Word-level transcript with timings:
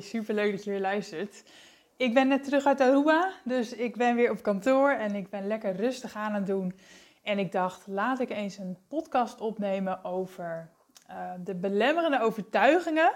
Super 0.00 0.34
leuk 0.34 0.50
dat 0.50 0.64
je 0.64 0.70
weer 0.70 0.80
luistert. 0.80 1.42
Ik 1.96 2.14
ben 2.14 2.28
net 2.28 2.44
terug 2.44 2.66
uit 2.66 2.80
Aruba, 2.80 3.30
dus 3.44 3.72
ik 3.72 3.96
ben 3.96 4.16
weer 4.16 4.30
op 4.30 4.42
kantoor 4.42 4.90
en 4.90 5.14
ik 5.14 5.30
ben 5.30 5.46
lekker 5.46 5.76
rustig 5.76 6.14
aan 6.14 6.34
het 6.34 6.46
doen. 6.46 6.74
En 7.22 7.38
ik 7.38 7.52
dacht, 7.52 7.86
laat 7.86 8.20
ik 8.20 8.30
eens 8.30 8.58
een 8.58 8.76
podcast 8.88 9.40
opnemen 9.40 10.04
over 10.04 10.70
uh, 11.10 11.30
de 11.44 11.54
belemmerende 11.54 12.20
overtuigingen 12.20 13.12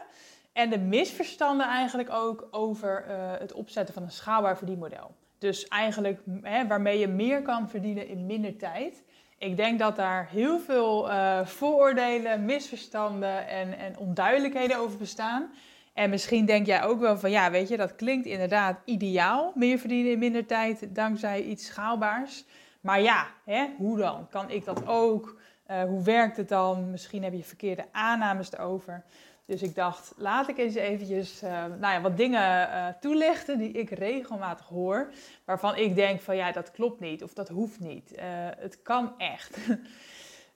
en 0.53 0.71
de 0.71 0.79
misverstanden 0.79 1.67
eigenlijk 1.67 2.11
ook 2.11 2.49
over 2.51 3.05
uh, 3.09 3.15
het 3.39 3.53
opzetten 3.53 3.95
van 3.95 4.03
een 4.03 4.11
schaalbaar 4.11 4.57
verdienmodel. 4.57 5.15
Dus 5.39 5.69
eigenlijk 5.69 6.21
hè, 6.43 6.67
waarmee 6.67 6.99
je 6.99 7.09
meer 7.09 7.43
kan 7.43 7.69
verdienen 7.69 8.09
in 8.09 8.27
minder 8.27 8.57
tijd. 8.57 9.03
Ik 9.39 9.57
denk 9.57 9.79
dat 9.79 9.97
daar 9.97 10.29
heel 10.31 10.59
veel 10.59 11.11
uh, 11.11 11.47
vooroordelen, 11.47 12.45
misverstanden 12.45 13.49
en, 13.49 13.79
en 13.79 13.99
onduidelijkheden 13.99 14.79
over 14.79 14.99
bestaan. 14.99 15.51
En 15.99 16.11
misschien 16.11 16.45
denk 16.45 16.67
jij 16.67 16.83
ook 16.83 17.01
wel 17.01 17.19
van 17.19 17.31
ja, 17.31 17.51
weet 17.51 17.69
je, 17.69 17.77
dat 17.77 17.95
klinkt 17.95 18.27
inderdaad 18.27 18.81
ideaal. 18.85 19.53
Meer 19.55 19.79
verdienen 19.79 20.13
in 20.13 20.19
minder 20.19 20.47
tijd 20.47 20.95
dankzij 20.95 21.43
iets 21.43 21.67
schaalbaars. 21.67 22.45
Maar 22.81 23.01
ja, 23.01 23.27
hè, 23.45 23.67
hoe 23.77 23.99
dan? 23.99 24.29
Kan 24.29 24.51
ik 24.51 24.65
dat 24.65 24.87
ook? 24.87 25.41
Uh, 25.71 25.83
hoe 25.83 26.03
werkt 26.03 26.37
het 26.37 26.49
dan? 26.49 26.91
Misschien 26.91 27.23
heb 27.23 27.33
je 27.33 27.43
verkeerde 27.45 27.85
aannames 27.93 28.53
erover. 28.53 29.05
Dus 29.47 29.63
ik 29.63 29.75
dacht, 29.75 30.13
laat 30.17 30.49
ik 30.49 30.59
eens 30.59 30.75
eventjes 30.75 31.43
uh, 31.43 31.51
nou 31.51 31.95
ja, 31.95 32.01
wat 32.01 32.17
dingen 32.17 32.69
uh, 32.69 32.87
toelichten 33.01 33.59
die 33.59 33.73
ik 33.73 33.91
regelmatig 33.91 34.67
hoor. 34.67 35.13
Waarvan 35.45 35.77
ik 35.77 35.95
denk 35.95 36.21
van 36.21 36.37
ja, 36.37 36.53
dat 36.53 36.71
klopt 36.71 37.01
niet 37.01 37.23
of 37.23 37.33
dat 37.33 37.49
hoeft 37.49 37.81
niet. 37.81 38.13
het 38.59 38.83
kan 38.83 39.19
echt. 39.19 39.59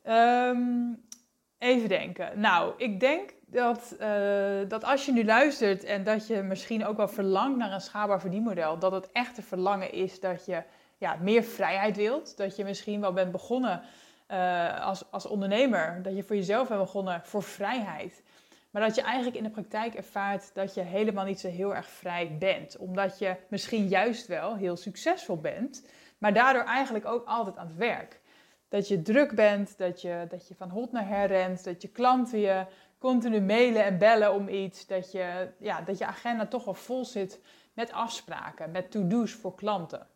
um, 0.04 1.02
even 1.58 1.88
denken. 1.88 2.40
Nou, 2.40 2.74
ik 2.76 3.00
denk 3.00 3.34
dat, 3.52 3.96
uh, 4.00 4.68
dat 4.68 4.84
als 4.84 5.06
je 5.06 5.12
nu 5.12 5.24
luistert 5.24 5.84
en 5.84 6.04
dat 6.04 6.26
je 6.26 6.42
misschien 6.42 6.86
ook 6.86 6.96
wel 6.96 7.08
verlangt 7.08 7.58
naar 7.58 7.72
een 7.72 7.80
schaalbaar 7.80 8.20
verdienmodel, 8.20 8.78
dat 8.78 8.92
het 8.92 9.12
echte 9.12 9.42
verlangen 9.42 9.92
is 9.92 10.20
dat 10.20 10.46
je 10.46 10.62
ja, 10.98 11.16
meer 11.20 11.42
vrijheid 11.42 11.96
wilt. 11.96 12.36
Dat 12.36 12.56
je 12.56 12.64
misschien 12.64 13.00
wel 13.00 13.12
bent 13.12 13.32
begonnen 13.32 13.82
uh, 14.28 14.86
als, 14.86 15.10
als 15.10 15.26
ondernemer, 15.26 16.02
dat 16.02 16.16
je 16.16 16.22
voor 16.22 16.36
jezelf 16.36 16.68
bent 16.68 16.80
begonnen 16.80 17.20
voor 17.24 17.42
vrijheid. 17.42 18.22
Maar 18.70 18.82
dat 18.82 18.94
je 18.94 19.02
eigenlijk 19.02 19.36
in 19.36 19.42
de 19.42 19.50
praktijk 19.50 19.94
ervaart 19.94 20.54
dat 20.54 20.74
je 20.74 20.80
helemaal 20.80 21.24
niet 21.24 21.40
zo 21.40 21.48
heel 21.48 21.74
erg 21.74 21.88
vrij 21.88 22.36
bent. 22.38 22.76
Omdat 22.76 23.18
je 23.18 23.36
misschien 23.48 23.88
juist 23.88 24.26
wel 24.26 24.56
heel 24.56 24.76
succesvol 24.76 25.36
bent, 25.36 25.86
maar 26.18 26.32
daardoor 26.32 26.64
eigenlijk 26.64 27.06
ook 27.06 27.26
altijd 27.26 27.56
aan 27.56 27.66
het 27.66 27.76
werk. 27.76 28.20
Dat 28.68 28.88
je 28.88 29.02
druk 29.02 29.34
bent, 29.34 29.78
dat 29.78 30.00
je, 30.00 30.26
dat 30.28 30.48
je 30.48 30.54
van 30.54 30.68
hot 30.68 30.92
naar 30.92 31.08
her 31.08 31.26
rent, 31.26 31.64
dat 31.64 31.82
je 31.82 31.88
klanten 31.88 32.38
je 32.38 32.66
continu 33.02 33.40
mailen 33.40 33.84
en 33.84 33.98
bellen 33.98 34.32
om 34.32 34.48
iets. 34.48 34.86
Dat 34.86 35.12
je, 35.12 35.48
ja, 35.58 35.80
dat 35.80 35.98
je 35.98 36.06
agenda 36.06 36.46
toch 36.46 36.64
wel 36.64 36.74
vol 36.74 37.04
zit 37.04 37.40
met 37.72 37.92
afspraken, 37.92 38.70
met 38.70 38.90
to-do's 38.90 39.32
voor 39.32 39.54
klanten. 39.54 40.06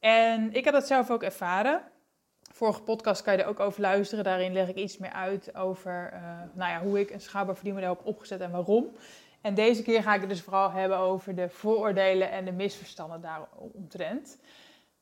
En 0.00 0.52
ik 0.52 0.64
heb 0.64 0.74
dat 0.74 0.86
zelf 0.86 1.10
ook 1.10 1.22
ervaren. 1.22 1.82
Vorige 2.52 2.82
podcast 2.82 3.22
kan 3.22 3.36
je 3.36 3.42
er 3.42 3.48
ook 3.48 3.60
over 3.60 3.80
luisteren. 3.80 4.24
Daarin 4.24 4.52
leg 4.52 4.68
ik 4.68 4.76
iets 4.76 4.98
meer 4.98 5.12
uit 5.12 5.54
over 5.54 6.10
uh, 6.12 6.20
nou 6.54 6.70
ja, 6.70 6.82
hoe 6.82 7.00
ik 7.00 7.10
een 7.10 7.20
schaalbaar 7.20 7.54
verdienmodel 7.54 7.88
heb 7.88 8.06
opgezet 8.06 8.40
en 8.40 8.50
waarom. 8.50 8.96
En 9.40 9.54
deze 9.54 9.82
keer 9.82 10.02
ga 10.02 10.14
ik 10.14 10.20
het 10.20 10.28
dus 10.28 10.42
vooral 10.42 10.70
hebben 10.70 10.98
over 10.98 11.34
de 11.34 11.48
vooroordelen 11.48 12.30
en 12.30 12.44
de 12.44 12.52
misverstanden 12.52 13.20
daaromtrent. 13.20 14.38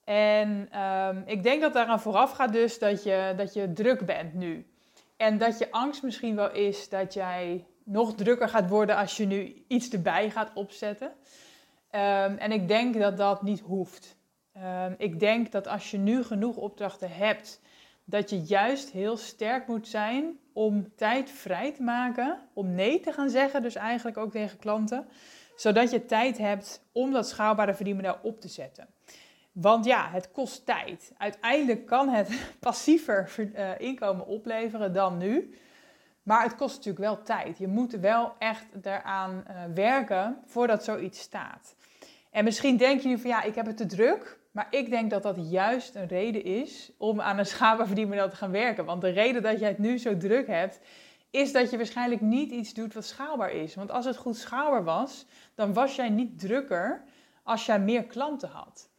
En 0.05 0.81
um, 0.81 1.23
ik 1.27 1.43
denk 1.43 1.61
dat 1.61 1.73
daaraan 1.73 2.01
vooraf 2.01 2.33
gaat 2.33 2.53
dus 2.53 2.79
dat 2.79 3.03
je, 3.03 3.35
dat 3.37 3.55
je 3.55 3.73
druk 3.73 4.07
bent 4.07 4.35
nu. 4.35 4.70
En 5.21 5.39
dat 5.39 5.59
je 5.59 5.71
angst 5.71 6.03
misschien 6.03 6.37
wel 6.37 6.53
is 6.53 6.89
dat 6.89 7.15
jij 7.15 7.67
nog 7.85 8.15
drukker 8.15 8.49
gaat 8.49 8.69
worden 8.69 8.97
als 8.97 9.17
je 9.17 9.27
nu 9.27 9.65
iets 9.69 9.91
erbij 9.91 10.31
gaat 10.31 10.51
opzetten. 10.55 11.07
Um, 11.07 12.37
en 12.37 12.53
ik 12.53 12.69
denk 12.69 12.99
dat 12.99 13.17
dat 13.17 13.43
niet 13.43 13.61
hoeft. 13.61 14.17
Um, 14.57 14.95
ik 14.99 15.21
denk 15.21 15.53
dat 15.53 15.67
als 15.67 15.91
je 15.91 15.99
nu 15.99 16.23
genoeg 16.23 16.57
opdrachten 16.57 17.11
hebt, 17.11 17.61
dat 18.05 18.31
je 18.31 18.41
juist 18.41 18.91
heel 18.91 19.17
sterk 19.17 19.67
moet 19.67 19.89
zijn 19.89 20.39
om 20.53 20.95
tijd 20.97 21.31
vrij 21.31 21.73
te 21.73 21.83
maken, 21.83 22.39
om 22.55 22.75
nee 22.75 23.01
te 23.01 23.13
gaan 23.13 23.31
zeggen, 23.31 23.63
dus 23.63 23.75
eigenlijk 23.75 24.17
ook 24.17 24.31
tegen 24.31 24.59
klanten, 24.59 25.09
zodat 25.57 25.91
je 25.91 26.05
tijd 26.05 26.39
hebt 26.39 26.85
om 26.93 27.13
dat 27.13 27.29
schaalbare 27.29 27.75
verdienmodel 27.75 28.19
op 28.23 28.41
te 28.41 28.49
zetten. 28.49 28.89
Want 29.53 29.85
ja, 29.85 30.11
het 30.11 30.31
kost 30.31 30.67
tijd. 30.67 31.13
Uiteindelijk 31.17 31.87
kan 31.87 32.09
het 32.09 32.29
passiever 32.61 33.33
uh, 33.37 33.71
inkomen 33.79 34.27
opleveren 34.27 34.93
dan 34.93 35.19
nu. 35.19 35.55
Maar 36.23 36.43
het 36.43 36.57
kost 36.57 36.77
natuurlijk 36.77 37.05
wel 37.05 37.23
tijd. 37.23 37.59
Je 37.59 37.69
moet 37.69 37.93
wel 37.93 38.33
echt 38.39 38.67
eraan 38.83 39.45
uh, 39.49 39.57
werken 39.75 40.39
voordat 40.47 40.85
zoiets 40.85 41.21
staat. 41.21 41.75
En 42.31 42.45
misschien 42.45 42.77
denk 42.77 43.01
je 43.01 43.09
nu 43.09 43.19
van 43.19 43.31
ja, 43.31 43.43
ik 43.43 43.55
heb 43.55 43.67
het 43.67 43.77
te 43.77 43.87
druk. 43.87 44.39
Maar 44.51 44.67
ik 44.71 44.91
denk 44.91 45.11
dat 45.11 45.23
dat 45.23 45.51
juist 45.51 45.95
een 45.95 46.07
reden 46.07 46.45
is 46.45 46.93
om 46.99 47.21
aan 47.21 47.39
een 47.39 47.47
schaalbaar 47.47 47.87
te 47.95 48.37
gaan 48.37 48.51
werken. 48.51 48.85
Want 48.85 49.01
de 49.01 49.11
reden 49.11 49.43
dat 49.43 49.61
jij 49.61 49.69
het 49.69 49.79
nu 49.79 49.99
zo 49.99 50.17
druk 50.17 50.47
hebt, 50.47 50.81
is 51.31 51.53
dat 51.53 51.71
je 51.71 51.77
waarschijnlijk 51.77 52.21
niet 52.21 52.51
iets 52.51 52.75
doet 52.75 52.95
wat 52.95 53.05
schaalbaar 53.05 53.53
is. 53.53 53.75
Want 53.75 53.91
als 53.91 54.05
het 54.05 54.17
goed 54.17 54.37
schaalbaar 54.37 54.85
was, 54.85 55.27
dan 55.55 55.73
was 55.73 55.97
jij 55.97 56.09
niet 56.09 56.39
drukker 56.39 57.05
als 57.43 57.67
jij 57.67 57.81
meer 57.81 58.05
klanten 58.05 58.49
had. 58.49 58.90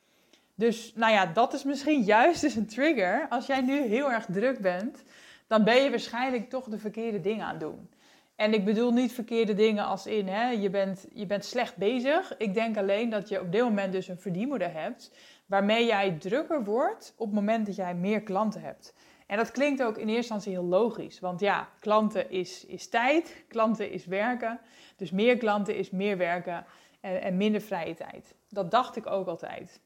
Dus 0.62 0.94
nou 0.96 1.12
ja, 1.14 1.26
dat 1.26 1.54
is 1.54 1.64
misschien 1.64 2.02
juist 2.16 2.42
dus 2.42 2.56
een 2.56 2.68
trigger. 2.68 3.28
Als 3.30 3.46
jij 3.46 3.62
nu 3.62 3.82
heel 3.82 4.12
erg 4.12 4.26
druk 4.26 4.60
bent, 4.60 5.04
dan 5.48 5.64
ben 5.64 5.84
je 5.84 5.90
waarschijnlijk 5.90 6.50
toch 6.50 6.66
de 6.66 6.78
verkeerde 6.78 7.22
dingen 7.22 7.46
aan 7.46 7.52
het 7.52 7.60
doen. 7.60 7.90
En 8.36 8.54
ik 8.54 8.66
bedoel 8.66 8.92
niet 8.92 9.14
verkeerde 9.14 9.54
dingen 9.54 9.86
als 9.86 10.06
in, 10.06 10.28
hè, 10.28 10.50
je, 10.50 10.70
bent, 10.70 11.06
je 11.14 11.26
bent 11.26 11.46
slecht 11.46 11.76
bezig. 11.76 12.38
Ik 12.38 12.54
denk 12.54 12.78
alleen 12.78 13.10
dat 13.10 13.30
je 13.30 13.42
op 13.42 13.52
dit 13.52 13.62
moment 13.62 13.92
dus 13.92 14.08
een 14.08 14.20
verdienmodel 14.20 14.70
hebt, 14.70 15.12
waarmee 15.46 15.86
jij 15.86 16.12
drukker 16.20 16.64
wordt 16.64 17.14
op 17.18 17.26
het 17.26 17.36
moment 17.36 17.66
dat 17.66 17.76
jij 17.76 17.96
meer 17.96 18.22
klanten 18.22 18.62
hebt. 18.62 18.94
En 19.28 19.38
dat 19.38 19.52
klinkt 19.52 19.84
ook 19.84 19.98
in 19.98 20.08
eerste 20.08 20.16
instantie 20.16 20.52
heel 20.52 20.64
logisch, 20.64 21.20
want 21.20 21.40
ja, 21.40 21.70
klanten 21.80 22.32
is, 22.32 22.66
is 22.66 22.90
tijd, 22.90 23.44
klanten 23.48 23.92
is 23.92 24.06
werken. 24.06 24.60
Dus 24.96 25.12
meer 25.12 25.38
klanten 25.38 25.76
is 25.76 25.90
meer 25.90 26.18
werken 26.18 26.66
en, 27.00 27.22
en 27.22 27.38
minder 27.38 27.62
vrije 27.62 27.94
tijd. 27.94 28.36
Dat 28.50 28.72
dacht 28.72 28.96
ik 28.96 29.08
ook 29.08 29.28
altijd. 29.28 29.80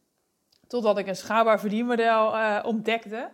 Totdat 0.67 0.97
ik 0.97 1.07
een 1.07 1.15
schaalbaar 1.15 1.59
verdienmodel 1.59 2.35
uh, 2.35 2.59
ontdekte. 2.65 3.29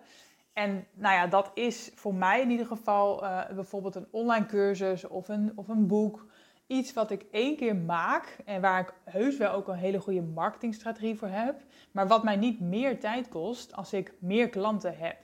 En 0.53 0.87
nou 0.93 1.15
ja, 1.15 1.27
dat 1.27 1.51
is 1.53 1.91
voor 1.95 2.13
mij 2.13 2.41
in 2.41 2.49
ieder 2.49 2.65
geval 2.65 3.23
uh, 3.23 3.49
bijvoorbeeld 3.55 3.95
een 3.95 4.07
online 4.11 4.45
cursus 4.45 5.07
of 5.07 5.27
een, 5.27 5.51
of 5.55 5.67
een 5.67 5.87
boek. 5.87 6.25
Iets 6.67 6.93
wat 6.93 7.11
ik 7.11 7.25
één 7.31 7.55
keer 7.55 7.75
maak 7.75 8.37
en 8.45 8.61
waar 8.61 8.79
ik 8.79 8.93
heus 9.03 9.37
wel 9.37 9.51
ook 9.51 9.67
een 9.67 9.75
hele 9.75 9.99
goede 9.99 10.21
marketingstrategie 10.21 11.17
voor 11.17 11.27
heb. 11.27 11.61
Maar 11.91 12.07
wat 12.07 12.23
mij 12.23 12.35
niet 12.35 12.59
meer 12.59 12.99
tijd 12.99 13.29
kost 13.29 13.75
als 13.75 13.93
ik 13.93 14.13
meer 14.19 14.49
klanten 14.49 14.97
heb. 14.97 15.17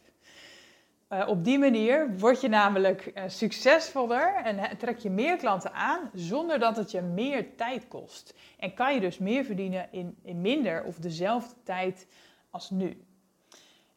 Uh, 1.10 1.28
op 1.28 1.44
die 1.44 1.60
manier 1.60 2.18
word 2.18 2.42
je 2.42 2.48
namelijk 2.48 3.12
uh, 3.16 3.24
succesvoller 3.28 4.36
en 4.36 4.78
trek 4.78 4.98
je 4.98 5.10
meer 5.10 5.38
klanten 5.38 5.74
aan 5.74 6.10
zonder 6.14 6.60
dat 6.60 6.78
het 6.78 6.92
je 6.92 7.02
meer 7.02 7.56
tijd 7.56 7.88
kost. 7.88 8.34
En 8.60 8.74
kan 8.74 8.94
je 8.94 9.00
dus 9.00 9.18
meer 9.18 9.44
verdienen 9.44 9.88
in, 9.92 10.18
in 10.24 10.42
minder 10.42 10.84
of 10.84 10.96
dezelfde 10.96 11.56
tijd 11.64 12.08
als 12.50 12.70
nu. 12.70 13.06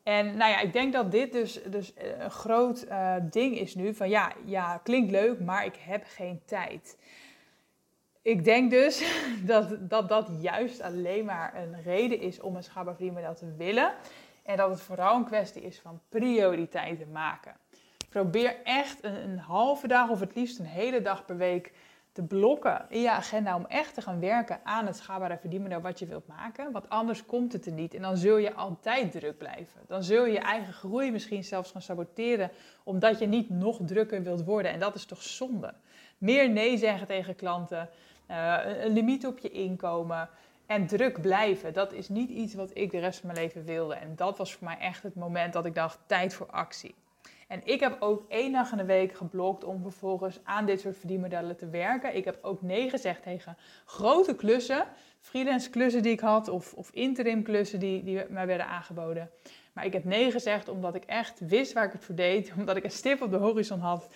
En 0.03 0.37
nou 0.37 0.51
ja, 0.51 0.61
ik 0.61 0.73
denk 0.73 0.93
dat 0.93 1.11
dit 1.11 1.33
dus, 1.33 1.63
dus 1.63 1.93
een 1.97 2.31
groot 2.31 2.87
ding 3.31 3.59
is 3.59 3.75
nu. 3.75 3.95
Van 3.95 4.09
ja, 4.09 4.33
ja, 4.45 4.81
klinkt 4.83 5.11
leuk, 5.11 5.41
maar 5.41 5.65
ik 5.65 5.77
heb 5.77 6.05
geen 6.07 6.41
tijd. 6.45 6.97
Ik 8.23 8.45
denk 8.45 8.71
dus 8.71 9.05
dat, 9.53 9.91
dat 9.91 10.09
dat 10.09 10.29
juist 10.41 10.81
alleen 10.81 11.25
maar 11.25 11.55
een 11.55 11.83
reden 11.83 12.21
is 12.21 12.41
om 12.41 12.57
een 12.57 12.65
verdienmodel 12.65 13.35
te 13.35 13.55
willen. 13.57 13.93
En 14.43 14.57
dat 14.57 14.71
het 14.71 14.81
vooral 14.81 15.17
een 15.17 15.25
kwestie 15.25 15.63
is 15.63 15.81
van 15.81 16.01
prioriteiten 16.09 17.13
maken. 17.13 17.57
Probeer 18.09 18.57
echt 18.65 19.05
een, 19.05 19.15
een, 19.15 19.39
halve 19.39 19.89
dag 19.89 20.09
of 20.09 20.21
het 20.21 20.35
liefst 20.35 20.59
een 20.59 20.65
hele 20.65 21.03
dag 21.03 21.25
per 21.25 21.37
week 21.37 21.73
te 22.13 22.23
blokken 22.23 22.87
in 22.89 23.01
je 23.01 23.11
agenda 23.11 23.57
om 23.57 23.67
echt 23.67 23.95
te 23.95 24.03
gaan 24.03 24.21
werken 24.21 24.61
aan 24.65 24.87
het 24.87 24.97
schaalbare 24.97 25.39
verdienmodel 25.39 25.81
wat 25.81 25.99
je 25.99 26.07
wilt 26.07 26.27
maken. 26.27 26.73
Want 26.73 26.89
anders 26.89 27.27
komt 27.27 27.53
het 27.53 27.67
er 27.67 27.73
niet 27.73 27.95
en 27.95 28.03
dan 28.03 28.17
zul 28.17 28.37
je 28.37 28.55
altijd 28.55 29.13
druk 29.13 29.39
blijven. 29.39 29.81
Dan 29.87 30.03
zul 30.03 30.25
je 30.25 30.33
je 30.33 30.39
eigen 30.39 30.73
groei 30.73 31.11
misschien 31.11 31.45
zelfs 31.45 31.71
gaan 31.71 31.83
saboteren 31.83 32.51
omdat 32.85 33.19
je 33.19 33.27
niet 33.27 33.51
nog 33.51 33.79
drukker 33.85 34.23
wilt 34.23 34.45
worden. 34.45 34.73
En 34.73 34.81
dat 34.81 34.95
is 34.95 35.05
toch 35.05 35.23
zonde. 35.23 35.75
meer 36.19 36.51
nee 36.51 36.77
zeggen 36.77 37.07
tegen 37.07 37.37
klanten, 37.37 37.89
uh, 38.31 38.59
een 38.65 38.93
limiet 38.93 39.27
op 39.27 39.39
je 39.39 39.51
inkomen 39.51 40.29
en 40.71 40.87
druk 40.87 41.21
blijven. 41.21 41.73
Dat 41.73 41.93
is 41.93 42.09
niet 42.09 42.31
iets 42.31 42.55
wat 42.55 42.71
ik 42.75 42.91
de 42.91 42.99
rest 42.99 43.21
van 43.21 43.31
mijn 43.33 43.45
leven 43.45 43.65
wilde. 43.65 43.95
En 43.95 44.17
dat 44.17 44.39
was 44.39 44.55
voor 44.55 44.67
mij 44.67 44.79
echt 44.79 45.03
het 45.03 45.15
moment 45.15 45.53
dat 45.53 45.67
ik 45.67 45.75
dacht, 45.75 45.99
tijd 46.07 46.35
voor 46.35 46.47
actie. 46.47 46.95
En 47.49 47.61
ik 47.65 47.81
heb 47.81 47.97
ook 48.01 48.25
één 48.29 48.53
dag 48.53 48.71
in 48.71 48.77
de 48.77 48.85
week 48.85 49.15
geblokt 49.15 49.65
om 49.65 49.83
vervolgens 49.83 50.41
aan 50.45 50.67
dit 50.67 50.81
soort 50.81 50.97
verdienmodellen 50.97 51.57
te 51.57 51.69
werken. 51.69 52.17
Ik 52.17 52.25
heb 52.25 52.39
ook 52.43 52.63
nee 52.63 52.91
gezegd 52.91 53.23
tegen 53.23 53.57
grote 53.85 54.35
klussen, 54.35 54.87
freelance 55.21 55.71
klussen 55.71 56.03
die 56.03 56.13
ik 56.13 56.21
had 56.21 56.49
of, 56.49 56.73
of 56.75 56.91
interim 56.91 57.43
klussen 57.43 57.81
die, 57.81 58.03
die 58.03 58.25
mij 58.29 58.47
werden 58.47 58.67
aangeboden. 58.67 59.31
Maar 59.73 59.85
ik 59.85 59.93
heb 59.93 60.05
nee 60.05 60.31
gezegd 60.31 60.69
omdat 60.69 60.95
ik 60.95 61.05
echt 61.05 61.41
wist 61.41 61.73
waar 61.73 61.85
ik 61.85 61.93
het 61.93 62.05
voor 62.05 62.15
deed, 62.15 62.53
omdat 62.59 62.77
ik 62.77 62.85
een 62.85 62.91
stip 62.91 63.23
op 63.23 63.31
de 63.31 63.37
horizon 63.37 63.81
had. 63.81 64.09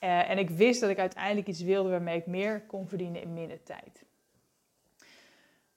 Uh, 0.00 0.30
en 0.30 0.38
ik 0.38 0.50
wist 0.50 0.80
dat 0.80 0.90
ik 0.90 0.98
uiteindelijk 0.98 1.46
iets 1.46 1.62
wilde 1.62 1.88
waarmee 1.88 2.18
ik 2.18 2.26
meer 2.26 2.62
kon 2.66 2.88
verdienen 2.88 3.22
in 3.22 3.32
minder 3.32 3.62
tijd. 3.62 4.06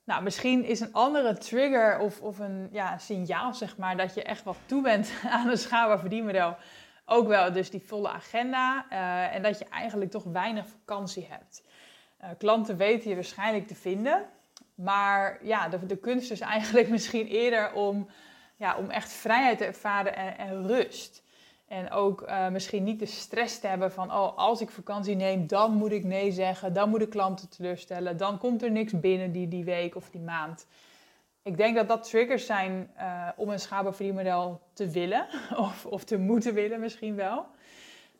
Nou, 0.03 0.23
misschien 0.23 0.63
is 0.63 0.79
een 0.79 0.93
andere 0.93 1.37
trigger 1.37 1.99
of, 1.99 2.21
of 2.21 2.39
een 2.39 2.69
ja, 2.71 2.97
signaal, 2.97 3.53
zeg 3.53 3.77
maar, 3.77 3.97
dat 3.97 4.13
je 4.13 4.23
echt 4.23 4.43
wat 4.43 4.57
toe 4.65 4.81
bent 4.81 5.13
aan 5.29 5.47
een 5.47 5.57
schaalbaar 5.57 5.99
verdienmodel 5.99 6.55
ook 7.11 7.27
wel 7.27 7.51
dus 7.51 7.69
die 7.69 7.83
volle 7.85 8.09
agenda 8.09 8.85
uh, 8.91 9.35
en 9.35 9.41
dat 9.41 9.59
je 9.59 9.65
eigenlijk 9.65 10.11
toch 10.11 10.23
weinig 10.23 10.67
vakantie 10.67 11.27
hebt. 11.29 11.63
Uh, 12.21 12.29
klanten 12.37 12.77
weten 12.77 13.09
je 13.09 13.15
waarschijnlijk 13.15 13.67
te 13.67 13.75
vinden, 13.75 14.25
maar 14.75 15.45
ja, 15.45 15.69
de, 15.69 15.85
de 15.85 15.97
kunst 15.97 16.31
is 16.31 16.39
eigenlijk 16.39 16.89
misschien 16.95 17.27
eerder 17.27 17.73
om, 17.73 18.09
ja, 18.55 18.77
om 18.77 18.89
echt 18.89 19.11
vrijheid 19.11 19.57
te 19.57 19.65
ervaren 19.65 20.15
en, 20.15 20.37
en 20.37 20.67
rust. 20.67 21.23
En 21.71 21.91
ook 21.91 22.21
uh, 22.21 22.47
misschien 22.47 22.83
niet 22.83 22.99
de 22.99 23.05
stress 23.05 23.59
te 23.59 23.67
hebben 23.67 23.91
van, 23.91 24.11
oh, 24.11 24.37
als 24.37 24.61
ik 24.61 24.69
vakantie 24.69 25.15
neem, 25.15 25.47
dan 25.47 25.73
moet 25.73 25.91
ik 25.91 26.03
nee 26.03 26.31
zeggen, 26.31 26.73
dan 26.73 26.89
moet 26.89 27.01
ik 27.01 27.09
klanten 27.09 27.49
teleurstellen, 27.49 28.17
dan 28.17 28.37
komt 28.37 28.63
er 28.63 28.71
niks 28.71 28.99
binnen 28.99 29.31
die, 29.31 29.47
die 29.47 29.63
week 29.63 29.95
of 29.95 30.09
die 30.09 30.21
maand 30.21 30.65
ik 31.43 31.57
denk 31.57 31.75
dat 31.75 31.87
dat 31.87 32.09
triggers 32.09 32.45
zijn 32.45 32.91
uh, 32.97 33.29
om 33.35 33.49
een 33.49 33.59
schaalbaar 33.59 33.93
verdienmodel 33.93 34.61
te 34.73 34.89
willen 34.89 35.27
of, 35.57 35.85
of 35.85 36.03
te 36.03 36.17
moeten 36.17 36.53
willen 36.53 36.79
misschien 36.79 37.15
wel. 37.15 37.45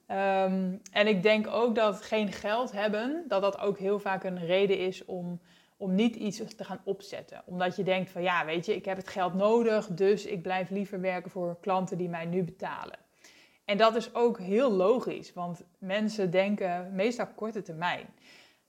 Um, 0.08 0.82
en 0.92 1.08
ik 1.08 1.24
denk 1.24 1.48
ook 1.48 1.76
dat 1.76 2.02
geen 2.02 2.32
geld 2.32 2.72
hebben, 2.72 3.24
dat 3.28 3.42
dat 3.42 3.60
ook 3.60 3.80
heel 3.80 4.00
vaak 4.00 4.24
een 4.24 4.46
reden 4.46 4.80
is 4.80 5.06
om, 5.06 5.40
om 5.78 5.96
niet 5.96 6.16
iets 6.16 6.56
te 6.56 6.64
gaan 6.64 6.82
opzetten. 6.84 7.42
Omdat 7.46 7.76
je 7.76 7.84
denkt 7.84 8.10
van 8.10 8.22
ja, 8.22 8.46
weet 8.46 8.66
je, 8.66 8.76
ik 8.76 8.86
heb 8.86 8.98
het 8.98 9.08
geld 9.08 9.34
nodig, 9.34 9.88
dus 9.88 10.26
ik 10.26 10.42
blijf 10.42 10.70
liever 10.70 11.02
werken 11.02 11.32
voor 11.32 11.58
klanten 11.62 11.98
die 11.98 12.10
mij 12.10 12.26
nu 12.26 12.44
betalen. 12.44 13.00
En 13.72 13.78
dat 13.78 13.96
is 13.96 14.14
ook 14.14 14.40
heel 14.40 14.72
logisch, 14.72 15.34
want 15.34 15.64
mensen 15.78 16.32
denken 16.32 16.96
meestal 16.96 17.28
korte 17.36 17.62
termijn. 17.62 18.06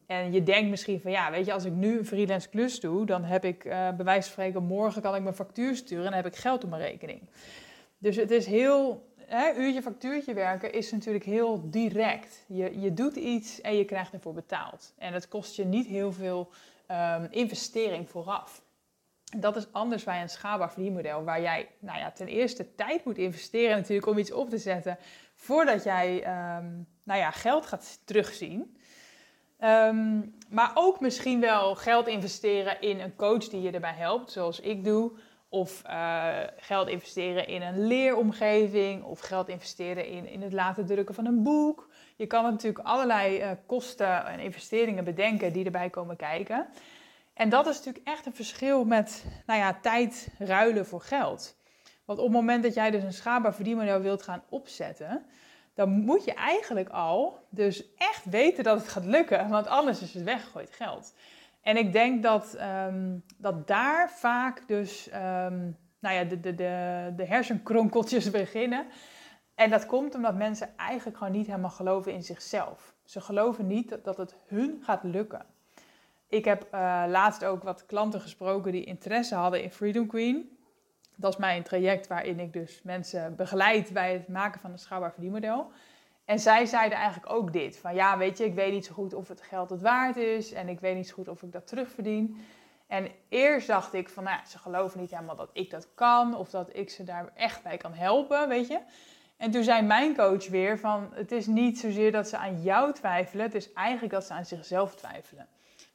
En 0.06 0.32
je 0.32 0.42
denkt 0.42 0.70
misschien 0.70 1.00
van 1.00 1.10
ja, 1.10 1.30
weet 1.30 1.46
je, 1.46 1.52
als 1.52 1.64
ik 1.64 1.72
nu 1.72 1.98
een 1.98 2.06
freelance 2.06 2.48
klus 2.48 2.80
doe, 2.80 3.06
dan 3.06 3.24
heb 3.24 3.44
ik 3.44 3.64
uh, 3.64 3.72
bij 3.72 4.04
wijze 4.04 4.22
van 4.22 4.32
spreken 4.32 4.62
morgen 4.62 5.02
kan 5.02 5.14
ik 5.14 5.22
mijn 5.22 5.34
factuur 5.34 5.76
sturen 5.76 6.04
en 6.04 6.10
dan 6.10 6.22
heb 6.22 6.32
ik 6.32 6.38
geld 6.38 6.64
op 6.64 6.70
mijn 6.70 6.82
rekening. 6.82 7.20
Dus 7.98 8.16
het 8.16 8.30
is 8.30 8.46
heel, 8.46 9.08
hè, 9.16 9.54
uurtje 9.56 9.82
factuurtje 9.82 10.34
werken 10.34 10.72
is 10.72 10.92
natuurlijk 10.92 11.24
heel 11.24 11.70
direct. 11.70 12.44
Je, 12.48 12.80
je 12.80 12.94
doet 12.94 13.16
iets 13.16 13.60
en 13.60 13.76
je 13.76 13.84
krijgt 13.84 14.12
ervoor 14.12 14.34
betaald. 14.34 14.94
En 14.98 15.12
het 15.12 15.28
kost 15.28 15.56
je 15.56 15.64
niet 15.64 15.86
heel 15.86 16.12
veel 16.12 16.50
um, 16.90 17.26
investering 17.30 18.10
vooraf. 18.10 18.62
Dat 19.36 19.56
is 19.56 19.72
anders 19.72 20.04
bij 20.04 20.22
een 20.22 20.28
schaalbaar 20.28 20.72
verdienmodel, 20.72 21.24
waar 21.24 21.40
jij 21.40 21.68
nou 21.78 21.98
ja, 21.98 22.10
ten 22.10 22.26
eerste 22.26 22.74
tijd 22.74 23.04
moet 23.04 23.18
investeren 23.18 23.76
natuurlijk 23.76 24.06
om 24.06 24.18
iets 24.18 24.32
op 24.32 24.50
te 24.50 24.58
zetten 24.58 24.98
voordat 25.34 25.84
jij 25.84 26.16
um, 26.16 26.86
nou 27.02 27.20
ja, 27.20 27.30
geld 27.30 27.66
gaat 27.66 28.00
terugzien. 28.04 28.76
Um, 29.64 30.34
maar 30.48 30.70
ook 30.74 31.00
misschien 31.00 31.40
wel 31.40 31.74
geld 31.74 32.06
investeren 32.06 32.80
in 32.80 33.00
een 33.00 33.16
coach 33.16 33.48
die 33.48 33.60
je 33.60 33.70
erbij 33.70 33.94
helpt, 33.94 34.30
zoals 34.30 34.60
ik 34.60 34.84
doe. 34.84 35.12
Of 35.48 35.82
uh, 35.86 36.28
geld 36.56 36.88
investeren 36.88 37.46
in 37.46 37.62
een 37.62 37.86
leeromgeving. 37.86 39.04
Of 39.04 39.20
geld 39.20 39.48
investeren 39.48 40.06
in, 40.06 40.26
in 40.26 40.42
het 40.42 40.52
laten 40.52 40.86
drukken 40.86 41.14
van 41.14 41.26
een 41.26 41.42
boek. 41.42 41.88
Je 42.16 42.26
kan 42.26 42.44
natuurlijk 42.44 42.86
allerlei 42.86 43.42
uh, 43.42 43.50
kosten 43.66 44.26
en 44.26 44.38
investeringen 44.38 45.04
bedenken 45.04 45.52
die 45.52 45.64
erbij 45.64 45.90
komen 45.90 46.16
kijken. 46.16 46.66
En 47.34 47.48
dat 47.48 47.66
is 47.66 47.76
natuurlijk 47.76 48.06
echt 48.06 48.26
een 48.26 48.34
verschil 48.34 48.84
met 48.84 49.24
nou 49.46 49.60
ja, 49.60 49.78
tijd 49.82 50.28
ruilen 50.38 50.86
voor 50.86 51.00
geld. 51.00 51.56
Want 52.04 52.18
op 52.18 52.24
het 52.24 52.34
moment 52.34 52.62
dat 52.62 52.74
jij 52.74 52.90
dus 52.90 53.02
een 53.02 53.12
schaalbaar 53.12 53.54
verdienmodel 53.54 54.00
wilt 54.00 54.22
gaan 54.22 54.42
opzetten, 54.48 55.24
dan 55.74 55.90
moet 55.90 56.24
je 56.24 56.34
eigenlijk 56.34 56.88
al 56.88 57.46
dus 57.50 57.94
echt 57.94 58.24
weten 58.24 58.64
dat 58.64 58.78
het 58.78 58.88
gaat 58.88 59.04
lukken, 59.04 59.48
want 59.48 59.66
anders 59.66 60.02
is 60.02 60.14
het 60.14 60.22
weggegooid 60.22 60.72
geld. 60.72 61.14
En 61.62 61.76
ik 61.76 61.92
denk 61.92 62.22
dat, 62.22 62.56
um, 62.60 63.24
dat 63.36 63.66
daar 63.66 64.10
vaak 64.10 64.68
dus 64.68 65.06
um, 65.06 65.76
nou 65.98 66.14
ja, 66.14 66.24
de, 66.24 66.40
de, 66.40 66.54
de, 66.54 67.12
de 67.16 67.24
hersenkronkeltjes 67.24 68.30
beginnen. 68.40 68.86
En 69.54 69.70
dat 69.70 69.86
komt 69.86 70.14
omdat 70.14 70.34
mensen 70.34 70.76
eigenlijk 70.76 71.18
gewoon 71.18 71.32
niet 71.32 71.46
helemaal 71.46 71.70
geloven 71.70 72.12
in 72.12 72.22
zichzelf. 72.22 72.94
Ze 73.04 73.20
geloven 73.20 73.66
niet 73.66 73.98
dat 74.02 74.16
het 74.16 74.34
hun 74.46 74.78
gaat 74.82 75.02
lukken. 75.02 75.46
Ik 76.32 76.44
heb 76.44 76.64
uh, 76.74 77.04
laatst 77.08 77.44
ook 77.44 77.62
wat 77.62 77.86
klanten 77.86 78.20
gesproken 78.20 78.72
die 78.72 78.84
interesse 78.84 79.34
hadden 79.34 79.62
in 79.62 79.70
Freedom 79.70 80.06
Queen. 80.06 80.58
Dat 81.16 81.32
is 81.32 81.38
mijn 81.38 81.62
traject 81.62 82.06
waarin 82.06 82.40
ik 82.40 82.52
dus 82.52 82.80
mensen 82.82 83.36
begeleid 83.36 83.92
bij 83.92 84.12
het 84.12 84.28
maken 84.28 84.60
van 84.60 84.70
een 84.70 84.78
schaalbaar 84.78 85.12
verdienmodel. 85.12 85.70
En 86.24 86.38
zij 86.38 86.66
zeiden 86.66 86.98
eigenlijk 86.98 87.32
ook 87.32 87.52
dit: 87.52 87.78
van 87.78 87.94
ja, 87.94 88.18
weet 88.18 88.38
je, 88.38 88.44
ik 88.44 88.54
weet 88.54 88.72
niet 88.72 88.86
zo 88.86 88.94
goed 88.94 89.14
of 89.14 89.28
het 89.28 89.42
geld 89.42 89.70
het 89.70 89.80
waard 89.80 90.16
is 90.16 90.52
en 90.52 90.68
ik 90.68 90.80
weet 90.80 90.96
niet 90.96 91.08
zo 91.08 91.14
goed 91.14 91.28
of 91.28 91.42
ik 91.42 91.52
dat 91.52 91.66
terugverdien. 91.66 92.44
En 92.86 93.08
eerst 93.28 93.66
dacht 93.66 93.94
ik 93.94 94.08
van, 94.08 94.24
nou, 94.24 94.38
ze 94.46 94.58
geloven 94.58 95.00
niet 95.00 95.10
helemaal 95.10 95.36
dat 95.36 95.50
ik 95.52 95.70
dat 95.70 95.88
kan 95.94 96.36
of 96.36 96.50
dat 96.50 96.76
ik 96.76 96.90
ze 96.90 97.04
daar 97.04 97.32
echt 97.34 97.62
bij 97.62 97.76
kan 97.76 97.94
helpen, 97.94 98.48
weet 98.48 98.68
je. 98.68 98.78
En 99.36 99.50
toen 99.50 99.62
zei 99.62 99.82
mijn 99.82 100.16
coach 100.16 100.48
weer 100.48 100.78
van, 100.78 101.10
het 101.14 101.32
is 101.32 101.46
niet 101.46 101.78
zozeer 101.78 102.12
dat 102.12 102.28
ze 102.28 102.36
aan 102.36 102.62
jou 102.62 102.92
twijfelen, 102.92 103.44
het 103.44 103.54
is 103.54 103.72
eigenlijk 103.72 104.12
dat 104.12 104.24
ze 104.24 104.32
aan 104.32 104.46
zichzelf 104.46 104.94
twijfelen. 104.94 105.48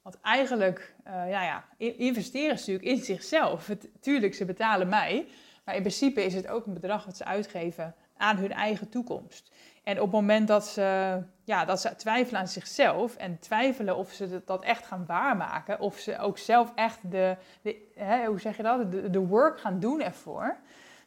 Want 0.07 0.21
eigenlijk, 0.21 0.95
uh, 1.07 1.13
ja, 1.13 1.43
ja, 1.43 1.65
investeren 1.77 2.59
ze 2.59 2.71
natuurlijk 2.71 2.97
in 2.97 3.05
zichzelf. 3.05 3.67
Het, 3.67 3.89
tuurlijk, 3.99 4.35
ze 4.35 4.45
betalen 4.45 4.89
mij. 4.89 5.27
Maar 5.65 5.75
in 5.75 5.81
principe 5.81 6.23
is 6.23 6.33
het 6.33 6.47
ook 6.47 6.65
een 6.65 6.73
bedrag 6.73 7.05
wat 7.05 7.17
ze 7.17 7.25
uitgeven 7.25 7.95
aan 8.17 8.37
hun 8.37 8.51
eigen 8.51 8.89
toekomst. 8.89 9.51
En 9.83 9.95
op 9.95 10.03
het 10.03 10.11
moment 10.11 10.47
dat 10.47 10.67
ze, 10.67 11.19
ja, 11.43 11.65
dat 11.65 11.81
ze 11.81 11.95
twijfelen 11.95 12.39
aan 12.39 12.47
zichzelf 12.47 13.15
en 13.15 13.39
twijfelen 13.39 13.97
of 13.97 14.11
ze 14.11 14.41
dat 14.45 14.63
echt 14.63 14.85
gaan 14.85 15.05
waarmaken, 15.05 15.79
of 15.79 15.97
ze 15.97 16.19
ook 16.19 16.37
zelf 16.37 16.71
echt 16.75 17.11
de, 17.11 17.37
de 17.61 17.91
hè, 17.95 18.25
hoe 18.25 18.39
zeg 18.39 18.57
je 18.57 18.63
dat, 18.63 18.91
de, 18.91 19.09
de 19.09 19.19
work 19.19 19.59
gaan 19.59 19.79
doen 19.79 20.01
ervoor. 20.01 20.57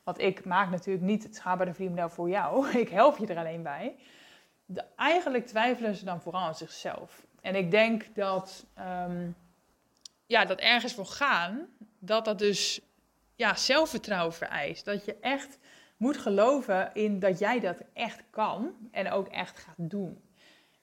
Want 0.04 0.18
ik 0.18 0.44
maak 0.44 0.70
natuurlijk 0.70 1.06
niet 1.06 1.22
het 1.22 1.34
schaalbare 1.34 1.72
verdienmodel 1.75 2.08
voor 2.08 2.28
jou, 2.28 2.68
ik 2.78 2.88
help 2.88 3.16
je 3.16 3.26
er 3.26 3.38
alleen 3.38 3.62
bij. 3.62 3.96
De, 4.64 4.84
eigenlijk 4.96 5.46
twijfelen 5.46 5.94
ze 5.94 6.04
dan 6.04 6.20
vooral 6.20 6.42
aan 6.42 6.54
zichzelf. 6.54 7.28
En 7.40 7.54
ik 7.54 7.70
denk 7.70 8.14
dat, 8.14 8.66
um, 8.78 9.37
ja, 10.26 10.44
dat 10.44 10.59
ergens 10.59 10.94
voor 10.94 11.06
gaan, 11.06 11.66
dat 11.99 12.25
dat 12.25 12.38
dus 12.38 12.80
ja, 13.35 13.54
zelfvertrouwen 13.54 14.35
vereist. 14.35 14.85
Dat 14.85 15.04
je 15.04 15.16
echt 15.20 15.59
moet 15.97 16.16
geloven 16.16 16.90
in 16.94 17.18
dat 17.18 17.38
jij 17.38 17.61
dat 17.61 17.82
echt 17.92 18.23
kan 18.30 18.73
en 18.90 19.11
ook 19.11 19.28
echt 19.28 19.59
gaat 19.59 19.75
doen. 19.90 20.20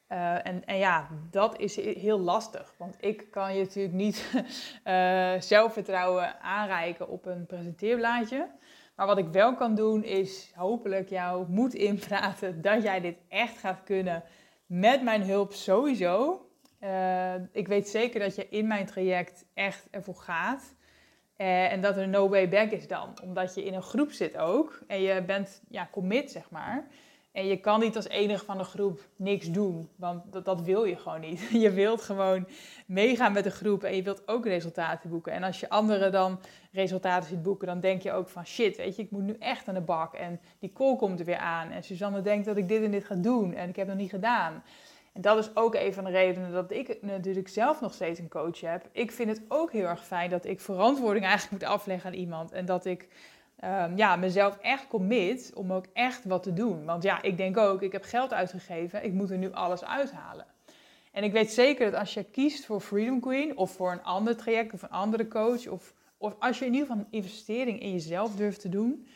Uh, 0.10 0.48
en, 0.48 0.66
en, 0.66 0.78
ja, 0.78 1.08
dat 1.32 1.60
is 1.60 1.76
heel 1.76 2.20
lastig. 2.20 2.74
Want 2.78 2.96
ik 3.00 3.32
kan 3.32 3.56
je 3.56 3.64
natuurlijk 3.64 3.96
niet 3.96 4.32
uh, 4.86 5.42
zelfvertrouwen 5.54 6.42
aanreiken 6.42 7.10
op 7.10 7.26
een 7.26 7.46
presenteerblaadje. 7.46 8.48
Maar 8.96 9.08
wat 9.08 9.18
ik 9.18 9.28
wel 9.28 9.56
kan 9.56 9.76
doen 9.76 10.04
is 10.04 10.52
hopelijk 10.56 11.10
jou 11.10 11.46
moed 11.50 11.74
inpraten 11.74 12.62
dat 12.62 12.84
jij 12.84 13.02
dit 13.02 13.18
echt 13.28 13.58
gaat 13.58 13.84
kunnen. 13.84 14.24
Met 14.66 15.04
mijn 15.04 15.24
hulp 15.24 15.54
sowieso. 15.54 16.47
Uh, 16.88 17.34
ik 17.52 17.68
weet 17.68 17.90
zeker 17.90 18.20
dat 18.20 18.36
je 18.36 18.50
in 18.50 18.68
mijn 18.68 18.86
traject 18.86 19.46
echt 19.54 19.88
ervoor 19.92 20.16
gaat. 20.16 20.76
Uh, 21.38 21.72
en 21.72 21.82
dat 21.82 21.98
er 21.98 22.08
no 22.08 22.30
way 22.30 22.50
back 22.50 22.72
is 22.72 22.88
dan. 22.88 23.14
Omdat 23.24 23.56
je 23.56 23.66
in 23.66 23.74
een 23.74 23.82
groep 23.82 24.12
zit 24.12 24.38
ook. 24.38 24.80
En 24.88 25.02
je 25.02 25.24
bent 25.24 25.62
ja, 25.70 25.90
commit, 25.92 26.32
zeg 26.32 26.50
maar. 26.50 26.88
En 27.32 27.46
je 27.46 27.58
kan 27.58 27.80
niet 27.80 27.96
als 27.96 28.08
enige 28.08 28.46
van 28.46 28.58
de 28.58 28.64
groep 28.64 29.08
niks 29.16 29.52
doen. 29.52 29.90
Want 29.96 30.32
dat, 30.32 30.46
dat 30.46 30.62
wil 30.62 30.84
je 30.84 30.96
gewoon 30.96 31.20
niet. 31.20 31.50
Je 31.64 31.72
wilt 31.72 32.02
gewoon 32.02 32.48
meegaan 32.86 33.34
met 33.34 33.44
de 33.44 33.52
groep. 33.52 33.84
En 33.84 33.96
je 33.96 34.04
wilt 34.04 34.28
ook 34.28 34.46
resultaten 34.46 35.10
boeken. 35.10 35.32
En 35.32 35.44
als 35.44 35.60
je 35.60 35.70
anderen 35.70 36.12
dan 36.12 36.40
resultaten 36.72 37.30
ziet 37.30 37.44
boeken, 37.44 37.68
dan 37.68 37.80
denk 37.80 38.02
je 38.02 38.12
ook 38.12 38.30
van 38.30 38.46
shit, 38.46 38.78
weet 38.78 38.96
je, 38.96 39.02
ik 39.02 39.12
moet 39.12 39.24
nu 39.24 39.36
echt 39.40 39.68
aan 39.68 39.74
de 39.74 39.82
bak. 39.82 40.14
En 40.14 40.40
die 40.60 40.74
call 40.74 40.96
komt 40.96 41.20
er 41.20 41.26
weer 41.26 41.38
aan. 41.38 41.72
En 41.72 41.84
Suzanne 41.84 42.22
denkt 42.22 42.46
dat 42.46 42.58
ik 42.58 42.68
dit 42.68 42.84
en 42.84 42.92
dit 42.92 43.06
ga 43.06 43.16
doen. 43.16 43.54
En 43.54 43.70
ik 43.70 43.76
heb 43.76 43.88
het 43.88 43.96
nog 43.96 44.04
niet 44.04 44.14
gedaan. 44.14 44.64
Dat 45.20 45.38
is 45.38 45.56
ook 45.56 45.76
een 45.76 45.94
van 45.94 46.04
de 46.04 46.10
redenen 46.10 46.52
dat 46.52 46.72
ik 46.72 46.98
natuurlijk 47.02 47.48
zelf 47.48 47.82
nog 47.82 47.94
steeds 47.94 48.20
een 48.20 48.30
coach 48.30 48.62
heb. 48.62 48.90
Ik 48.92 49.12
vind 49.12 49.30
het 49.30 49.42
ook 49.48 49.72
heel 49.72 49.86
erg 49.86 50.06
fijn 50.06 50.30
dat 50.30 50.46
ik 50.46 50.62
verantwoording 50.62 51.26
eigenlijk 51.26 51.62
moet 51.62 51.72
afleggen 51.72 52.10
aan 52.10 52.18
iemand. 52.18 52.52
En 52.52 52.66
dat 52.66 52.86
ik 52.86 53.08
um, 53.64 53.98
ja, 53.98 54.16
mezelf 54.16 54.58
echt 54.62 54.88
commit 54.88 55.52
om 55.56 55.74
ook 55.74 55.86
echt 55.94 56.26
wat 56.26 56.44
te 56.44 56.54
doen. 56.54 56.86
Want 56.86 57.04
ja, 57.04 57.22
ik 57.22 57.38
denk 57.38 57.58
ook, 57.58 57.82
ik 57.82 57.92
heb 57.92 58.04
geld 58.04 58.34
uitgegeven, 58.34 59.04
ik 59.04 59.14
moet 59.14 59.30
er 59.30 59.38
nu 59.38 59.52
alles 59.52 59.84
uithalen. 59.84 60.46
En 61.12 61.24
ik 61.24 61.32
weet 61.32 61.52
zeker 61.52 61.92
dat 61.92 62.00
als 62.00 62.14
je 62.14 62.24
kiest 62.24 62.66
voor 62.66 62.82
Freedom 62.82 63.20
Queen 63.20 63.58
of 63.58 63.72
voor 63.72 63.92
een 63.92 64.04
ander 64.04 64.36
traject 64.36 64.74
of 64.74 64.82
een 64.82 64.90
andere 64.90 65.28
coach, 65.28 65.68
of, 65.68 65.94
of 66.18 66.36
als 66.40 66.60
je 66.60 66.66
in 66.66 66.74
ieder 66.74 66.88
geval 66.88 67.04
een 67.04 67.18
investering 67.20 67.82
in 67.82 67.92
jezelf 67.92 68.36
durft 68.36 68.62
te 68.62 68.70
doen, 68.70 69.08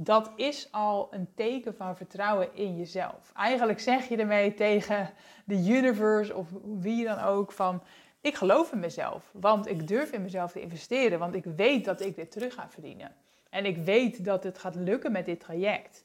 dat 0.00 0.32
is 0.36 0.68
al 0.72 1.08
een 1.10 1.28
teken 1.34 1.74
van 1.74 1.96
vertrouwen 1.96 2.54
in 2.54 2.76
jezelf. 2.76 3.32
Eigenlijk 3.34 3.80
zeg 3.80 4.08
je 4.08 4.16
ermee 4.16 4.54
tegen 4.54 5.10
de 5.44 5.54
universe 5.54 6.34
of 6.34 6.48
wie 6.62 7.04
dan 7.04 7.18
ook 7.18 7.52
van 7.52 7.82
ik 8.20 8.34
geloof 8.34 8.72
in 8.72 8.78
mezelf, 8.78 9.30
want 9.32 9.66
ik 9.68 9.88
durf 9.88 10.12
in 10.12 10.22
mezelf 10.22 10.52
te 10.52 10.60
investeren, 10.60 11.18
want 11.18 11.34
ik 11.34 11.44
weet 11.44 11.84
dat 11.84 12.00
ik 12.00 12.16
dit 12.16 12.30
terug 12.30 12.54
ga 12.54 12.68
verdienen. 12.68 13.14
En 13.50 13.64
ik 13.64 13.76
weet 13.76 14.24
dat 14.24 14.44
het 14.44 14.58
gaat 14.58 14.74
lukken 14.74 15.12
met 15.12 15.26
dit 15.26 15.40
traject. 15.40 16.04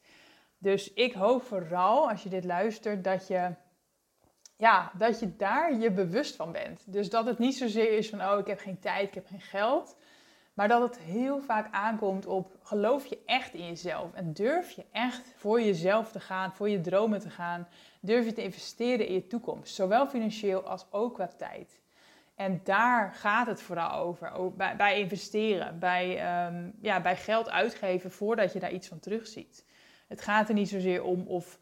Dus 0.57 0.93
ik 0.93 1.13
hoop 1.13 1.43
vooral 1.43 2.09
als 2.09 2.23
je 2.23 2.29
dit 2.29 2.45
luistert 2.45 3.03
dat 3.03 3.27
je, 3.27 3.49
ja, 4.57 4.91
dat 4.97 5.19
je 5.19 5.35
daar 5.35 5.75
je 5.75 5.91
bewust 5.91 6.35
van 6.35 6.51
bent. 6.51 6.93
Dus 6.93 7.09
dat 7.09 7.25
het 7.25 7.39
niet 7.39 7.55
zozeer 7.57 7.97
is 7.97 8.09
van, 8.09 8.21
oh 8.21 8.39
ik 8.39 8.47
heb 8.47 8.59
geen 8.59 8.79
tijd, 8.79 9.07
ik 9.07 9.13
heb 9.13 9.27
geen 9.27 9.41
geld. 9.41 9.95
Maar 10.53 10.67
dat 10.67 10.81
het 10.81 10.99
heel 10.99 11.41
vaak 11.41 11.67
aankomt 11.71 12.25
op 12.25 12.57
geloof 12.61 13.05
je 13.05 13.19
echt 13.25 13.53
in 13.53 13.65
jezelf 13.65 14.13
en 14.13 14.33
durf 14.33 14.71
je 14.71 14.85
echt 14.91 15.33
voor 15.35 15.61
jezelf 15.61 16.11
te 16.11 16.19
gaan, 16.19 16.53
voor 16.53 16.69
je 16.69 16.81
dromen 16.81 17.19
te 17.19 17.29
gaan. 17.29 17.67
Durf 18.01 18.25
je 18.25 18.33
te 18.33 18.43
investeren 18.43 19.07
in 19.07 19.13
je 19.13 19.27
toekomst, 19.27 19.75
zowel 19.75 20.07
financieel 20.07 20.63
als 20.63 20.85
ook 20.89 21.13
qua 21.13 21.27
tijd. 21.37 21.81
En 22.35 22.61
daar 22.63 23.13
gaat 23.13 23.47
het 23.47 23.61
vooral 23.61 23.91
over, 23.91 24.53
bij, 24.77 24.99
investeren, 24.99 25.79
bij, 25.79 26.19
ehm, 26.19 26.69
ja, 26.81 27.01
bij 27.01 27.15
geld 27.15 27.49
uitgeven 27.49 28.11
voordat 28.11 28.53
je 28.53 28.59
daar 28.59 28.71
iets 28.71 28.87
van 28.87 28.99
terugziet. 28.99 29.65
Het 30.07 30.21
gaat 30.21 30.47
er 30.47 30.55
niet 30.55 30.69
zozeer 30.69 31.03
om 31.03 31.27
of, 31.27 31.59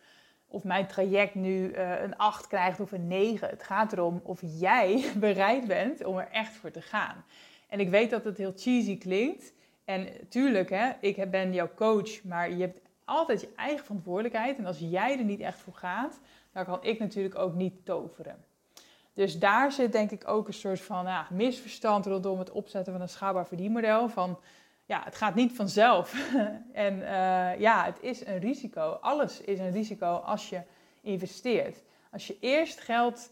of 0.48 0.64
mijn 0.64 0.88
traject 0.88 1.36
nu 1.36 1.72
uh, 1.72 2.02
een 2.02 2.18
8 2.18 2.48
krijgt 2.48 2.80
of 2.80 2.92
een 2.92 3.08
9. 3.08 3.50
Het 3.50 3.64
gaat 3.64 3.94
erom 3.94 4.22
of 4.24 4.40
jij 4.44 5.06
bereid 5.18 5.68
bent 5.68 6.04
om 6.04 6.18
er 6.18 6.30
echt 6.32 6.54
voor 6.54 6.72
te 6.72 6.82
gaan. 6.82 7.26
En 7.72 7.80
ik 7.80 7.90
weet 7.90 8.10
dat 8.10 8.24
het 8.24 8.38
heel 8.38 8.54
cheesy 8.56 8.98
klinkt. 8.98 9.54
En 9.86 10.08
tuurlijk, 10.30 10.70
hè, 10.70 10.92
ik 11.00 11.32
ben 11.32 11.54
jouw 11.54 11.70
coach, 11.76 12.24
maar 12.24 12.52
je 12.52 12.62
hebt 12.62 12.80
altijd 13.06 13.42
je 13.42 13.50
eigen 13.56 13.86
verantwoordelijkheid. 13.86 14.58
En 14.58 14.66
als 14.66 14.80
jij 14.80 15.18
er 15.18 15.24
niet 15.24 15.40
echt 15.40 15.60
voor 15.60 15.74
gaat, 15.74 16.20
dan 16.54 16.66
kan 16.66 16.84
ik 16.84 17.00
natuurlijk 17.00 17.36
ook 17.36 17.54
niet 17.54 17.86
toveren. 17.86 18.46
Dus 19.14 19.40
daar 19.40 19.72
zit 19.72 19.92
denk 19.92 20.12
ik 20.12 20.28
ook 20.28 20.48
een 20.48 20.54
soort 20.54 20.82
van 20.82 21.06
ja, 21.06 21.28
misverstand 21.30 22.06
rondom 22.06 22.40
het 22.40 22.52
opzetten 22.52 22.94
van 22.94 23.02
een 23.02 23.10
schaalbaar 23.10 23.48
verdienmodel. 23.48 24.10
Van 24.10 24.40
ja, 24.86 25.02
het 25.04 25.16
gaat 25.16 25.36
niet 25.36 25.54
vanzelf. 25.54 26.34
en 26.74 26.98
uh, 26.98 27.60
ja, 27.60 27.86
het 27.86 27.98
is 28.02 28.26
een 28.26 28.40
risico. 28.40 28.98
Alles 29.02 29.42
is 29.42 29.60
een 29.60 29.72
risico 29.72 30.16
als 30.16 30.50
je 30.50 30.62
investeert. 31.02 31.84
Als 32.12 32.28
je 32.28 32.38
eerst 32.40 32.80
geld 32.80 33.32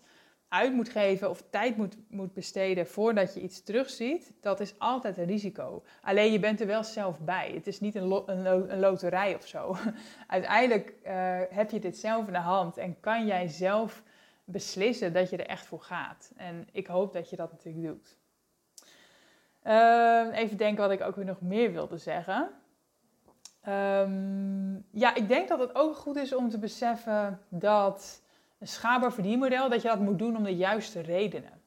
uit 0.50 0.74
moet 0.74 0.90
geven 0.90 1.30
of 1.30 1.44
tijd 1.50 1.78
moet, 1.78 1.96
moet 2.08 2.34
besteden 2.34 2.88
voordat 2.88 3.34
je 3.34 3.42
iets 3.42 3.64
terugziet, 3.64 4.34
dat 4.42 4.60
is 4.60 4.80
altijd 4.80 5.18
een 5.18 5.26
risico. 5.26 5.84
Alleen 6.02 6.32
je 6.32 6.40
bent 6.40 6.62
er 6.62 6.68
wel 6.68 6.84
zelf 6.84 7.20
bij. 7.20 7.52
Het 7.54 7.68
is 7.68 7.80
niet 7.80 7.96
een, 7.96 8.24
een, 8.26 8.72
een 8.72 8.80
loterij 8.80 9.36
of 9.36 9.48
zo. 9.48 9.76
Uiteindelijk 10.28 10.94
uh, 11.04 11.40
heb 11.50 11.72
je 11.72 11.80
dit 11.80 11.98
zelf 11.98 12.28
in 12.28 12.34
de 12.34 12.40
hand 12.40 12.78
en 12.78 13.00
kan 13.00 13.26
jij 13.26 13.48
zelf 13.48 14.04
beslissen 14.44 15.14
dat 15.14 15.30
je 15.30 15.38
er 15.38 15.48
echt 15.48 15.66
voor 15.66 15.82
gaat. 15.82 16.32
En 16.36 16.68
ik 16.72 16.88
hoop 16.88 17.14
dat 17.14 17.30
je 17.30 17.36
dat 17.36 17.52
natuurlijk 17.52 17.86
doet. 17.86 18.18
Uh, 19.64 20.28
even 20.34 20.58
denken 20.58 20.84
wat 20.84 20.92
ik 20.92 21.02
ook 21.02 21.16
weer 21.16 21.26
nog 21.26 21.42
meer 21.42 21.72
wilde 21.72 21.98
zeggen. 21.98 22.50
Um, 23.68 24.86
ja, 24.92 25.16
ik 25.16 25.28
denk 25.28 25.48
dat 25.48 25.60
het 25.60 25.76
ook 25.76 25.96
goed 25.96 26.16
is 26.16 26.36
om 26.36 26.50
te 26.50 26.60
beseffen 26.60 27.40
dat 27.50 28.22
een 28.60 28.68
schaalbaar 28.68 29.14
verdienmodel, 29.14 29.70
dat 29.70 29.82
je 29.82 29.88
dat 29.88 30.00
moet 30.00 30.20
doen 30.20 30.38
om 30.38 30.44
de 30.44 30.56
juiste 30.56 31.02
redenen. 31.02 31.62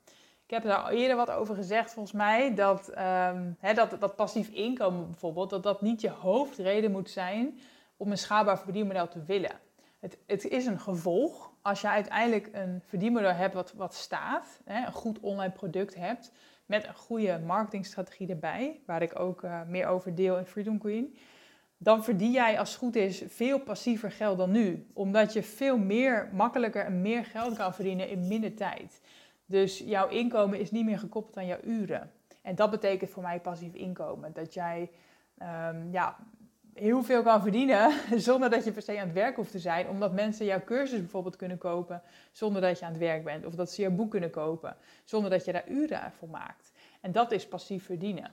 Ik 0.45 0.51
heb 0.51 0.63
daar 0.63 0.91
eerder 0.91 1.17
wat 1.17 1.31
over 1.31 1.55
gezegd, 1.55 1.93
volgens 1.93 2.15
mij, 2.15 2.55
dat, 2.55 2.93
um, 2.99 3.57
dat, 3.75 4.01
dat 4.01 4.17
passief 4.17 4.49
inkomen 4.49 5.07
bijvoorbeeld, 5.07 5.51
dat 5.51 5.63
dat 5.63 5.83
niet 5.83 6.01
je 6.01 6.11
hoofdreden 6.11 6.91
moet 6.91 7.11
zijn 7.11 7.59
om 7.97 8.11
een 8.11 8.19
schaalbaar 8.19 8.59
verdienmodel 8.59 9.09
te 9.09 9.25
willen. 9.25 9.61
Het, 10.01 10.19
het 10.27 10.49
is 10.49 10.67
een 10.67 10.81
gevolg. 10.81 11.51
Als 11.63 11.81
je 11.81 11.89
uiteindelijk 11.89 12.49
een 12.53 12.83
verdienmodel 12.87 13.33
hebt 13.33 13.55
wat, 13.55 13.73
wat 13.73 13.95
staat, 13.95 14.61
een 14.65 14.93
goed 14.93 15.21
online 15.21 15.53
product 15.53 15.95
hebt, 15.95 16.33
met 16.67 16.87
een 16.87 16.95
goede 16.95 17.39
marketingstrategie 17.39 18.29
erbij, 18.29 18.81
waar 18.87 19.03
ik 19.03 19.19
ook 19.19 19.43
uh, 19.43 19.63
meer 19.67 19.87
over 19.87 20.15
deel 20.15 20.39
in 20.39 20.47
Freedom 20.47 20.79
Queen, 20.79 21.17
dan 21.83 22.05
verdien 22.05 22.33
jij 22.33 22.59
als 22.59 22.69
het 22.69 22.79
goed 22.79 22.97
is 22.97 23.23
veel 23.27 23.61
passiever 23.61 24.11
geld 24.11 24.39
dan 24.39 24.51
nu. 24.51 24.87
Omdat 24.93 25.33
je 25.33 25.43
veel 25.43 25.79
meer 25.79 26.29
makkelijker 26.33 26.85
en 26.85 27.01
meer 27.01 27.25
geld 27.25 27.57
kan 27.57 27.75
verdienen 27.75 28.09
in 28.09 28.29
minder 28.29 28.55
tijd. 28.55 29.01
Dus 29.47 29.79
jouw 29.79 30.09
inkomen 30.09 30.59
is 30.59 30.71
niet 30.71 30.85
meer 30.85 30.99
gekoppeld 30.99 31.37
aan 31.37 31.47
jouw 31.47 31.61
uren. 31.65 32.11
En 32.43 32.55
dat 32.55 32.71
betekent 32.71 33.11
voor 33.11 33.23
mij 33.23 33.41
passief 33.41 33.75
inkomen. 33.75 34.33
Dat 34.33 34.55
jij 34.55 34.91
um, 35.39 35.93
ja, 35.93 36.17
heel 36.75 37.03
veel 37.03 37.23
kan 37.23 37.43
verdienen 37.43 37.93
zonder 38.29 38.51
dat 38.51 38.65
je 38.65 38.73
per 38.73 38.83
se 38.83 38.99
aan 38.99 39.07
het 39.07 39.13
werk 39.13 39.37
hoeft 39.37 39.51
te 39.51 39.59
zijn. 39.59 39.89
Omdat 39.89 40.13
mensen 40.13 40.47
jouw 40.47 40.65
cursus 40.65 40.99
bijvoorbeeld 40.99 41.37
kunnen 41.37 41.59
kopen 41.59 42.03
zonder 42.33 42.63
dat 42.63 42.79
je 42.79 42.85
aan 42.85 42.93
het 42.93 43.01
werk 43.01 43.25
bent. 43.25 43.47
Of 43.47 43.55
dat 43.55 43.71
ze 43.71 43.83
jouw 43.83 43.91
boek 43.91 44.11
kunnen 44.11 44.31
kopen 44.31 44.77
zonder 45.05 45.31
dat 45.31 45.45
je 45.45 45.53
daar 45.53 45.69
uren 45.69 46.13
voor 46.19 46.29
maakt. 46.29 46.73
En 47.01 47.13
dat 47.13 47.33
is 47.33 47.49
passief 47.49 47.85
verdienen. 47.85 48.31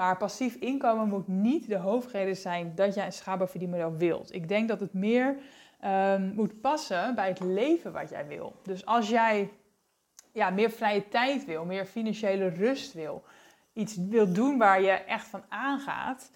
Maar 0.00 0.16
passief 0.16 0.54
inkomen 0.54 1.08
moet 1.08 1.28
niet 1.28 1.68
de 1.68 1.76
hoofdreden 1.76 2.36
zijn 2.36 2.72
dat 2.74 2.94
jij 2.94 3.06
een 3.06 3.12
schaalbaar 3.12 3.48
verdienmodel 3.48 3.96
wilt. 3.96 4.34
Ik 4.34 4.48
denk 4.48 4.68
dat 4.68 4.80
het 4.80 4.92
meer 4.92 5.36
um, 5.84 6.32
moet 6.34 6.60
passen 6.60 7.14
bij 7.14 7.28
het 7.28 7.40
leven 7.40 7.92
wat 7.92 8.10
jij 8.10 8.26
wil. 8.26 8.54
Dus 8.62 8.86
als 8.86 9.08
jij 9.08 9.50
ja, 10.32 10.50
meer 10.50 10.70
vrije 10.70 11.08
tijd 11.08 11.44
wil, 11.44 11.64
meer 11.64 11.84
financiële 11.84 12.48
rust 12.48 12.92
wil, 12.92 13.22
iets 13.72 13.96
wil 13.96 14.32
doen 14.32 14.58
waar 14.58 14.82
je 14.82 14.90
echt 14.90 15.26
van 15.26 15.42
aangaat, 15.48 16.30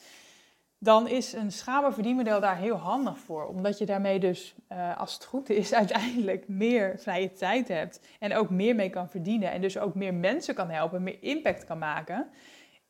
dan 0.78 1.08
is 1.08 1.32
een 1.32 1.52
schaalbaar 1.52 2.40
daar 2.40 2.56
heel 2.56 2.76
handig 2.76 3.18
voor. 3.18 3.46
Omdat 3.46 3.78
je 3.78 3.86
daarmee 3.86 4.18
dus, 4.18 4.54
uh, 4.72 4.98
als 4.98 5.14
het 5.14 5.24
goed 5.24 5.50
is, 5.50 5.74
uiteindelijk 5.82 6.48
meer 6.48 6.94
vrije 6.98 7.32
tijd 7.32 7.68
hebt. 7.68 8.00
En 8.18 8.34
ook 8.34 8.50
meer 8.50 8.74
mee 8.74 8.90
kan 8.90 9.08
verdienen. 9.08 9.50
En 9.50 9.60
dus 9.60 9.78
ook 9.78 9.94
meer 9.94 10.14
mensen 10.14 10.54
kan 10.54 10.70
helpen, 10.70 11.02
meer 11.02 11.18
impact 11.20 11.64
kan 11.64 11.78
maken. 11.78 12.28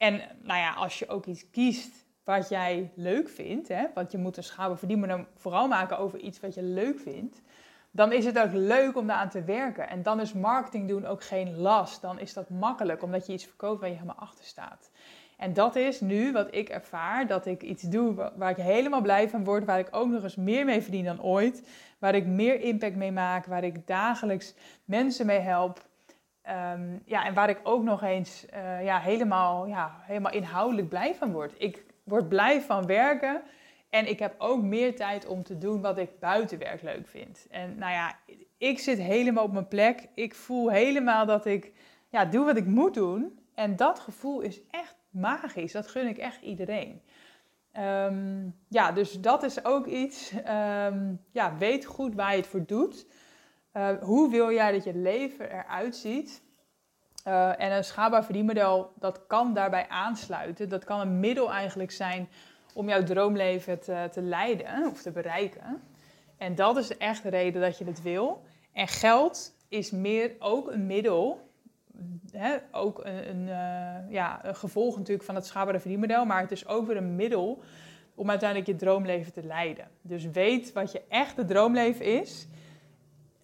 En 0.04 0.20
nou 0.42 0.60
ja, 0.60 0.72
als 0.72 0.98
je 0.98 1.08
ook 1.08 1.26
iets 1.26 1.50
kiest 1.50 2.04
wat 2.24 2.48
jij 2.48 2.90
leuk 2.94 3.28
vindt, 3.28 3.68
hè, 3.68 3.86
want 3.94 4.12
je 4.12 4.18
moet 4.18 4.36
een 4.36 4.42
schaalbaar 4.42 4.78
verdienmodel 4.78 5.24
vooral 5.36 5.68
maken 5.68 5.98
over 5.98 6.18
iets 6.18 6.40
wat 6.40 6.54
je 6.54 6.62
leuk 6.62 7.00
vindt. 7.00 7.42
Dan 7.90 8.12
is 8.12 8.24
het 8.24 8.38
ook 8.38 8.52
leuk 8.52 8.96
om 8.96 9.06
daaraan 9.06 9.28
te 9.28 9.44
werken. 9.44 9.88
En 9.88 10.02
dan 10.02 10.20
is 10.20 10.32
marketing 10.32 10.88
doen 10.88 11.06
ook 11.06 11.24
geen 11.24 11.56
last. 11.56 12.00
Dan 12.00 12.18
is 12.18 12.32
dat 12.32 12.50
makkelijk, 12.50 13.02
omdat 13.02 13.26
je 13.26 13.32
iets 13.32 13.44
verkoopt 13.44 13.80
waar 13.80 13.88
je 13.88 13.94
helemaal 13.94 14.18
achter 14.18 14.44
staat. 14.44 14.90
En 15.36 15.52
dat 15.52 15.76
is 15.76 16.00
nu 16.00 16.32
wat 16.32 16.54
ik 16.54 16.68
ervaar, 16.68 17.26
dat 17.26 17.46
ik 17.46 17.62
iets 17.62 17.82
doe 17.82 18.32
waar 18.36 18.50
ik 18.50 18.56
helemaal 18.56 19.02
blij 19.02 19.28
van 19.28 19.44
word, 19.44 19.64
waar 19.64 19.78
ik 19.78 19.88
ook 19.90 20.08
nog 20.08 20.22
eens 20.22 20.36
meer 20.36 20.64
mee 20.64 20.82
verdien 20.82 21.04
dan 21.04 21.22
ooit, 21.22 21.68
waar 21.98 22.14
ik 22.14 22.26
meer 22.26 22.60
impact 22.60 22.96
mee 22.96 23.12
maak, 23.12 23.46
waar 23.46 23.64
ik 23.64 23.86
dagelijks 23.86 24.54
mensen 24.84 25.26
mee 25.26 25.40
help. 25.40 25.80
Um, 26.48 27.02
ja, 27.04 27.24
en 27.26 27.34
waar 27.34 27.48
ik 27.48 27.60
ook 27.62 27.82
nog 27.82 28.02
eens 28.02 28.46
uh, 28.54 28.84
ja, 28.84 28.98
helemaal, 28.98 29.66
ja, 29.66 29.96
helemaal 30.00 30.32
inhoudelijk 30.32 30.88
blij 30.88 31.14
van 31.14 31.32
word. 31.32 31.54
Ik 31.58 31.84
word 32.02 32.28
blij 32.28 32.60
van 32.60 32.86
werken 32.86 33.42
en 33.90 34.08
ik 34.08 34.18
heb 34.18 34.34
ook 34.38 34.62
meer 34.62 34.96
tijd 34.96 35.26
om 35.26 35.42
te 35.42 35.58
doen 35.58 35.80
wat 35.80 35.98
ik 35.98 36.18
buiten 36.18 36.58
werk 36.58 36.82
leuk 36.82 37.08
vind. 37.08 37.46
En 37.50 37.78
nou 37.78 37.92
ja, 37.92 38.16
ik 38.58 38.78
zit 38.78 38.98
helemaal 38.98 39.44
op 39.44 39.52
mijn 39.52 39.68
plek. 39.68 40.08
Ik 40.14 40.34
voel 40.34 40.70
helemaal 40.70 41.26
dat 41.26 41.46
ik 41.46 41.72
ja, 42.08 42.24
doe 42.24 42.44
wat 42.44 42.56
ik 42.56 42.66
moet 42.66 42.94
doen. 42.94 43.38
En 43.54 43.76
dat 43.76 43.98
gevoel 43.98 44.40
is 44.40 44.60
echt 44.70 44.96
magisch. 45.10 45.72
Dat 45.72 45.86
gun 45.86 46.08
ik 46.08 46.18
echt 46.18 46.42
iedereen. 46.42 47.02
Um, 47.78 48.56
ja, 48.68 48.92
dus 48.92 49.12
dat 49.12 49.42
is 49.42 49.64
ook 49.64 49.86
iets. 49.86 50.32
Um, 50.32 51.20
ja, 51.30 51.56
weet 51.56 51.84
goed 51.84 52.14
waar 52.14 52.30
je 52.30 52.36
het 52.36 52.46
voor 52.46 52.66
doet. 52.66 53.06
Uh, 53.76 53.88
hoe 54.00 54.30
wil 54.30 54.52
jij 54.52 54.72
dat 54.72 54.84
je 54.84 54.94
leven 54.94 55.50
eruit 55.50 55.96
ziet? 55.96 56.42
Uh, 57.28 57.60
en 57.60 57.72
een 57.72 57.84
schaalbaar 57.84 58.24
verdienmodel, 58.24 58.92
dat 58.98 59.26
kan 59.26 59.54
daarbij 59.54 59.88
aansluiten. 59.88 60.68
Dat 60.68 60.84
kan 60.84 61.00
een 61.00 61.20
middel 61.20 61.52
eigenlijk 61.52 61.90
zijn 61.90 62.28
om 62.74 62.88
jouw 62.88 63.02
droomleven 63.02 63.80
te, 63.80 64.08
te 64.12 64.22
leiden 64.22 64.86
of 64.90 65.02
te 65.02 65.10
bereiken. 65.10 65.82
En 66.36 66.54
dat 66.54 66.76
is 66.76 66.96
echt 66.96 67.22
de 67.22 67.28
reden 67.28 67.60
dat 67.60 67.78
je 67.78 67.84
het 67.84 68.02
wil. 68.02 68.42
En 68.72 68.88
geld 68.88 69.54
is 69.68 69.90
meer 69.90 70.36
ook 70.38 70.70
een 70.70 70.86
middel 70.86 71.52
hè, 72.32 72.56
ook 72.70 73.04
een, 73.04 73.28
een, 73.30 73.46
uh, 73.46 74.12
ja, 74.12 74.44
een 74.44 74.56
gevolg 74.56 74.96
natuurlijk 74.96 75.24
van 75.24 75.34
het 75.34 75.46
schaalbare 75.46 75.80
verdienmodel, 75.80 76.24
maar 76.24 76.40
het 76.40 76.52
is 76.52 76.66
ook 76.66 76.86
weer 76.86 76.96
een 76.96 77.16
middel 77.16 77.62
om 78.14 78.30
uiteindelijk 78.30 78.70
je 78.70 78.76
droomleven 78.76 79.32
te 79.32 79.42
leiden. 79.42 79.88
Dus 80.02 80.24
weet 80.24 80.72
wat 80.72 80.92
je 80.92 81.02
echte 81.08 81.44
droomleven 81.44 82.04
is. 82.20 82.46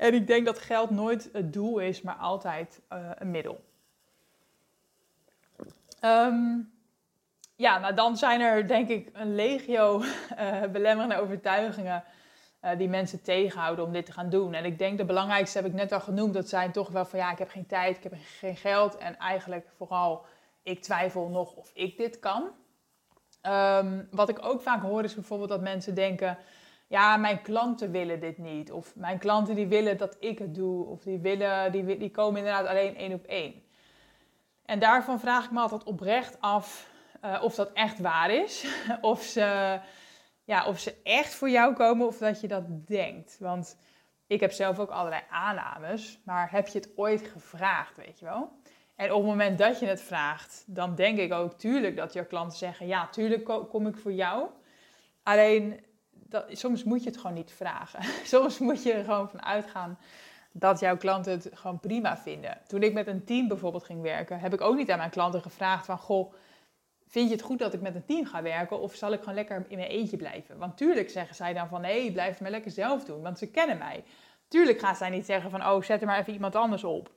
En 0.01 0.15
ik 0.15 0.27
denk 0.27 0.47
dat 0.47 0.59
geld 0.59 0.91
nooit 0.91 1.29
het 1.33 1.53
doel 1.53 1.79
is, 1.79 2.03
maar 2.03 2.15
altijd 2.15 2.81
uh, 2.93 3.11
een 3.15 3.31
middel. 3.31 3.65
Um, 6.05 6.73
ja, 7.57 7.79
nou 7.79 7.95
dan 7.95 8.17
zijn 8.17 8.41
er 8.41 8.67
denk 8.67 8.89
ik 8.89 9.11
een 9.13 9.35
legio 9.35 10.03
uh, 10.03 10.63
belemmerende 10.73 11.21
overtuigingen 11.21 12.05
uh, 12.65 12.71
die 12.79 12.89
mensen 12.89 13.23
tegenhouden 13.23 13.85
om 13.85 13.93
dit 13.93 14.07
te 14.07 14.13
gaan 14.13 14.31
doen. 14.31 14.55
En 14.55 14.65
ik 14.65 14.79
denk 14.79 14.99
de 14.99 15.05
belangrijkste 15.05 15.59
heb 15.59 15.67
ik 15.67 15.75
net 15.75 15.93
al 15.93 16.01
genoemd. 16.01 16.35
Dat 16.35 16.49
zijn 16.49 16.73
toch 16.73 16.89
wel 16.89 17.05
van 17.05 17.19
ja, 17.19 17.33
ik 17.33 17.39
heb 17.39 17.51
geen 17.51 17.67
tijd, 17.67 17.97
ik 17.97 18.03
heb 18.03 18.15
geen 18.39 18.57
geld. 18.57 18.97
En 18.97 19.19
eigenlijk 19.19 19.69
vooral, 19.77 20.25
ik 20.63 20.83
twijfel 20.83 21.29
nog 21.29 21.55
of 21.55 21.71
ik 21.75 21.97
dit 21.97 22.19
kan. 22.19 22.51
Um, 23.43 24.09
wat 24.11 24.29
ik 24.29 24.45
ook 24.45 24.63
vaak 24.63 24.83
hoor 24.83 25.05
is 25.05 25.15
bijvoorbeeld 25.15 25.51
dat 25.51 25.61
mensen 25.61 25.95
denken... 25.95 26.39
Ja, 26.91 27.17
mijn 27.17 27.43
klanten 27.43 27.91
willen 27.91 28.21
dit 28.21 28.39
niet. 28.39 28.73
Of 28.73 28.97
mijn 28.97 29.19
klanten 29.19 29.55
die 29.55 29.67
willen 29.67 29.99
dat 29.99 30.17
ik 30.21 30.39
het 30.39 30.55
doe. 30.55 30.87
Of 30.87 31.03
die, 31.03 31.19
willen, 31.19 31.73
die, 31.73 31.97
die 31.97 32.11
komen 32.11 32.39
inderdaad 32.39 32.67
alleen 32.67 32.97
één 32.97 33.13
op 33.13 33.25
één. 33.25 33.63
En 34.65 34.79
daarvan 34.79 35.21
vraag 35.21 35.45
ik 35.45 35.51
me 35.51 35.61
altijd 35.61 35.85
oprecht 35.85 36.41
af 36.41 36.91
uh, 37.25 37.41
of 37.43 37.55
dat 37.55 37.73
echt 37.73 37.99
waar 37.99 38.31
is. 38.31 38.67
of 39.01 39.23
ze 39.23 39.79
ja, 40.45 40.67
of 40.67 40.79
ze 40.79 40.95
echt 41.03 41.35
voor 41.35 41.51
jou 41.51 41.75
komen 41.75 42.07
of 42.07 42.19
dat 42.19 42.41
je 42.41 42.49
dat 42.49 42.87
denkt. 42.87 43.37
Want 43.39 43.79
ik 44.27 44.41
heb 44.41 44.53
zelf 44.53 44.79
ook 44.79 44.91
allerlei 44.91 45.23
aannames, 45.31 46.21
maar 46.25 46.51
heb 46.51 46.67
je 46.69 46.79
het 46.79 46.93
ooit 46.97 47.23
gevraagd, 47.23 47.97
weet 47.97 48.19
je 48.19 48.25
wel? 48.25 48.53
En 48.97 49.13
op 49.13 49.19
het 49.19 49.31
moment 49.31 49.59
dat 49.59 49.79
je 49.79 49.87
het 49.87 50.03
vraagt, 50.03 50.65
dan 50.67 50.95
denk 50.95 51.19
ik 51.19 51.33
ook 51.33 51.53
tuurlijk 51.53 51.97
dat 51.97 52.13
jouw 52.13 52.27
klanten 52.27 52.59
zeggen: 52.59 52.87
Ja, 52.87 53.09
tuurlijk 53.09 53.69
kom 53.69 53.87
ik 53.87 53.97
voor 53.97 54.13
jou. 54.13 54.49
Alleen 55.23 55.89
dat, 56.31 56.45
soms 56.49 56.85
moet 56.85 57.03
je 57.03 57.11
het 57.11 57.19
gewoon 57.19 57.37
niet 57.37 57.53
vragen. 57.53 58.03
soms 58.35 58.59
moet 58.59 58.83
je 58.83 58.93
er 58.93 59.05
gewoon 59.05 59.31
van 59.31 59.43
uitgaan 59.43 59.99
dat 60.53 60.81
jouw 60.81 60.97
klanten 60.97 61.33
het 61.33 61.51
gewoon 61.55 61.81
prima 61.81 62.17
vinden. 62.17 62.59
Toen 62.67 62.83
ik 62.83 62.93
met 62.93 63.07
een 63.07 63.25
team 63.25 63.49
bijvoorbeeld 63.49 63.85
ging 63.85 64.03
werken, 64.03 64.41
heb 64.41 64.53
ik 64.53 64.61
ook 64.61 64.77
niet 64.77 64.91
aan 64.91 64.99
mijn 64.99 65.11
klanten 65.11 65.43
gevraagd 65.43 65.87
van: 65.87 65.99
Goh 65.99 66.33
vind 67.07 67.29
je 67.29 67.35
het 67.35 67.45
goed 67.45 67.59
dat 67.59 67.75
ik 67.75 67.81
met 67.81 67.95
een 67.95 68.05
team 68.05 68.27
ga 68.27 68.43
werken 68.43 68.81
of 68.81 68.95
zal 68.95 69.13
ik 69.13 69.19
gewoon 69.19 69.35
lekker 69.35 69.65
in 69.69 69.77
mijn 69.77 69.91
eentje 69.91 70.17
blijven? 70.17 70.59
Want 70.59 70.77
tuurlijk 70.77 71.11
zeggen 71.11 71.35
zij 71.35 71.53
dan 71.53 71.69
van 71.69 71.81
nee, 71.81 72.13
blijf 72.13 72.31
het 72.31 72.41
maar 72.41 72.51
lekker 72.51 72.71
zelf 72.71 73.05
doen, 73.05 73.23
want 73.23 73.39
ze 73.39 73.51
kennen 73.51 73.79
mij. 73.79 74.05
Tuurlijk 74.49 74.81
gaan 74.81 74.97
zij 74.97 75.11
niet 75.11 75.27
zeggen 75.27 75.51
van 75.51 75.67
oh, 75.67 75.83
zet 75.83 76.01
er 76.01 76.07
maar 76.07 76.19
even 76.19 76.33
iemand 76.33 76.57
anders 76.57 76.85
op. 76.85 77.11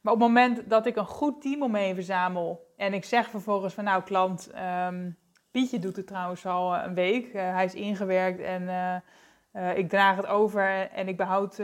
Maar 0.00 0.12
op 0.12 0.20
het 0.20 0.28
moment 0.28 0.70
dat 0.70 0.86
ik 0.86 0.96
een 0.96 1.06
goed 1.06 1.42
team 1.42 1.62
om 1.62 1.70
me 1.70 1.94
verzamel 1.94 2.72
en 2.76 2.94
ik 2.94 3.04
zeg 3.04 3.30
vervolgens 3.30 3.74
van 3.74 3.84
nou 3.84 4.02
klant, 4.02 4.50
um, 4.54 5.18
Pietje 5.58 5.78
doet 5.78 5.96
het 5.96 6.06
trouwens 6.06 6.46
al 6.46 6.74
eh, 6.74 6.82
een 6.84 6.94
week, 6.94 7.26
uh, 7.26 7.54
hij 7.54 7.64
is 7.64 7.74
ingewerkt 7.74 8.40
en 8.40 8.62
uh, 9.52 9.76
ik 9.76 9.88
draag 9.88 10.16
het 10.16 10.26
over 10.26 10.90
en 10.90 11.08
ik 11.08 11.16
behoud, 11.16 11.58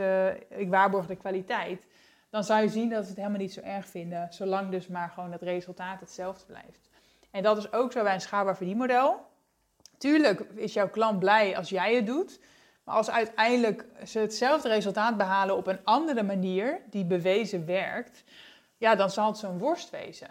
ik 0.49 0.69
waarborg 0.69 1.07
de 1.07 1.17
kwaliteit. 1.17 1.87
Dan 2.31 2.45
zou 2.45 2.63
je 2.63 2.69
zien 2.69 2.89
dat 2.91 3.03
ze 3.03 3.09
het 3.09 3.19
helemaal 3.19 3.39
niet 3.39 3.53
zo 3.53 3.61
erg 3.61 3.87
vinden, 3.87 4.27
zolang 4.31 4.71
dus 4.71 4.87
maar 4.87 5.11
gewoon 5.11 5.33
het 5.33 5.43
resultaat 5.43 6.01
hetzelfde 6.01 6.45
blijft. 6.47 6.91
En 7.31 7.43
dat 7.43 7.57
is 7.57 7.73
ook 7.73 7.93
zo 7.93 8.03
bij 8.03 8.15
een 8.15 8.21
schaalbaar 8.21 8.57
verdienmodel. 8.57 9.27
Tuurlijk 9.99 10.41
is 10.55 10.73
jouw 10.73 10.89
klant 10.89 11.19
blij 11.19 11.57
als 11.57 11.69
jij 11.69 11.95
het 11.95 12.07
doet. 12.07 12.41
Maar 12.85 12.95
als 12.95 13.11
uiteindelijk 13.11 13.87
ze 14.05 14.19
hetzelfde 14.19 14.69
resultaat 14.69 15.17
behalen 15.17 15.57
op 15.57 15.67
een 15.67 15.85
andere 15.85 16.23
manier, 16.23 16.81
die 16.91 17.05
bewezen 17.05 17.67
werkt, 17.67 18.25
ja, 18.77 18.95
dan 18.95 19.11
zal 19.11 19.27
het 19.27 19.39
zo'n 19.39 19.59
worst 19.59 19.91
wezen. 19.91 20.29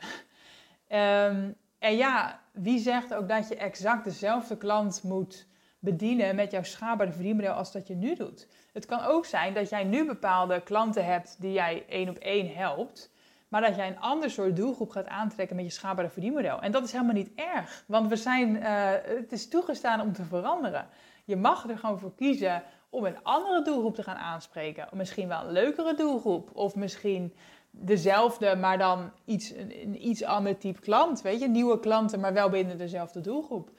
Ehm, 0.88 1.52
en 1.84 1.96
ja, 1.96 2.40
wie 2.52 2.80
zegt 2.80 3.14
ook 3.14 3.28
dat 3.28 3.48
je 3.48 3.56
exact 3.56 4.04
dezelfde 4.04 4.58
klant 4.58 5.04
moet 5.04 5.48
bedienen 5.80 6.36
met 6.36 6.52
jouw 6.52 6.64
schaalbare 6.64 7.12
verdienmodel 7.12 7.54
als 7.54 7.72
dat 7.72 7.88
je 7.88 7.96
nu 7.96 8.16
doet? 8.16 8.48
Het 8.74 8.86
kan 8.86 9.02
ook 9.02 9.26
zijn 9.26 9.54
dat 9.54 9.70
jij 9.70 9.84
nu 9.84 10.06
bepaalde 10.06 10.62
klanten 10.62 11.06
hebt 11.06 11.36
die 11.40 11.52
jij 11.52 11.86
één 11.88 12.10
op 12.10 12.18
één 12.18 12.56
helpt 12.56 13.12
maar 13.54 13.62
dat 13.62 13.76
jij 13.76 13.88
een 13.88 14.00
ander 14.00 14.30
soort 14.30 14.56
doelgroep 14.56 14.90
gaat 14.90 15.08
aantrekken 15.08 15.56
met 15.56 15.66
je 15.66 15.72
schaalbare 15.72 16.10
verdienmodel. 16.10 16.62
En 16.62 16.72
dat 16.72 16.84
is 16.84 16.92
helemaal 16.92 17.14
niet 17.14 17.32
erg, 17.36 17.84
want 17.88 18.10
we 18.10 18.16
zijn, 18.16 18.56
uh, 18.56 18.90
het 19.04 19.32
is 19.32 19.50
toegestaan 19.50 20.02
om 20.02 20.14
te 20.14 20.24
veranderen. 20.24 20.88
Je 21.26 21.36
mag 21.36 21.70
er 21.70 21.78
gewoon 21.78 22.00
voor 22.00 22.16
kiezen 22.16 22.64
om 22.90 23.06
een 23.06 23.24
andere 23.24 23.62
doelgroep 23.62 23.96
te 23.96 24.04
gaan 24.04 24.16
aanspreken. 24.16 24.88
Misschien 24.92 25.28
wel 25.28 25.46
een 25.46 25.52
leukere 25.52 25.94
doelgroep, 25.94 26.50
of 26.54 26.76
misschien 26.76 27.34
dezelfde, 27.76 28.56
maar 28.56 28.78
dan 28.78 29.12
iets, 29.26 29.52
een, 29.52 30.08
iets 30.08 30.24
ander 30.24 30.58
type 30.58 30.80
klant. 30.80 31.22
Weet 31.22 31.40
je, 31.40 31.48
nieuwe 31.48 31.80
klanten, 31.80 32.20
maar 32.20 32.34
wel 32.34 32.50
binnen 32.50 32.78
dezelfde 32.78 33.22
doelgroep. 33.22 33.70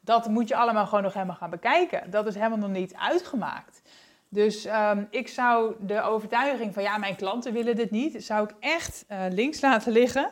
Dat 0.00 0.28
moet 0.28 0.48
je 0.48 0.56
allemaal 0.56 0.86
gewoon 0.86 1.02
nog 1.02 1.12
helemaal 1.12 1.36
gaan 1.36 1.50
bekijken. 1.50 2.10
Dat 2.10 2.26
is 2.26 2.34
helemaal 2.34 2.58
nog 2.58 2.70
niet 2.70 2.94
uitgemaakt. 2.94 3.82
Dus 4.28 4.66
um, 4.66 5.06
ik 5.10 5.28
zou 5.28 5.74
de 5.80 6.02
overtuiging 6.02 6.74
van 6.74 6.82
ja, 6.82 6.98
mijn 6.98 7.16
klanten 7.16 7.52
willen 7.52 7.76
dit 7.76 7.90
niet, 7.90 8.24
zou 8.24 8.44
ik 8.44 8.54
echt 8.60 9.04
uh, 9.08 9.24
links 9.30 9.60
laten 9.60 9.92
liggen. 9.92 10.30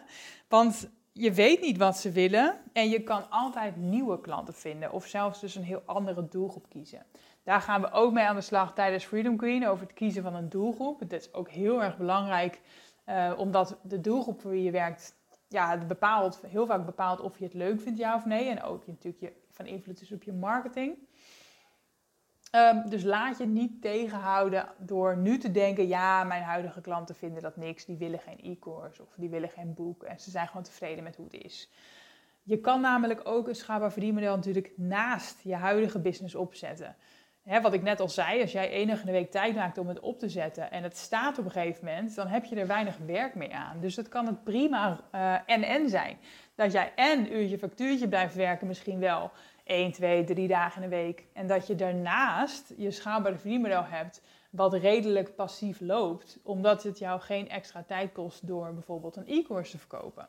Want 0.48 0.88
je 1.12 1.32
weet 1.32 1.60
niet 1.60 1.76
wat 1.76 1.96
ze 1.96 2.10
willen 2.10 2.56
en 2.72 2.88
je 2.88 3.02
kan 3.02 3.30
altijd 3.30 3.76
nieuwe 3.76 4.20
klanten 4.20 4.54
vinden 4.54 4.92
of 4.92 5.06
zelfs 5.06 5.40
dus 5.40 5.54
een 5.54 5.62
heel 5.62 5.82
andere 5.84 6.28
doelgroep 6.28 6.66
kiezen. 6.68 7.06
Daar 7.44 7.60
gaan 7.60 7.80
we 7.80 7.92
ook 7.92 8.12
mee 8.12 8.24
aan 8.24 8.34
de 8.34 8.40
slag 8.40 8.74
tijdens 8.74 9.04
Freedom 9.04 9.36
Queen 9.36 9.68
over 9.68 9.86
het 9.86 9.94
kiezen 9.94 10.22
van 10.22 10.34
een 10.34 10.48
doelgroep. 10.48 10.98
Dat 10.98 11.20
is 11.20 11.34
ook 11.34 11.50
heel 11.50 11.82
erg 11.82 11.96
belangrijk, 11.96 12.60
uh, 13.10 13.32
omdat 13.36 13.78
de 13.82 14.00
doelgroep 14.00 14.40
voor 14.40 14.50
wie 14.50 14.62
je 14.62 14.70
werkt, 14.70 15.14
ja, 15.48 15.78
bepaalt, 15.78 16.40
heel 16.46 16.66
vaak 16.66 16.86
bepaalt 16.86 17.20
of 17.20 17.38
je 17.38 17.44
het 17.44 17.54
leuk 17.54 17.80
vindt, 17.80 17.98
ja 17.98 18.14
of 18.14 18.24
nee. 18.24 18.48
En 18.48 18.62
ook 18.62 18.86
natuurlijk 18.86 19.22
je, 19.22 19.32
van 19.50 19.66
invloed 19.66 20.00
is 20.00 20.12
op 20.12 20.22
je 20.22 20.32
marketing. 20.32 20.98
Um, 22.54 22.88
dus 22.88 23.02
laat 23.02 23.38
je 23.38 23.46
niet 23.46 23.82
tegenhouden 23.82 24.68
door 24.78 25.16
nu 25.16 25.38
te 25.38 25.50
denken: 25.50 25.88
ja, 25.88 26.24
mijn 26.24 26.42
huidige 26.42 26.80
klanten 26.80 27.14
vinden 27.14 27.42
dat 27.42 27.56
niks, 27.56 27.84
die 27.84 27.96
willen 27.96 28.18
geen 28.18 28.38
e-course 28.42 29.02
of 29.02 29.14
die 29.16 29.28
willen 29.28 29.48
geen 29.48 29.74
boek 29.74 30.02
en 30.02 30.20
ze 30.20 30.30
zijn 30.30 30.46
gewoon 30.46 30.62
tevreden 30.62 31.04
met 31.04 31.16
hoe 31.16 31.24
het 31.24 31.44
is. 31.44 31.70
Je 32.42 32.60
kan 32.60 32.80
namelijk 32.80 33.20
ook 33.24 33.48
een 33.48 33.54
schaalbaar 33.54 33.92
verdienmodel 33.92 34.36
natuurlijk 34.36 34.72
naast 34.76 35.40
je 35.42 35.54
huidige 35.54 35.98
business 35.98 36.34
opzetten. 36.34 36.96
He, 37.42 37.60
wat 37.60 37.72
ik 37.72 37.82
net 37.82 38.00
al 38.00 38.08
zei, 38.08 38.40
als 38.40 38.52
jij 38.52 38.70
enige 38.70 39.10
week 39.10 39.30
tijd 39.30 39.54
maakt 39.54 39.78
om 39.78 39.88
het 39.88 40.00
op 40.00 40.18
te 40.18 40.28
zetten 40.28 40.70
en 40.70 40.82
het 40.82 40.96
staat 40.96 41.38
op 41.38 41.44
een 41.44 41.50
gegeven 41.50 41.84
moment, 41.84 42.14
dan 42.14 42.26
heb 42.26 42.44
je 42.44 42.56
er 42.56 42.66
weinig 42.66 42.96
werk 43.06 43.34
mee 43.34 43.54
aan. 43.54 43.80
Dus 43.80 43.94
dat 43.94 44.08
kan 44.08 44.26
het 44.26 44.44
prima 44.44 45.00
en-en 45.46 45.82
uh, 45.82 45.88
zijn. 45.88 46.18
Dat 46.54 46.72
jij 46.72 46.92
en 46.94 47.36
uurtje 47.36 47.58
factuurtje 47.58 48.08
blijft 48.08 48.34
werken 48.34 48.66
misschien 48.66 48.98
wel, 48.98 49.30
1, 49.64 49.92
2, 49.92 50.24
3 50.24 50.48
dagen 50.48 50.82
in 50.82 50.90
de 50.90 50.96
week. 50.96 51.24
En 51.32 51.46
dat 51.46 51.66
je 51.66 51.74
daarnaast 51.74 52.72
je 52.76 52.90
schaalbare 52.90 53.38
verdienmodel 53.38 53.84
hebt 53.84 54.22
wat 54.50 54.74
redelijk 54.74 55.34
passief 55.34 55.80
loopt, 55.80 56.38
omdat 56.42 56.82
het 56.82 56.98
jou 56.98 57.20
geen 57.20 57.48
extra 57.48 57.82
tijd 57.86 58.12
kost 58.12 58.46
door 58.46 58.74
bijvoorbeeld 58.74 59.16
een 59.16 59.28
e-course 59.28 59.70
te 59.70 59.78
verkopen. 59.78 60.28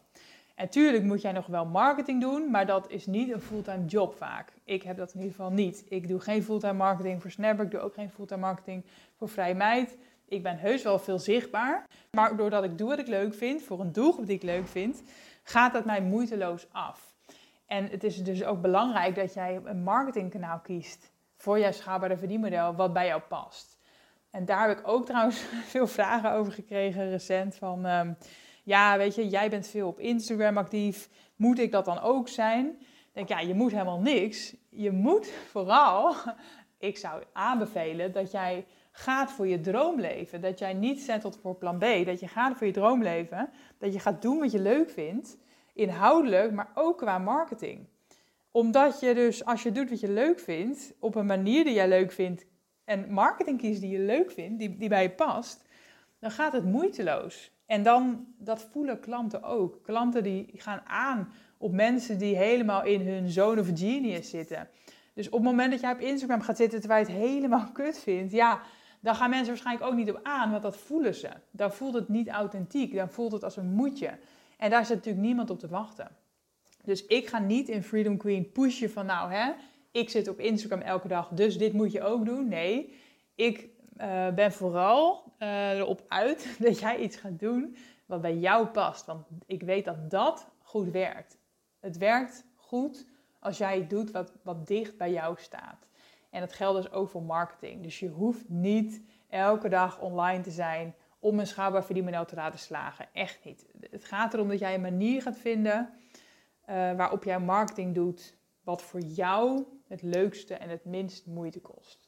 En 0.62 0.69
tuurlijk 0.69 1.04
moet 1.04 1.21
jij 1.21 1.32
nog 1.32 1.45
wel 1.45 1.65
marketing 1.65 2.21
doen, 2.21 2.52
maar 2.52 2.65
dat 2.65 2.89
is 2.89 3.06
niet 3.06 3.32
een 3.32 3.41
fulltime 3.41 3.86
job 3.86 4.15
vaak. 4.15 4.54
Ik 4.63 4.84
heb 4.84 4.97
dat 4.97 5.13
in 5.13 5.19
ieder 5.19 5.36
geval 5.36 5.52
niet. 5.52 5.84
Ik 5.89 6.08
doe 6.08 6.19
geen 6.19 6.43
fulltime 6.43 6.74
marketing 6.74 7.21
voor 7.21 7.32
Snapper, 7.32 7.65
ik 7.65 7.71
doe 7.71 7.80
ook 7.80 7.93
geen 7.93 8.10
fulltime 8.10 8.39
marketing 8.39 8.86
voor 9.17 9.30
Vrij 9.30 9.56
Meid. 9.56 9.97
Ik 10.28 10.43
ben 10.43 10.58
heus 10.58 10.84
wel 10.84 11.00
veel 11.00 11.19
zichtbaar, 11.19 11.86
maar 12.12 12.38
doordat 12.38 12.63
ik 12.63 12.78
doe 12.78 12.89
wat 12.89 13.00
ik 13.00 13.08
leuk 13.08 13.34
vind, 13.34 13.63
voor 13.63 13.80
een 13.80 13.91
doelgroep 13.91 14.26
die 14.26 14.36
ik 14.36 14.43
leuk 14.43 14.67
vind, 14.67 15.04
gaat 15.43 15.74
dat 15.74 15.86
mij 15.86 16.02
moeiteloos 16.02 16.67
af. 16.71 17.13
En 17.65 17.88
het 17.89 18.04
is 18.04 18.24
dus 18.24 18.43
ook 18.43 18.62
belangrijk 18.62 19.15
dat 19.15 19.34
jij 19.34 19.62
een 19.63 19.84
marketingkanaal 19.84 20.60
kiest 20.60 21.12
voor 21.38 21.60
jouw 21.60 21.71
schaalbare 21.71 22.17
verdienmodel 22.17 22.76
wat 22.76 22.93
bij 22.93 23.08
jou 23.08 23.21
past. 23.21 23.78
En 24.32 24.45
daar 24.45 24.67
heb 24.67 24.80
ik 24.80 24.88
ook 24.88 25.06
trouwens 25.06 25.38
veel 25.74 25.88
vragen 25.88 26.32
over 26.32 26.54
gekregen 26.54 27.10
recent 27.10 27.56
van... 27.56 27.86
Um, 27.86 28.17
ja, 28.63 28.97
weet 28.97 29.15
je, 29.15 29.28
jij 29.28 29.50
bent 29.50 29.67
veel 29.67 29.88
op 29.88 30.00
Instagram 30.00 30.58
actief. 30.58 31.10
Moet 31.36 31.60
ik 31.60 31.71
dat 31.71 31.86
dan 31.86 32.00
ook 32.00 32.28
zijn? 32.28 32.78
Denk, 33.13 33.28
ja, 33.28 33.39
je 33.39 33.54
moet 33.54 33.71
helemaal 33.71 34.02
niks. 34.02 34.56
Je 34.69 34.91
moet 34.91 35.32
vooral, 35.50 36.15
ik 36.78 36.97
zou 36.97 37.24
aanbevelen 37.34 38.12
dat 38.12 38.32
jij 38.32 38.65
gaat 38.91 39.32
voor 39.32 39.47
je 39.47 39.62
droomleven. 39.62 40.41
Dat 40.41 40.60
jij 40.60 40.74
niet 40.74 41.02
zettelt 41.02 41.38
voor 41.41 41.56
plan 41.56 41.78
B. 41.78 42.06
Dat 42.06 42.19
je 42.19 42.28
gaat 42.28 42.58
voor 42.58 42.67
je 42.67 42.74
droomleven. 42.74 43.50
Dat 43.78 43.93
je 43.93 44.00
gaat 44.00 44.21
doen 44.21 44.39
wat 44.39 44.52
je 44.52 44.60
leuk 44.60 44.89
vindt 44.89 45.38
inhoudelijk, 45.74 46.52
maar 46.52 46.71
ook 46.74 46.97
qua 46.97 47.17
marketing. 47.17 47.88
Omdat 48.52 49.00
je 49.00 49.13
dus, 49.13 49.45
als 49.45 49.63
je 49.63 49.71
doet 49.71 49.89
wat 49.89 50.00
je 50.00 50.12
leuk 50.12 50.39
vindt, 50.39 50.93
op 51.00 51.15
een 51.15 51.26
manier 51.26 51.63
die 51.63 51.74
jij 51.74 51.88
leuk 51.88 52.12
vindt 52.12 52.45
en 52.86 53.13
marketing 53.13 53.58
kiest 53.58 53.82
die 53.82 53.91
je 53.91 54.00
leuk 54.00 54.32
vindt, 54.32 54.60
die, 54.60 54.78
die 54.78 54.89
bij 54.89 55.04
je 55.04 55.10
past, 55.10 55.65
dan 56.19 56.32
gaat 56.32 56.54
het 56.54 56.65
moeiteloos. 56.65 57.52
En 57.71 57.84
dan, 57.84 58.25
dat 58.38 58.67
voelen 58.71 58.99
klanten 58.99 59.43
ook. 59.43 59.84
Klanten 59.84 60.23
die 60.23 60.49
gaan 60.55 60.81
aan 60.86 61.31
op 61.57 61.71
mensen 61.71 62.17
die 62.17 62.36
helemaal 62.36 62.84
in 62.84 63.07
hun 63.07 63.29
zone 63.29 63.62
of 63.62 63.67
genius 63.73 64.29
zitten. 64.29 64.69
Dus 65.13 65.27
op 65.27 65.34
het 65.34 65.43
moment 65.43 65.71
dat 65.71 65.81
jij 65.81 65.91
op 65.91 65.99
Instagram 65.99 66.41
gaat 66.41 66.57
zitten 66.57 66.79
terwijl 66.79 67.05
je 67.05 67.12
het 67.12 67.21
helemaal 67.21 67.71
kut 67.73 67.99
vindt, 67.99 68.31
ja, 68.31 68.62
dan 68.99 69.15
gaan 69.15 69.29
mensen 69.29 69.47
waarschijnlijk 69.47 69.86
ook 69.86 69.95
niet 69.95 70.10
op 70.10 70.19
aan, 70.23 70.51
want 70.51 70.63
dat 70.63 70.77
voelen 70.77 71.15
ze. 71.15 71.29
Dan 71.51 71.73
voelt 71.73 71.93
het 71.93 72.10
niet 72.10 72.29
authentiek, 72.29 72.95
dan 72.95 73.10
voelt 73.10 73.31
het 73.31 73.43
als 73.43 73.57
een 73.57 73.73
moetje. 73.73 74.17
En 74.57 74.69
daar 74.69 74.86
zit 74.86 74.95
natuurlijk 74.95 75.25
niemand 75.25 75.49
op 75.49 75.60
te 75.60 75.67
wachten. 75.67 76.07
Dus 76.84 77.05
ik 77.05 77.27
ga 77.27 77.39
niet 77.39 77.69
in 77.69 77.84
Freedom 77.84 78.17
Queen 78.17 78.51
pushen 78.51 78.91
van 78.91 79.05
nou 79.05 79.31
hè, 79.31 79.51
ik 79.91 80.10
zit 80.10 80.27
op 80.27 80.39
Instagram 80.39 80.81
elke 80.81 81.07
dag, 81.07 81.29
dus 81.29 81.57
dit 81.57 81.73
moet 81.73 81.91
je 81.91 82.03
ook 82.03 82.25
doen. 82.25 82.47
Nee, 82.47 82.93
ik 83.36 83.69
uh, 84.01 84.29
ben 84.29 84.51
vooral 84.51 85.23
uh, 85.39 85.77
erop 85.77 86.05
uit 86.07 86.55
dat 86.65 86.79
jij 86.79 86.97
iets 86.97 87.15
gaat 87.17 87.39
doen 87.39 87.75
wat 88.05 88.21
bij 88.21 88.37
jou 88.37 88.67
past. 88.67 89.05
Want 89.05 89.27
ik 89.45 89.63
weet 89.63 89.85
dat 89.85 90.09
dat 90.09 90.47
goed 90.59 90.91
werkt. 90.91 91.37
Het 91.79 91.97
werkt 91.97 92.45
goed 92.55 93.07
als 93.39 93.57
jij 93.57 93.87
doet 93.87 94.11
wat, 94.11 94.33
wat 94.43 94.67
dicht 94.67 94.97
bij 94.97 95.11
jou 95.11 95.35
staat. 95.37 95.87
En 96.29 96.39
dat 96.39 96.53
geldt 96.53 96.81
dus 96.81 96.91
ook 96.91 97.09
voor 97.09 97.23
marketing. 97.23 97.83
Dus 97.83 97.99
je 97.99 98.09
hoeft 98.09 98.49
niet 98.49 99.01
elke 99.29 99.69
dag 99.69 99.99
online 99.99 100.43
te 100.43 100.51
zijn 100.51 100.95
om 101.19 101.39
een 101.39 101.47
schaalbaar 101.47 101.85
verdienmodel 101.85 102.25
te 102.25 102.35
laten 102.35 102.59
slagen. 102.59 103.07
Echt 103.13 103.43
niet. 103.43 103.65
Het 103.89 104.03
gaat 104.03 104.33
erom 104.33 104.47
dat 104.47 104.59
jij 104.59 104.73
een 104.73 104.81
manier 104.81 105.21
gaat 105.21 105.37
vinden 105.37 105.89
uh, 106.69 106.75
waarop 106.93 107.23
jij 107.23 107.39
marketing 107.39 107.95
doet 107.95 108.37
wat 108.63 108.81
voor 108.81 108.99
jou 108.99 109.63
het 109.87 110.01
leukste 110.01 110.55
en 110.55 110.69
het 110.69 110.85
minst 110.85 111.25
moeite 111.25 111.61
kost. 111.61 112.00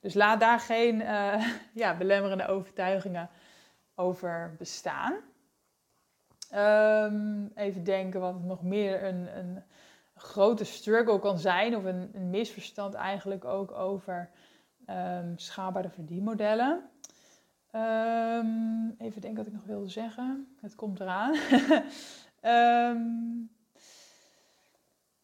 Dus 0.00 0.14
laat 0.14 0.40
daar 0.40 0.60
geen 0.60 1.00
uh, 1.00 1.46
ja, 1.82 1.96
belemmerende 1.96 2.46
overtuigingen 2.46 3.30
over 3.94 4.54
bestaan. 4.58 5.14
Um, 6.54 7.50
even 7.54 7.84
denken 7.84 8.20
wat 8.20 8.42
nog 8.42 8.62
meer 8.62 9.04
een, 9.04 9.38
een, 9.38 9.62
grote 10.14 10.64
struggle 10.64 11.18
kan 11.18 11.38
zijn, 11.38 11.76
of 11.76 11.84
een, 11.84 12.10
een 12.12 12.30
misverstand 12.30 12.94
eigenlijk 12.94 13.44
ook 13.44 13.72
over 13.72 14.30
um, 14.88 15.38
schaalbare 15.38 15.88
verdienmodellen. 15.90 16.90
Um, 17.74 18.94
even 18.98 19.20
denken 19.20 19.36
wat 19.36 19.46
ik 19.46 19.52
nog 19.52 19.64
wilde 19.64 19.88
zeggen. 19.88 20.56
Het 20.60 20.74
komt 20.74 21.00
eraan. 21.00 21.34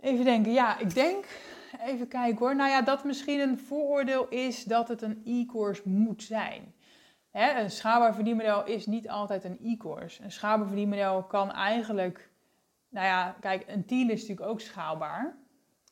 even 0.01 0.25
denken, 0.25 0.53
ja, 0.53 0.79
ik 0.79 0.95
denk 0.95 1.27
even 1.91 2.09
kijken 2.09 2.39
hoor. 2.39 2.57
Nou 2.57 2.71
ja, 2.71 2.83
dat 2.83 3.05
misschien 3.05 3.41
een 3.41 3.59
vooroordeel 3.59 4.29
is 4.29 4.65
dat 4.65 4.89
het 4.89 5.03
een 5.03 5.23
e-course 5.25 5.83
moet 5.85 6.23
zijn. 6.23 6.75
Hè, 7.31 7.61
een 7.61 7.71
schaalbaar 7.71 8.15
verdienmodel 8.15 8.65
is 8.65 8.87
niet 8.87 9.09
altijd 9.09 9.45
een 9.45 9.59
e-course. 9.63 10.23
Een 10.23 10.33
schaalbaar 10.33 10.67
verdienmodel 10.67 11.23
kan 11.23 11.53
eigenlijk, 11.53 12.31
nou 12.89 13.07
ja, 13.07 13.37
kijk, 13.41 13.65
een 13.67 13.85
team 13.85 14.11
is 14.11 14.21
natuurlijk 14.21 14.49
ook 14.49 14.61
schaalbaar. 14.61 15.37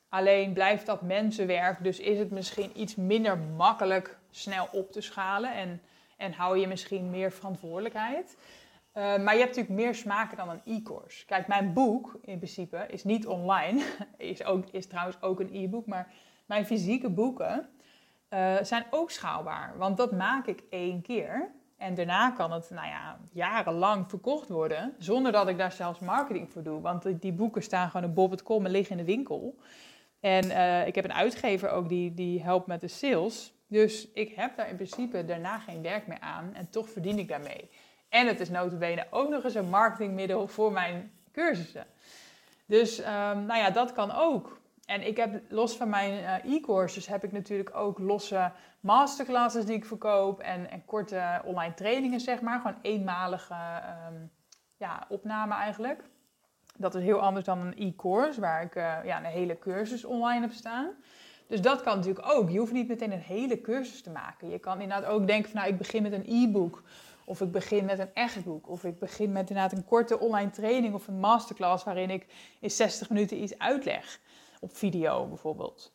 Alleen 0.09 0.53
blijft 0.53 0.85
dat 0.85 1.01
mensenwerk, 1.01 1.83
dus 1.83 1.99
is 1.99 2.19
het 2.19 2.31
misschien 2.31 2.81
iets 2.81 2.95
minder 2.95 3.37
makkelijk 3.37 4.17
snel 4.31 4.67
op 4.71 4.91
te 4.91 5.01
schalen 5.01 5.53
en, 5.53 5.81
en 6.17 6.33
hou 6.33 6.57
je 6.57 6.67
misschien 6.67 7.09
meer 7.09 7.31
verantwoordelijkheid. 7.31 8.37
Uh, 8.97 9.03
maar 9.03 9.33
je 9.33 9.39
hebt 9.39 9.55
natuurlijk 9.55 9.85
meer 9.85 9.95
smaken 9.95 10.37
dan 10.37 10.49
een 10.49 10.75
e-course. 10.75 11.25
Kijk, 11.25 11.47
mijn 11.47 11.73
boek 11.73 12.17
in 12.21 12.37
principe 12.37 12.85
is 12.89 13.03
niet 13.03 13.27
online. 13.27 13.83
is, 14.17 14.43
ook, 14.43 14.65
is 14.71 14.87
trouwens 14.87 15.21
ook 15.21 15.39
een 15.39 15.49
e-book. 15.53 15.85
Maar 15.85 16.13
mijn 16.45 16.65
fysieke 16.65 17.09
boeken 17.09 17.69
uh, 18.29 18.55
zijn 18.61 18.85
ook 18.89 19.11
schaalbaar. 19.11 19.77
Want 19.77 19.97
dat 19.97 20.11
maak 20.11 20.47
ik 20.47 20.63
één 20.69 21.01
keer. 21.01 21.51
En 21.77 21.95
daarna 21.95 22.31
kan 22.31 22.51
het 22.51 22.69
nou 22.69 22.87
ja, 22.87 23.19
jarenlang 23.31 24.09
verkocht 24.09 24.49
worden. 24.49 24.93
Zonder 24.97 25.31
dat 25.31 25.47
ik 25.47 25.57
daar 25.57 25.71
zelfs 25.71 25.99
marketing 25.99 26.51
voor 26.51 26.63
doe. 26.63 26.81
Want 26.81 27.21
die 27.21 27.33
boeken 27.33 27.63
staan 27.63 27.89
gewoon 27.89 28.09
op 28.09 28.15
bob.com 28.15 28.65
en 28.65 28.71
liggen 28.71 28.97
in 28.97 29.05
de 29.05 29.11
winkel. 29.11 29.55
En 30.19 30.45
uh, 30.45 30.87
ik 30.87 30.95
heb 30.95 31.03
een 31.03 31.13
uitgever 31.13 31.69
ook 31.69 31.89
die, 31.89 32.13
die 32.13 32.43
helpt 32.43 32.67
met 32.67 32.81
de 32.81 32.87
sales. 32.87 33.53
Dus 33.67 34.11
ik 34.11 34.35
heb 34.35 34.55
daar 34.55 34.69
in 34.69 34.75
principe 34.75 35.25
daarna 35.25 35.59
geen 35.59 35.81
werk 35.81 36.07
meer 36.07 36.19
aan. 36.19 36.53
En 36.53 36.69
toch 36.69 36.89
verdien 36.89 37.19
ik 37.19 37.27
daarmee. 37.27 37.69
En 38.09 38.27
het 38.27 38.39
is 38.39 38.49
notabene 38.49 39.07
ook 39.09 39.29
nog 39.29 39.43
eens 39.43 39.55
een 39.55 39.69
marketingmiddel 39.69 40.47
voor 40.47 40.71
mijn 40.71 41.11
cursussen. 41.31 41.85
Dus 42.65 42.99
um, 42.99 43.05
nou 43.45 43.57
ja, 43.57 43.69
dat 43.69 43.93
kan 43.93 44.11
ook. 44.11 44.59
En 44.85 45.07
ik 45.07 45.17
heb 45.17 45.41
los 45.49 45.77
van 45.77 45.89
mijn 45.89 46.13
uh, 46.13 46.55
e-courses 46.55 47.07
heb 47.07 47.23
ik 47.23 47.31
natuurlijk 47.31 47.75
ook 47.75 47.99
losse 47.99 48.51
masterclasses 48.79 49.65
die 49.65 49.75
ik 49.75 49.85
verkoop 49.85 50.39
en, 50.39 50.71
en 50.71 50.85
korte 50.85 51.41
online 51.43 51.73
trainingen, 51.73 52.19
zeg 52.19 52.41
maar. 52.41 52.59
Gewoon 52.59 52.77
eenmalige 52.81 53.55
um, 54.09 54.31
ja, 54.77 55.05
opname 55.09 55.53
eigenlijk. 55.53 56.03
Dat 56.77 56.95
is 56.95 57.03
heel 57.03 57.19
anders 57.19 57.45
dan 57.45 57.59
een 57.59 57.77
e-course, 57.77 58.41
waar 58.41 58.61
ik 58.61 58.75
uh, 58.75 58.97
ja, 59.03 59.17
een 59.17 59.25
hele 59.25 59.59
cursus 59.59 60.05
online 60.05 60.41
heb 60.41 60.51
staan. 60.51 60.89
Dus 61.47 61.61
dat 61.61 61.81
kan 61.81 61.97
natuurlijk 61.97 62.27
ook. 62.27 62.49
Je 62.49 62.59
hoeft 62.59 62.71
niet 62.71 62.87
meteen 62.87 63.11
een 63.11 63.19
hele 63.19 63.61
cursus 63.61 64.01
te 64.01 64.09
maken. 64.09 64.49
Je 64.49 64.59
kan 64.59 64.81
inderdaad 64.81 65.09
ook 65.09 65.27
denken 65.27 65.51
van 65.51 65.59
nou, 65.59 65.71
ik 65.71 65.77
begin 65.77 66.01
met 66.03 66.11
een 66.11 66.25
e-book. 66.27 66.83
Of 67.25 67.41
ik 67.41 67.51
begin 67.51 67.85
met 67.85 67.99
een 67.99 68.13
echt 68.13 68.43
boek. 68.43 68.69
Of 68.69 68.83
ik 68.83 68.99
begin 68.99 69.31
met 69.31 69.49
inderdaad 69.49 69.77
een 69.77 69.85
korte 69.85 70.19
online 70.19 70.49
training 70.49 70.93
of 70.93 71.07
een 71.07 71.19
masterclass 71.19 71.83
waarin 71.83 72.09
ik 72.09 72.25
in 72.59 72.71
60 72.71 73.09
minuten 73.09 73.41
iets 73.41 73.59
uitleg. 73.59 74.19
Op 74.59 74.75
video 74.75 75.25
bijvoorbeeld. 75.25 75.93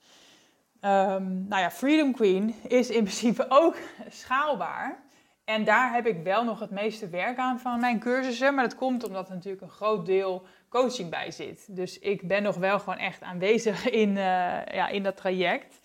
Um, 0.81 1.47
nou 1.49 1.63
ja, 1.63 1.71
Freedom 1.71 2.13
Queen 2.13 2.55
is 2.69 2.91
in 2.91 3.03
principe 3.03 3.47
ook 3.49 3.77
schaalbaar. 4.09 5.03
En 5.45 5.65
daar 5.65 5.93
heb 5.93 6.07
ik 6.07 6.23
wel 6.23 6.45
nog 6.45 6.61
het 6.61 6.71
meeste 6.71 7.09
werk 7.09 7.39
aan 7.39 7.59
van 7.59 7.81
mijn 7.81 7.99
cursussen. 7.99 8.55
Maar 8.55 8.65
dat 8.65 8.77
komt 8.77 9.05
omdat 9.07 9.29
er 9.29 9.35
natuurlijk 9.35 9.63
een 9.63 9.71
groot 9.71 10.07
deel 10.07 10.47
coaching 10.69 11.11
bij 11.11 11.31
zit. 11.31 11.77
Dus 11.77 11.99
ik 11.99 12.29
ben 12.29 12.43
nog 12.43 12.57
wel 12.57 12.79
gewoon 12.79 12.99
echt 12.99 13.23
aanwezig 13.23 13.91
in, 13.91 14.09
uh, 14.09 14.17
ja, 14.65 14.89
in 14.89 15.03
dat 15.03 15.17
traject. 15.17 15.81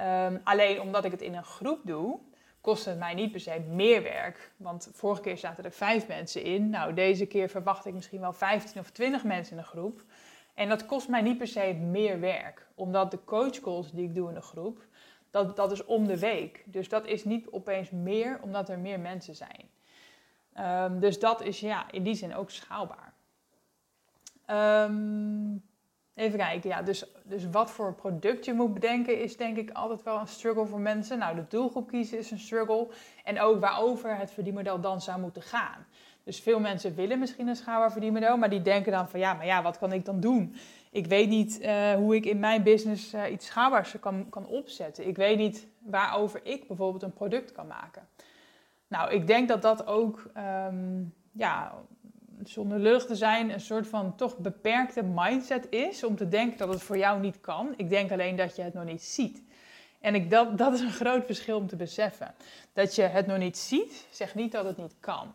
Um, 0.00 0.40
alleen 0.44 0.80
omdat 0.80 1.04
ik 1.04 1.10
het 1.10 1.20
in 1.20 1.34
een 1.34 1.44
groep 1.44 1.80
doe, 1.84 2.18
kost 2.60 2.84
het 2.84 2.98
mij 2.98 3.14
niet 3.14 3.30
per 3.30 3.40
se 3.40 3.60
meer 3.68 4.02
werk. 4.02 4.52
Want 4.56 4.90
vorige 4.92 5.22
keer 5.22 5.38
zaten 5.38 5.64
er 5.64 5.72
vijf 5.72 6.08
mensen 6.08 6.42
in. 6.42 6.70
Nou, 6.70 6.94
deze 6.94 7.26
keer 7.26 7.48
verwacht 7.48 7.86
ik 7.86 7.94
misschien 7.94 8.20
wel 8.20 8.32
15 8.32 8.80
of 8.80 8.90
20 8.90 9.24
mensen 9.24 9.52
in 9.52 9.58
een 9.58 9.64
groep. 9.64 10.02
En 10.54 10.68
dat 10.68 10.86
kost 10.86 11.08
mij 11.08 11.22
niet 11.22 11.38
per 11.38 11.46
se 11.46 11.72
meer 11.72 12.20
werk. 12.20 12.66
Omdat 12.74 13.10
de 13.10 13.24
coachcalls 13.24 13.92
die 13.92 14.04
ik 14.04 14.14
doe 14.14 14.28
in 14.28 14.34
de 14.34 14.40
groep, 14.40 14.86
dat, 15.30 15.56
dat 15.56 15.72
is 15.72 15.84
om 15.84 16.06
de 16.06 16.18
week. 16.18 16.64
Dus 16.66 16.88
dat 16.88 17.06
is 17.06 17.24
niet 17.24 17.48
opeens 17.50 17.90
meer 17.90 18.38
omdat 18.42 18.68
er 18.68 18.78
meer 18.78 19.00
mensen 19.00 19.34
zijn. 19.34 19.68
Um, 20.58 21.00
dus 21.00 21.18
dat 21.18 21.42
is 21.42 21.60
ja, 21.60 21.90
in 21.90 22.02
die 22.02 22.14
zin 22.14 22.34
ook 22.34 22.50
schaalbaar. 22.50 23.12
Um, 24.86 25.62
Even 26.20 26.38
kijken, 26.38 26.70
ja, 26.70 26.82
dus, 26.82 27.04
dus 27.22 27.50
wat 27.50 27.70
voor 27.70 27.94
product 27.94 28.44
je 28.44 28.52
moet 28.52 28.74
bedenken 28.74 29.20
is 29.20 29.36
denk 29.36 29.56
ik 29.56 29.70
altijd 29.70 30.02
wel 30.02 30.20
een 30.20 30.26
struggle 30.26 30.66
voor 30.66 30.80
mensen. 30.80 31.18
Nou, 31.18 31.36
de 31.36 31.44
doelgroep 31.48 31.88
kiezen 31.88 32.18
is 32.18 32.30
een 32.30 32.38
struggle. 32.38 32.88
En 33.24 33.40
ook 33.40 33.60
waarover 33.60 34.16
het 34.16 34.30
verdienmodel 34.30 34.80
dan 34.80 35.00
zou 35.00 35.20
moeten 35.20 35.42
gaan. 35.42 35.86
Dus 36.24 36.40
veel 36.40 36.60
mensen 36.60 36.94
willen 36.94 37.18
misschien 37.18 37.48
een 37.48 37.56
schaalbaar 37.56 37.92
verdienmodel, 37.92 38.36
maar 38.36 38.50
die 38.50 38.62
denken 38.62 38.92
dan 38.92 39.08
van 39.08 39.20
ja, 39.20 39.34
maar 39.34 39.46
ja, 39.46 39.62
wat 39.62 39.78
kan 39.78 39.92
ik 39.92 40.04
dan 40.04 40.20
doen? 40.20 40.54
Ik 40.90 41.06
weet 41.06 41.28
niet 41.28 41.60
uh, 41.60 41.92
hoe 41.92 42.14
ik 42.14 42.24
in 42.24 42.38
mijn 42.38 42.62
business 42.62 43.14
uh, 43.14 43.30
iets 43.30 43.46
schaalbaars 43.46 43.94
kan, 44.00 44.28
kan 44.28 44.46
opzetten. 44.46 45.08
Ik 45.08 45.16
weet 45.16 45.38
niet 45.38 45.66
waarover 45.78 46.40
ik 46.42 46.66
bijvoorbeeld 46.66 47.02
een 47.02 47.12
product 47.12 47.52
kan 47.52 47.66
maken. 47.66 48.08
Nou, 48.88 49.10
ik 49.10 49.26
denk 49.26 49.48
dat 49.48 49.62
dat 49.62 49.86
ook 49.86 50.30
um, 50.66 51.14
ja, 51.32 51.74
zonder 52.44 53.06
te 53.06 53.14
zijn, 53.14 53.50
een 53.50 53.60
soort 53.60 53.86
van 53.86 54.16
toch 54.16 54.38
beperkte 54.38 55.02
mindset 55.02 55.66
is 55.70 56.04
om 56.04 56.16
te 56.16 56.28
denken 56.28 56.58
dat 56.58 56.68
het 56.68 56.82
voor 56.82 56.98
jou 56.98 57.20
niet 57.20 57.40
kan. 57.40 57.74
Ik 57.76 57.88
denk 57.88 58.12
alleen 58.12 58.36
dat 58.36 58.56
je 58.56 58.62
het 58.62 58.74
nog 58.74 58.84
niet 58.84 59.02
ziet. 59.02 59.42
En 60.00 60.14
ik, 60.14 60.30
dat, 60.30 60.58
dat 60.58 60.72
is 60.72 60.80
een 60.80 60.92
groot 60.92 61.26
verschil 61.26 61.56
om 61.56 61.66
te 61.66 61.76
beseffen. 61.76 62.34
Dat 62.72 62.94
je 62.94 63.02
het 63.02 63.26
nog 63.26 63.38
niet 63.38 63.58
ziet, 63.58 64.06
zegt 64.10 64.34
niet 64.34 64.52
dat 64.52 64.64
het 64.64 64.76
niet 64.76 64.94
kan. 65.00 65.34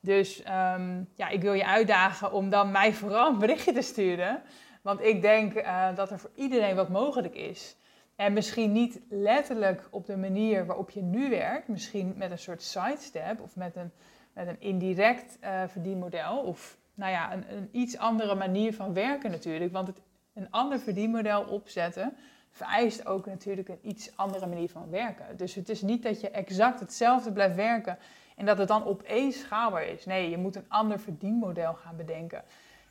Dus 0.00 0.38
um, 0.38 1.08
ja, 1.14 1.28
ik 1.28 1.42
wil 1.42 1.52
je 1.52 1.66
uitdagen 1.66 2.32
om 2.32 2.50
dan 2.50 2.70
mij 2.70 2.92
vooral 2.92 3.32
een 3.32 3.38
berichtje 3.38 3.72
te 3.72 3.82
sturen. 3.82 4.42
Want 4.82 5.00
ik 5.00 5.22
denk 5.22 5.54
uh, 5.54 5.96
dat 5.96 6.10
er 6.10 6.18
voor 6.18 6.30
iedereen 6.34 6.76
wat 6.76 6.88
mogelijk 6.88 7.34
is. 7.34 7.76
En 8.16 8.32
misschien 8.32 8.72
niet 8.72 9.00
letterlijk 9.08 9.88
op 9.90 10.06
de 10.06 10.16
manier 10.16 10.66
waarop 10.66 10.90
je 10.90 11.02
nu 11.02 11.30
werkt. 11.30 11.68
Misschien 11.68 12.14
met 12.16 12.30
een 12.30 12.38
soort 12.38 12.62
sidestep 12.62 13.40
of 13.40 13.56
met 13.56 13.76
een 13.76 13.92
met 14.34 14.48
een 14.48 14.60
indirect 14.60 15.38
uh, 15.42 15.62
verdienmodel. 15.66 16.38
Of 16.38 16.78
nou 16.94 17.12
ja, 17.12 17.32
een, 17.32 17.44
een, 17.56 17.68
iets 17.72 17.98
andere 17.98 18.34
manier 18.34 18.74
van 18.74 18.94
werken 18.94 19.30
natuurlijk. 19.30 19.72
Want 19.72 19.86
het, 19.86 20.00
een 20.34 20.50
ander 20.50 20.78
verdienmodel 20.78 21.42
opzetten 21.42 22.16
vereist 22.50 23.06
ook 23.06 23.26
natuurlijk 23.26 23.68
een 23.68 23.78
iets 23.82 24.16
andere 24.16 24.46
manier 24.46 24.68
van 24.68 24.90
werken. 24.90 25.36
Dus 25.36 25.54
het 25.54 25.68
is 25.68 25.82
niet 25.82 26.02
dat 26.02 26.20
je 26.20 26.30
exact 26.30 26.80
hetzelfde 26.80 27.32
blijft 27.32 27.56
werken 27.56 27.98
en 28.36 28.46
dat 28.46 28.58
het 28.58 28.68
dan 28.68 28.84
opeens 28.84 29.38
schaalbaar 29.38 29.86
is. 29.86 30.04
Nee, 30.04 30.30
je 30.30 30.38
moet 30.38 30.56
een 30.56 30.68
ander 30.68 31.00
verdienmodel 31.00 31.74
gaan 31.74 31.96
bedenken. 31.96 32.42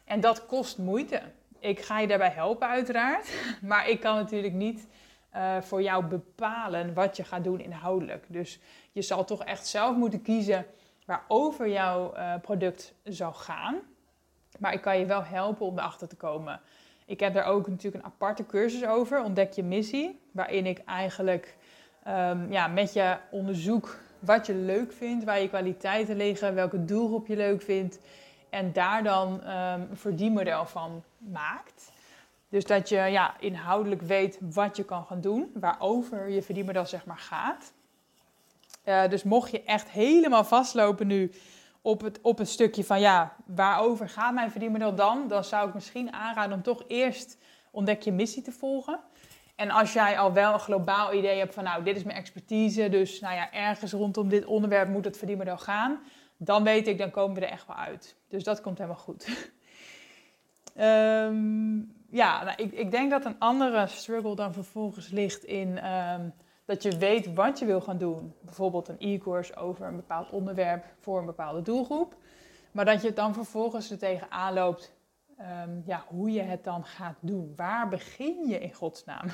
En 0.04 0.20
dat 0.20 0.46
kost 0.46 0.78
moeite. 0.78 1.22
Ik 1.60 1.80
ga 1.80 2.00
je 2.00 2.08
daarbij 2.08 2.30
helpen 2.30 2.68
uiteraard, 2.68 3.34
maar 3.62 3.90
ik 3.90 4.00
kan 4.00 4.16
natuurlijk 4.16 4.54
niet 4.54 4.88
uh, 5.36 5.62
voor 5.62 5.82
jou 5.82 6.06
bepalen 6.06 6.94
wat 6.94 7.18
je 7.18 7.24
gaat 7.24 7.44
doen 7.44 7.60
inhoudelijk. 7.60 8.26
Dus 8.28 8.60
je 8.92 9.02
zal 9.02 9.26
toch 9.26 9.44
echt 9.44 9.68
zelf 9.68 9.96
moeten 9.96 10.22
kiezen 10.22 10.66
waarover 11.06 11.70
jouw 11.70 12.14
uh, 12.16 12.34
product 12.42 12.94
zou 13.04 13.34
gaan. 13.34 13.76
Maar 14.60 14.74
ik 14.74 14.82
kan 14.82 15.00
je 15.00 15.06
wel 15.06 15.24
helpen 15.24 15.66
om 15.66 15.78
erachter 15.78 16.08
te 16.08 16.16
komen. 16.16 16.62
Ik 17.06 17.20
heb 17.20 17.34
daar 17.34 17.46
ook 17.46 17.68
natuurlijk 17.68 18.04
een 18.04 18.12
aparte 18.12 18.46
cursus 18.46 18.86
over, 18.86 19.24
Ontdek 19.24 19.52
je 19.52 19.64
missie. 19.64 20.20
Waarin 20.32 20.66
ik 20.66 20.78
eigenlijk 20.86 21.58
um, 22.08 22.52
ja, 22.52 22.68
met 22.68 22.94
je 22.94 23.18
onderzoek 23.32 23.98
wat 24.20 24.46
je 24.46 24.56
leuk 24.56 24.92
vindt, 24.92 25.24
waar 25.24 25.42
je 25.42 25.48
kwaliteiten 25.48 26.16
liggen, 26.16 26.56
welke 26.56 26.86
doelgroep 26.86 27.28
je 27.28 27.36
leuk 27.36 27.62
vindt. 27.62 28.00
En 28.50 28.74
daar 28.74 29.04
dan 29.04 29.34
um, 29.34 29.88
een 29.90 29.98
verdienmodel 29.98 30.66
van 30.66 31.04
maakt. 31.18 31.92
Dus 32.50 32.66
dat 32.66 32.90
je 32.90 32.96
ja, 32.96 33.40
inhoudelijk 33.40 34.02
weet 34.02 34.38
wat 34.42 34.78
je 34.78 34.84
kan 34.84 35.06
gaan 35.06 35.22
doen, 35.22 35.52
waarover 35.54 36.30
je 36.30 36.42
verdienmodel 36.42 36.86
zeg 36.86 37.06
maar 37.06 37.18
gaat. 37.18 37.74
Uh, 38.86 39.10
dus 39.10 39.24
mocht 39.24 39.52
je 39.52 39.64
echt 39.64 39.90
helemaal 39.90 40.44
vastlopen 40.44 41.08
nu 41.08 41.32
op 41.82 42.02
het, 42.02 42.20
op 42.22 42.38
het 42.38 42.50
stukje 42.50 42.84
van 42.84 43.00
ja, 43.00 43.36
waarover 43.46 44.10
gaat 44.10 44.34
mijn 44.34 44.52
verdienmodel 44.52 44.96
dan? 44.96 45.28
Dan 45.28 45.44
zou 45.44 45.68
ik 45.68 45.74
misschien 45.74 46.14
aanraden 46.14 46.56
om 46.56 46.64
toch 46.64 46.84
eerst 46.88 47.38
ontdek 47.72 48.02
je 48.02 48.12
missie 48.12 48.42
te 48.42 48.52
volgen. 48.52 49.00
En 49.56 49.72
als 49.72 49.94
jij 49.94 50.20
al 50.20 50.34
wel 50.34 50.54
een 50.54 50.60
globaal 50.60 51.14
idee 51.14 51.38
hebt 51.38 51.54
van, 51.54 51.64
nou, 51.64 51.84
dit 51.84 51.96
is 51.96 52.04
mijn 52.04 52.18
expertise, 52.18 52.90
dus 52.90 53.20
nou 53.20 53.36
ja, 53.36 53.52
ergens 53.52 53.92
rondom 53.92 54.30
dit 54.30 54.46
onderwerp 54.46 54.90
moet 54.90 55.06
het 55.06 55.18
verdienmodel 55.18 55.58
gaan, 55.58 56.00
dan 56.38 56.64
weet 56.64 56.88
ik, 56.88 56.98
dan 56.98 57.12
komen 57.12 57.36
we 57.36 57.46
er 57.46 57.52
echt 57.52 57.68
wel 57.68 57.76
uit. 57.76 58.16
Dus 58.28 58.44
dat 58.44 58.62
komt 58.62 58.78
helemaal 58.78 59.00
goed. 59.00 59.28
Ehm, 60.76 61.78
ja, 62.10 62.44
nou, 62.44 62.54
ik, 62.56 62.72
ik, 62.72 62.92
denk 62.92 63.12
dat 63.12 63.26
een 63.26 63.40
andere 63.40 63.88
struggle 63.88 64.36
dan 64.36 64.54
vervolgens 64.54 65.10
ligt 65.10 65.44
in 65.44 65.78
ehm, 65.78 66.30
dat 66.74 66.84
je 66.84 66.98
weet 66.98 67.34
wat 67.34 67.60
je 67.60 67.66
wil 67.66 67.82
gaan 67.82 67.98
doen. 67.98 68.34
Bijvoorbeeld 68.42 68.88
een 68.88 69.00
e-course 69.00 69.56
over 69.56 69.86
een 69.86 69.96
bepaald 69.96 70.30
onderwerp 70.30 70.86
voor 71.00 71.20
een 71.20 71.26
bepaalde 71.26 71.62
doelgroep. 71.62 72.16
Maar 72.72 72.86
dat 72.86 73.02
je 73.02 73.14
dan 73.14 73.34
vervolgens 73.34 73.92
er 73.92 73.98
tegenaan 73.98 74.54
loopt 74.54 74.94
um, 75.40 75.84
ja, 75.86 76.04
hoe 76.08 76.32
je 76.32 76.42
het 76.42 76.64
dan 76.64 76.86
gaat 76.86 77.18
doen. 77.20 77.54
Waar 77.56 77.90
begin 77.90 78.48
je 78.48 78.60
in 78.60 78.74
godsnaam? 78.74 79.28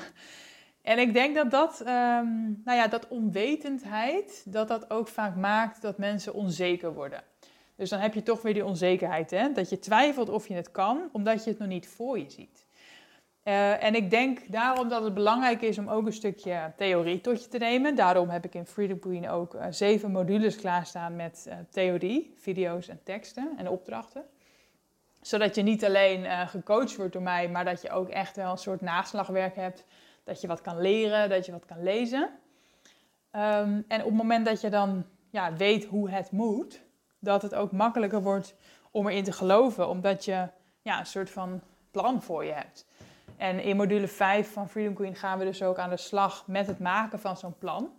En 0.82 0.98
ik 0.98 1.12
denk 1.12 1.34
dat 1.34 1.50
dat, 1.50 1.80
um, 1.80 2.60
nou 2.64 2.78
ja, 2.78 2.86
dat 2.86 3.08
onwetendheid, 3.08 4.42
dat 4.46 4.68
dat 4.68 4.90
ook 4.90 5.08
vaak 5.08 5.36
maakt 5.36 5.82
dat 5.82 5.98
mensen 5.98 6.34
onzeker 6.34 6.94
worden. 6.94 7.22
Dus 7.76 7.90
dan 7.90 7.98
heb 7.98 8.14
je 8.14 8.22
toch 8.22 8.42
weer 8.42 8.54
die 8.54 8.64
onzekerheid, 8.64 9.30
hè? 9.30 9.52
dat 9.52 9.70
je 9.70 9.78
twijfelt 9.78 10.28
of 10.28 10.48
je 10.48 10.54
het 10.54 10.70
kan, 10.70 11.08
omdat 11.12 11.44
je 11.44 11.50
het 11.50 11.58
nog 11.58 11.68
niet 11.68 11.88
voor 11.88 12.18
je 12.18 12.30
ziet. 12.30 12.66
Uh, 13.44 13.84
en 13.84 13.94
ik 13.94 14.10
denk 14.10 14.52
daarom 14.52 14.88
dat 14.88 15.04
het 15.04 15.14
belangrijk 15.14 15.62
is 15.62 15.78
om 15.78 15.88
ook 15.88 16.06
een 16.06 16.12
stukje 16.12 16.72
theorie 16.76 17.20
tot 17.20 17.42
je 17.42 17.48
te 17.48 17.58
nemen. 17.58 17.94
Daarom 17.94 18.28
heb 18.28 18.44
ik 18.44 18.54
in 18.54 18.66
Freedom 18.66 18.98
Queen 18.98 19.28
ook 19.28 19.54
uh, 19.54 19.66
zeven 19.70 20.10
modules 20.10 20.56
klaarstaan 20.56 21.16
met 21.16 21.44
uh, 21.48 21.54
theorie, 21.70 22.34
video's 22.38 22.88
en 22.88 23.00
teksten 23.04 23.54
en 23.56 23.68
opdrachten 23.68 24.24
zodat 25.20 25.54
je 25.54 25.62
niet 25.62 25.84
alleen 25.84 26.48
gecoacht 26.48 26.96
wordt 26.96 27.12
door 27.12 27.22
mij, 27.22 27.48
maar 27.48 27.64
dat 27.64 27.82
je 27.82 27.90
ook 27.90 28.08
echt 28.08 28.36
wel 28.36 28.50
een 28.50 28.58
soort 28.58 28.80
naslagwerk 28.80 29.56
hebt. 29.56 29.84
Dat 30.24 30.40
je 30.40 30.46
wat 30.46 30.60
kan 30.60 30.80
leren, 30.80 31.28
dat 31.28 31.46
je 31.46 31.52
wat 31.52 31.64
kan 31.64 31.82
lezen. 31.82 32.22
Um, 33.32 33.84
en 33.88 34.00
op 34.00 34.06
het 34.06 34.14
moment 34.14 34.46
dat 34.46 34.60
je 34.60 34.70
dan 34.70 35.04
ja, 35.30 35.54
weet 35.54 35.84
hoe 35.84 36.10
het 36.10 36.30
moet, 36.30 36.80
dat 37.18 37.42
het 37.42 37.54
ook 37.54 37.72
makkelijker 37.72 38.22
wordt 38.22 38.54
om 38.90 39.08
erin 39.08 39.24
te 39.24 39.32
geloven, 39.32 39.88
omdat 39.88 40.24
je 40.24 40.48
ja, 40.82 40.98
een 40.98 41.06
soort 41.06 41.30
van 41.30 41.60
plan 41.90 42.22
voor 42.22 42.44
je 42.44 42.52
hebt. 42.52 42.86
En 43.40 43.62
in 43.62 43.76
module 43.76 44.08
5 44.08 44.52
van 44.52 44.68
Freedom 44.68 44.94
Queen 44.94 45.14
gaan 45.14 45.38
we 45.38 45.44
dus 45.44 45.62
ook 45.62 45.78
aan 45.78 45.90
de 45.90 45.96
slag 45.96 46.46
met 46.46 46.66
het 46.66 46.78
maken 46.78 47.18
van 47.18 47.36
zo'n 47.36 47.58
plan. 47.58 47.92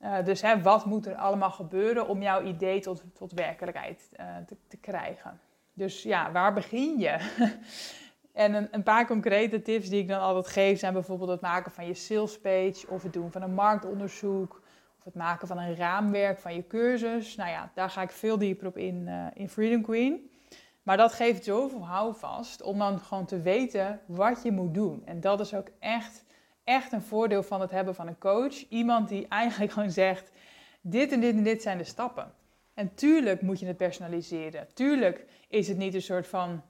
Uh, 0.00 0.24
dus 0.24 0.42
hè, 0.42 0.62
wat 0.62 0.84
moet 0.84 1.06
er 1.06 1.14
allemaal 1.14 1.50
gebeuren 1.50 2.08
om 2.08 2.22
jouw 2.22 2.42
idee 2.42 2.80
tot, 2.80 3.02
tot 3.14 3.32
werkelijkheid 3.32 4.10
uh, 4.20 4.26
te, 4.46 4.56
te 4.68 4.76
krijgen? 4.76 5.40
Dus 5.72 6.02
ja, 6.02 6.32
waar 6.32 6.52
begin 6.52 6.98
je? 6.98 7.16
en 8.32 8.54
een, 8.54 8.68
een, 8.70 8.82
paar 8.82 9.06
concrete 9.06 9.62
tips 9.62 9.88
die 9.88 10.00
ik 10.00 10.08
dan 10.08 10.20
altijd 10.20 10.46
geef 10.46 10.78
zijn 10.78 10.92
bijvoorbeeld 10.92 11.30
het 11.30 11.40
maken 11.40 11.72
van 11.72 11.86
je 11.86 11.94
sales 11.94 12.40
page 12.40 12.86
of 12.88 13.02
het 13.02 13.12
doen 13.12 13.30
van 13.30 13.42
een 13.42 13.54
marktonderzoek 13.54 14.62
of 14.98 15.04
het 15.04 15.14
maken 15.14 15.48
van 15.48 15.58
een 15.58 15.76
raamwerk 15.76 16.38
van 16.38 16.54
je 16.54 16.66
cursus. 16.66 17.36
Nou 17.36 17.50
ja, 17.50 17.70
daar 17.74 17.90
ga 17.90 18.02
ik 18.02 18.10
veel 18.10 18.38
dieper 18.38 18.66
op 18.66 18.76
in 18.76 19.06
uh, 19.06 19.26
in 19.34 19.48
Freedom 19.48 19.82
Queen. 19.82 20.29
Maar 20.90 20.98
dat 20.98 21.12
geeft 21.12 21.44
zoveel 21.44 21.86
houvast 21.86 22.62
om 22.62 22.78
dan 22.78 22.98
gewoon 22.98 23.26
te 23.26 23.40
weten 23.40 24.00
wat 24.06 24.42
je 24.42 24.52
moet 24.52 24.74
doen. 24.74 25.02
En 25.04 25.20
dat 25.20 25.40
is 25.40 25.54
ook 25.54 25.68
echt, 25.78 26.24
echt 26.64 26.92
een 26.92 27.02
voordeel 27.02 27.42
van 27.42 27.60
het 27.60 27.70
hebben 27.70 27.94
van 27.94 28.06
een 28.06 28.18
coach. 28.18 28.68
Iemand 28.68 29.08
die 29.08 29.28
eigenlijk 29.28 29.72
gewoon 29.72 29.90
zegt, 29.90 30.30
dit 30.80 31.12
en 31.12 31.20
dit 31.20 31.34
en 31.34 31.42
dit 31.42 31.62
zijn 31.62 31.78
de 31.78 31.84
stappen. 31.84 32.32
En 32.74 32.94
tuurlijk 32.94 33.42
moet 33.42 33.60
je 33.60 33.66
het 33.66 33.76
personaliseren. 33.76 34.68
Tuurlijk 34.74 35.26
is 35.48 35.68
het 35.68 35.76
niet 35.76 35.94
een 35.94 36.02
soort 36.02 36.26
van 36.26 36.62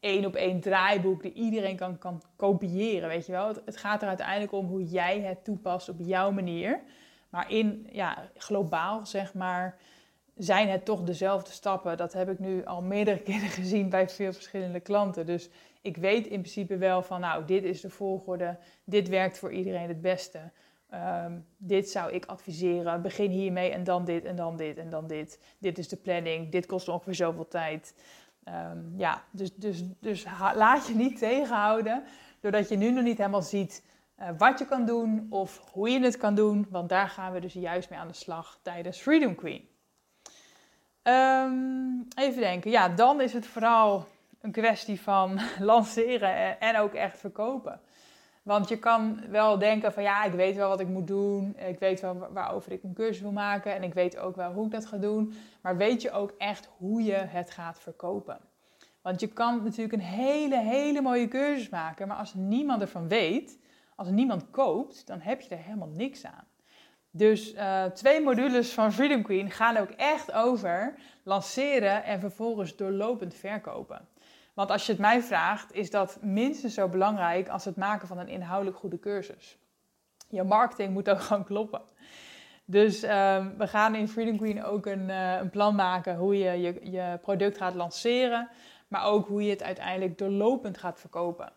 één 0.00 0.24
op 0.24 0.34
één 0.34 0.60
draaiboek 0.60 1.22
die 1.22 1.32
iedereen 1.32 1.76
kan, 1.76 1.98
kan 1.98 2.22
kopiëren, 2.36 3.08
weet 3.08 3.26
je 3.26 3.32
wel. 3.32 3.48
Het, 3.48 3.60
het, 3.64 3.76
gaat 3.76 4.02
er 4.02 4.08
uiteindelijk 4.08 4.52
om 4.52 4.66
hoe 4.66 4.84
jij 4.84 5.20
het 5.20 5.44
toepast 5.44 5.88
op 5.88 5.96
jouw 5.98 6.30
manier. 6.30 6.80
Maar 7.28 7.50
in, 7.50 7.88
ja, 7.92 8.30
globaal 8.36 9.06
zeg 9.06 9.34
maar, 9.34 9.76
zijn 10.36 10.68
het 10.68 10.84
toch 10.84 11.02
dezelfde 11.02 11.50
stappen. 11.50 11.96
Dat 11.96 12.12
heb 12.12 12.30
ik 12.30 12.38
nu 12.38 12.64
al 12.64 12.82
meerdere 12.82 13.18
keren 13.28 13.48
gezien 13.48 13.88
bij 13.88 14.08
veel 14.08 14.32
verschillende 14.32 14.80
klanten. 14.80 15.26
Dus 15.26 15.48
ik 15.80 15.96
weet 15.96 16.26
in 16.26 16.40
principe 16.40 16.76
wel 16.76 17.02
van, 17.02 17.20
nou, 17.20 17.44
dit 17.44 17.64
is 17.64 17.80
de 17.80 17.90
volgorde, 17.90 18.58
dit 18.84 19.08
werkt 19.08 19.38
voor 19.38 19.52
iedereen 19.52 19.88
het 19.88 20.00
beste. 20.00 20.40
Um, 20.94 21.46
dit 21.56 21.90
zou 21.90 22.12
ik 22.12 22.26
adviseren. 22.26 23.02
Begin 23.02 23.30
hiermee 23.30 23.70
en 23.70 23.84
dan 23.84 24.04
dit 24.04 24.24
en 24.24 24.36
dan 24.36 24.56
dit 24.56 24.78
en 24.78 24.90
dan 24.90 25.06
dit. 25.06 25.40
Dit 25.58 25.78
is 25.78 25.88
de 25.88 25.96
planning. 25.96 26.50
Dit 26.50 26.66
kost 26.66 26.88
ongeveer 26.88 27.14
zoveel 27.14 27.48
tijd. 27.48 27.94
Um, 28.48 28.94
ja, 28.96 29.22
dus, 29.30 29.54
dus, 29.54 29.82
dus 30.00 30.26
laat 30.54 30.86
je 30.86 30.94
niet 30.94 31.18
tegenhouden 31.18 32.02
doordat 32.40 32.68
je 32.68 32.76
nu 32.76 32.90
nog 32.90 33.04
niet 33.04 33.18
helemaal 33.18 33.42
ziet 33.42 33.84
uh, 34.20 34.28
wat 34.38 34.58
je 34.58 34.66
kan 34.66 34.86
doen 34.86 35.26
of 35.30 35.70
hoe 35.72 35.90
je 35.90 36.00
het 36.00 36.16
kan 36.16 36.34
doen. 36.34 36.66
Want 36.70 36.88
daar 36.88 37.08
gaan 37.08 37.32
we 37.32 37.40
dus 37.40 37.52
juist 37.52 37.90
mee 37.90 37.98
aan 37.98 38.08
de 38.08 38.14
slag 38.14 38.58
tijdens 38.62 39.00
Freedom 39.00 39.34
Queen. 39.34 39.68
Um, 41.08 42.06
even 42.16 42.40
denken. 42.40 42.70
Ja, 42.70 42.88
dan 42.88 43.20
is 43.20 43.32
het 43.32 43.46
vooral 43.46 44.06
een 44.40 44.52
kwestie 44.52 45.00
van 45.00 45.40
lanceren 45.60 46.60
en 46.60 46.78
ook 46.78 46.94
echt 46.94 47.18
verkopen. 47.18 47.80
Want 48.42 48.68
je 48.68 48.78
kan 48.78 49.20
wel 49.30 49.58
denken 49.58 49.92
van 49.92 50.02
ja, 50.02 50.24
ik 50.24 50.32
weet 50.32 50.56
wel 50.56 50.68
wat 50.68 50.80
ik 50.80 50.88
moet 50.88 51.06
doen. 51.06 51.56
Ik 51.58 51.78
weet 51.78 52.00
wel 52.00 52.28
waarover 52.32 52.72
ik 52.72 52.82
een 52.82 52.94
cursus 52.94 53.20
wil 53.20 53.32
maken. 53.32 53.74
En 53.74 53.82
ik 53.82 53.94
weet 53.94 54.18
ook 54.18 54.36
wel 54.36 54.52
hoe 54.52 54.64
ik 54.64 54.72
dat 54.72 54.86
ga 54.86 54.96
doen. 54.96 55.34
Maar 55.60 55.76
weet 55.76 56.02
je 56.02 56.10
ook 56.10 56.34
echt 56.38 56.68
hoe 56.76 57.02
je 57.02 57.14
het 57.14 57.50
gaat 57.50 57.80
verkopen? 57.80 58.38
Want 59.02 59.20
je 59.20 59.28
kan 59.28 59.62
natuurlijk 59.64 59.92
een 59.92 60.08
hele, 60.08 60.58
hele 60.58 61.00
mooie 61.00 61.28
cursus 61.28 61.68
maken. 61.68 62.08
Maar 62.08 62.16
als 62.16 62.34
niemand 62.34 62.80
ervan 62.80 63.08
weet, 63.08 63.58
als 63.94 64.08
niemand 64.08 64.50
koopt, 64.50 65.06
dan 65.06 65.20
heb 65.20 65.40
je 65.40 65.48
er 65.48 65.62
helemaal 65.62 65.92
niks 65.94 66.24
aan. 66.24 66.44
Dus 67.16 67.54
uh, 67.54 67.84
twee 67.84 68.20
modules 68.20 68.72
van 68.72 68.92
Freedom 68.92 69.22
Queen 69.22 69.50
gaan 69.50 69.76
ook 69.76 69.90
echt 69.90 70.32
over 70.32 70.94
lanceren 71.22 72.04
en 72.04 72.20
vervolgens 72.20 72.76
doorlopend 72.76 73.34
verkopen. 73.34 74.08
Want 74.54 74.70
als 74.70 74.86
je 74.86 74.92
het 74.92 75.00
mij 75.00 75.22
vraagt, 75.22 75.74
is 75.74 75.90
dat 75.90 76.18
minstens 76.20 76.74
zo 76.74 76.88
belangrijk 76.88 77.48
als 77.48 77.64
het 77.64 77.76
maken 77.76 78.08
van 78.08 78.18
een 78.18 78.28
inhoudelijk 78.28 78.76
goede 78.76 78.98
cursus. 78.98 79.58
Je 80.28 80.42
marketing 80.42 80.92
moet 80.92 81.10
ook 81.10 81.20
gewoon 81.26 81.44
kloppen. 81.44 81.82
Dus 82.64 83.02
um, 83.02 83.54
we 83.58 83.66
gaan 83.66 83.94
in 83.94 84.08
Freedom 84.08 84.36
Queen 84.36 84.64
ook 84.64 84.86
een, 84.86 85.08
uh, 85.08 85.36
een 85.36 85.50
plan 85.50 85.74
maken 85.74 86.16
hoe 86.16 86.38
je, 86.38 86.60
je 86.60 86.90
je 86.90 87.18
product 87.22 87.56
gaat 87.56 87.74
lanceren, 87.74 88.48
maar 88.88 89.04
ook 89.04 89.26
hoe 89.26 89.44
je 89.44 89.50
het 89.50 89.62
uiteindelijk 89.62 90.18
doorlopend 90.18 90.78
gaat 90.78 91.00
verkopen. 91.00 91.52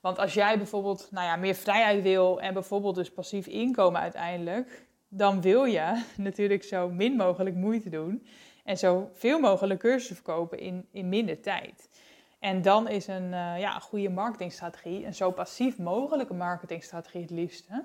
Want 0.00 0.18
als 0.18 0.34
jij 0.34 0.56
bijvoorbeeld 0.56 1.08
nou 1.10 1.26
ja, 1.26 1.36
meer 1.36 1.54
vrijheid 1.54 2.02
wil 2.02 2.40
en 2.40 2.54
bijvoorbeeld 2.54 2.94
dus 2.94 3.12
passief 3.12 3.46
inkomen 3.46 4.00
uiteindelijk, 4.00 4.90
dan 5.14 5.40
wil 5.40 5.64
je 5.64 6.02
natuurlijk 6.16 6.62
zo 6.62 6.88
min 6.88 7.16
mogelijk 7.16 7.56
moeite 7.56 7.90
doen 7.90 8.26
en 8.64 8.78
zo 8.78 9.10
veel 9.12 9.40
mogelijk 9.40 9.80
cursussen 9.80 10.14
verkopen 10.14 10.58
in, 10.58 10.86
in 10.90 11.08
minder 11.08 11.40
tijd. 11.40 11.88
En 12.38 12.62
dan 12.62 12.88
is 12.88 13.06
een 13.06 13.32
uh, 13.32 13.58
ja, 13.58 13.78
goede 13.78 14.08
marketingstrategie, 14.08 15.06
een 15.06 15.14
zo 15.14 15.30
passief 15.30 15.78
mogelijke 15.78 16.34
marketingstrategie 16.34 17.20
het 17.20 17.30
liefste, 17.30 17.84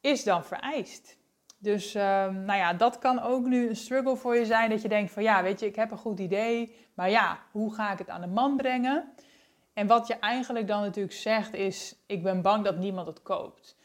is 0.00 0.24
dan 0.24 0.44
vereist. 0.44 1.16
Dus 1.58 1.94
um, 1.94 2.44
nou 2.44 2.58
ja, 2.58 2.72
dat 2.72 2.98
kan 2.98 3.20
ook 3.20 3.46
nu 3.46 3.68
een 3.68 3.76
struggle 3.76 4.16
voor 4.16 4.36
je 4.36 4.44
zijn. 4.44 4.70
Dat 4.70 4.82
je 4.82 4.88
denkt 4.88 5.12
van 5.12 5.22
ja, 5.22 5.42
weet 5.42 5.60
je, 5.60 5.66
ik 5.66 5.76
heb 5.76 5.90
een 5.90 5.98
goed 5.98 6.20
idee. 6.20 6.74
Maar 6.94 7.10
ja, 7.10 7.38
hoe 7.50 7.74
ga 7.74 7.92
ik 7.92 7.98
het 7.98 8.08
aan 8.08 8.20
de 8.20 8.26
man 8.26 8.56
brengen? 8.56 9.12
En 9.72 9.86
wat 9.86 10.06
je 10.06 10.14
eigenlijk 10.14 10.66
dan 10.66 10.80
natuurlijk 10.80 11.14
zegt 11.14 11.54
is, 11.54 11.96
ik 12.06 12.22
ben 12.22 12.42
bang 12.42 12.64
dat 12.64 12.78
niemand 12.78 13.06
het 13.06 13.22
koopt. 13.22 13.76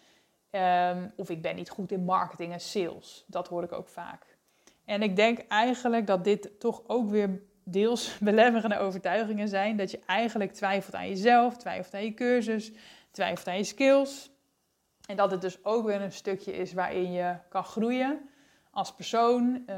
Um, 0.57 1.11
of 1.15 1.29
ik 1.29 1.41
ben 1.41 1.55
niet 1.55 1.69
goed 1.69 1.91
in 1.91 2.03
marketing 2.03 2.53
en 2.53 2.59
sales. 2.59 3.23
Dat 3.27 3.47
hoor 3.47 3.63
ik 3.63 3.71
ook 3.71 3.87
vaak. 3.87 4.37
En 4.85 5.01
ik 5.01 5.15
denk 5.15 5.39
eigenlijk 5.47 6.07
dat 6.07 6.23
dit 6.23 6.59
toch 6.59 6.81
ook 6.87 7.09
weer 7.09 7.41
deels 7.63 8.17
belemmerende 8.19 8.77
overtuigingen 8.77 9.47
zijn. 9.47 9.77
Dat 9.77 9.91
je 9.91 9.99
eigenlijk 10.05 10.53
twijfelt 10.53 10.95
aan 10.95 11.07
jezelf, 11.07 11.57
twijfelt 11.57 11.93
aan 11.93 12.03
je 12.03 12.13
cursus, 12.13 12.71
twijfelt 13.11 13.47
aan 13.47 13.57
je 13.57 13.63
skills. 13.63 14.31
En 15.05 15.15
dat 15.15 15.31
het 15.31 15.41
dus 15.41 15.65
ook 15.65 15.85
weer 15.85 16.01
een 16.01 16.11
stukje 16.11 16.51
is 16.51 16.73
waarin 16.73 17.11
je 17.11 17.35
kan 17.49 17.63
groeien 17.63 18.29
als 18.77 18.95
persoon, 18.95 19.63
uh, 19.69 19.75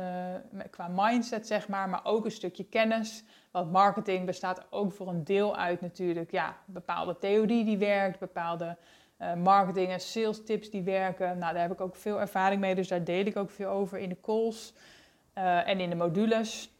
qua 0.69 0.87
mindset 0.91 1.47
zeg 1.47 1.67
maar, 1.67 1.89
maar 1.89 2.01
ook 2.03 2.25
een 2.25 2.31
stukje 2.31 2.63
kennis. 2.63 3.23
Want 3.51 3.71
marketing 3.71 4.25
bestaat 4.25 4.65
ook 4.69 4.91
voor 4.91 5.07
een 5.07 5.23
deel 5.23 5.57
uit 5.57 5.81
natuurlijk, 5.81 6.31
ja, 6.31 6.57
bepaalde 6.65 7.17
theorie 7.17 7.65
die 7.65 7.77
werkt, 7.77 8.19
bepaalde 8.19 8.77
uh, 9.21 9.33
marketing 9.33 9.91
en 9.91 9.99
sales 9.99 10.43
tips 10.43 10.69
die 10.69 10.83
werken. 10.83 11.37
Nou, 11.37 11.53
daar 11.53 11.61
heb 11.61 11.71
ik 11.71 11.81
ook 11.81 11.95
veel 11.95 12.19
ervaring 12.19 12.61
mee, 12.61 12.75
dus 12.75 12.87
daar 12.87 13.03
deel 13.03 13.25
ik 13.25 13.37
ook 13.37 13.49
veel 13.49 13.69
over 13.69 13.97
in 13.97 14.09
de 14.09 14.17
calls 14.21 14.73
uh, 15.37 15.67
en 15.67 15.79
in 15.79 15.89
de 15.89 15.95
modules. 15.95 16.73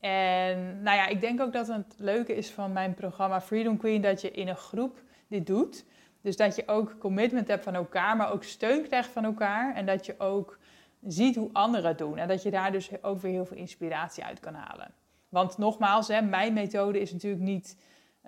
En 0.00 0.82
nou 0.82 0.96
ja, 0.96 1.06
ik 1.06 1.20
denk 1.20 1.40
ook 1.40 1.52
dat 1.52 1.66
het 1.66 1.94
leuke 1.96 2.34
is 2.34 2.50
van 2.50 2.72
mijn 2.72 2.94
programma 2.94 3.40
Freedom 3.40 3.76
Queen 3.76 4.00
dat 4.00 4.20
je 4.20 4.30
in 4.30 4.48
een 4.48 4.56
groep 4.56 5.02
dit 5.28 5.46
doet. 5.46 5.84
Dus 6.20 6.36
dat 6.36 6.56
je 6.56 6.62
ook 6.66 6.98
commitment 6.98 7.48
hebt 7.48 7.64
van 7.64 7.74
elkaar, 7.74 8.16
maar 8.16 8.32
ook 8.32 8.44
steun 8.44 8.82
krijgt 8.82 9.10
van 9.10 9.24
elkaar. 9.24 9.74
En 9.74 9.86
dat 9.86 10.06
je 10.06 10.14
ook 10.18 10.58
ziet 11.06 11.36
hoe 11.36 11.50
anderen 11.52 11.88
het 11.88 11.98
doen. 11.98 12.18
En 12.18 12.28
dat 12.28 12.42
je 12.42 12.50
daar 12.50 12.72
dus 12.72 13.02
ook 13.02 13.20
weer 13.20 13.32
heel 13.32 13.46
veel 13.46 13.56
inspiratie 13.56 14.24
uit 14.24 14.40
kan 14.40 14.54
halen. 14.54 14.94
Want 15.28 15.58
nogmaals, 15.58 16.08
hè, 16.08 16.22
mijn 16.22 16.52
methode 16.52 17.00
is 17.00 17.12
natuurlijk 17.12 17.42
niet, 17.42 17.76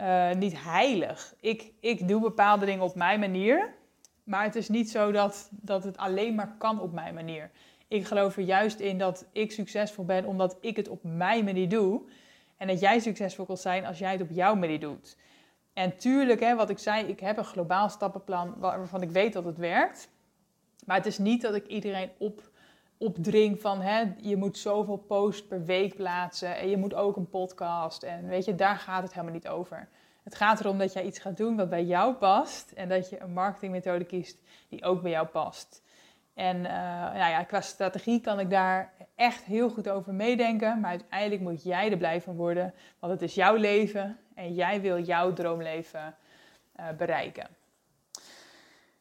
uh, 0.01 0.33
niet 0.33 0.63
heilig. 0.63 1.35
Ik, 1.41 1.73
ik 1.81 2.09
doe 2.09 2.21
bepaalde 2.21 2.67
dingen 2.67 2.85
op 2.85 2.95
mijn 2.95 3.21
manier. 3.21 3.77
Maar 4.25 4.43
het 4.43 4.57
is 4.57 4.69
niet 4.69 4.91
zo 4.91 5.13
dat, 5.13 5.49
dat 5.51 5.85
het 5.85 5.97
alleen 5.97 6.35
maar 6.35 6.55
kan 6.59 6.81
op 6.81 6.93
mijn 6.93 7.15
manier. 7.15 7.51
Ik 7.89 8.07
geloof 8.07 8.37
er 8.37 8.43
juist 8.43 8.81
in 8.81 8.99
dat 8.99 9.27
ik 9.33 9.53
succesvol 9.53 10.05
ben 10.05 10.25
omdat 10.25 10.57
ik 10.61 10.77
het 10.77 10.89
op 10.89 11.01
mijn 11.03 11.45
manier 11.45 11.69
doe. 11.69 12.03
En 12.57 12.67
dat 12.67 12.81
jij 12.81 12.99
succesvol 12.99 13.45
kan 13.45 13.57
zijn 13.57 13.87
als 13.87 13.99
jij 13.99 14.13
het 14.13 14.21
op 14.21 14.31
jouw 14.31 14.55
manier 14.55 14.81
doet. 14.81 15.17
En 15.73 15.97
tuurlijk, 15.97 16.41
hè, 16.41 16.55
wat 16.55 16.71
ik 16.71 16.79
zei, 16.79 17.07
ik 17.07 17.21
heb 17.21 17.37
een 17.37 17.45
globaal 17.45 17.89
stappenplan 17.89 18.55
waarvan 18.59 19.03
ik 19.03 19.11
weet 19.11 19.33
dat 19.33 19.45
het 19.45 19.57
werkt. 19.57 20.09
Maar 20.87 20.97
het 20.97 21.07
is 21.07 21.19
niet 21.19 21.43
dat 21.43 21.55
ik 21.55 21.67
iedereen 21.67 22.11
op, 22.19 22.51
opdring 22.99 23.61
van 23.61 23.81
hè, 23.81 24.05
je 24.21 24.37
moet 24.37 24.59
zoveel 24.59 24.97
posts 24.97 25.47
per 25.47 25.65
week 25.65 25.95
plaatsen 25.95 26.57
en 26.57 26.69
je 26.69 26.77
moet 26.77 26.95
ook 26.95 27.17
een 27.17 27.29
podcast. 27.29 28.03
En 28.03 28.29
weet 28.29 28.45
je, 28.45 28.55
daar 28.55 28.77
gaat 28.77 29.03
het 29.03 29.13
helemaal 29.13 29.35
niet 29.35 29.49
over. 29.49 29.89
Het 30.23 30.35
gaat 30.35 30.61
erom 30.61 30.79
dat 30.79 30.93
jij 30.93 31.05
iets 31.05 31.19
gaat 31.19 31.37
doen 31.37 31.57
wat 31.57 31.69
bij 31.69 31.85
jou 31.85 32.15
past 32.15 32.73
en 32.73 32.89
dat 32.89 33.11
je 33.11 33.21
een 33.21 33.33
marketingmethode 33.33 34.05
kiest 34.05 34.39
die 34.69 34.85
ook 34.85 35.03
bij 35.03 35.11
jou 35.11 35.27
past. 35.27 35.83
En 36.35 36.57
uh, 36.57 36.63
nou 36.63 37.17
ja, 37.17 37.43
qua 37.43 37.61
strategie 37.61 38.21
kan 38.21 38.41
ik 38.41 38.51
daar 38.51 38.93
echt 39.15 39.45
heel 39.45 39.71
goed 39.71 39.89
over 39.89 40.15
meedenken. 40.15 40.81
Maar 40.81 40.91
uiteindelijk 40.91 41.41
moet 41.41 41.63
jij 41.63 41.91
er 41.91 41.97
blij 41.97 42.21
van 42.21 42.37
worden. 42.37 42.75
Want 42.99 43.13
het 43.13 43.23
is 43.23 43.35
jouw 43.35 43.55
leven 43.55 44.19
en 44.35 44.55
jij 44.55 44.81
wil 44.81 45.01
jouw 45.01 45.33
droomleven 45.33 46.15
uh, 46.81 46.87
bereiken. 46.97 47.47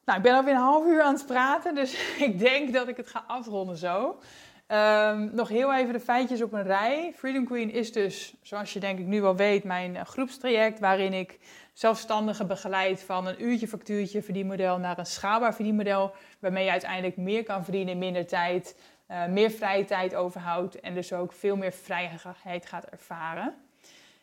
Nou, 0.08 0.20
ik 0.20 0.26
ben 0.26 0.36
alweer 0.36 0.54
een 0.54 0.60
half 0.60 0.86
uur 0.86 1.02
aan 1.02 1.14
het 1.14 1.26
praten, 1.26 1.76
dus 1.76 1.94
ik 2.28 2.40
denk 2.40 2.74
dat 2.74 2.88
ik 2.88 2.98
het 2.98 3.08
ga 3.08 3.24
afronden 3.28 3.78
zo. 3.78 4.20
Um, 4.68 5.30
nog 5.34 5.50
heel 5.50 5.74
even 5.74 5.94
de 5.94 6.00
feitjes 6.00 6.42
op 6.42 6.54
een 6.54 6.64
rij. 6.64 7.14
Freedom 7.16 7.46
Queen 7.46 7.72
is 7.72 7.92
dus, 7.92 8.34
zoals 8.42 8.74
je 8.74 8.80
denk 8.80 9.00
ik 9.00 9.06
nu 9.06 9.22
wel 9.22 9.36
weet, 9.36 9.64
mijn 9.64 9.96
uh, 9.96 10.02
groepstraject 10.02 10.80
waarin 10.80 11.14
ik 11.14 11.40
zelfstandigen 11.74 12.48
begeleid 12.48 13.04
van 13.04 13.28
een 13.28 13.44
uurtje 13.44 13.68
factuurtje 13.68 14.22
verdienmodel 14.22 14.78
naar 14.78 14.98
een 14.98 15.06
schaalbaar 15.06 15.54
verdienmodel, 15.56 16.12
waarmee 16.40 16.66
je 16.66 16.72
uiteindelijk 16.72 17.18
meer 17.18 17.44
kan 17.44 17.64
verdienen 17.64 17.94
in 17.94 18.00
minder 18.00 18.28
tijd, 18.28 18.80
uh, 19.12 19.26
meer 19.26 19.52
vrije 19.52 19.86
tijd 19.86 20.16
overhoudt 20.16 20.80
en 20.80 20.94
dus 20.94 21.14
ook 21.14 21.34
veel 21.34 21.56
meer 21.56 21.74
vrijheid 21.74 22.66
gaat 22.66 22.86
ervaren. 22.86 23.54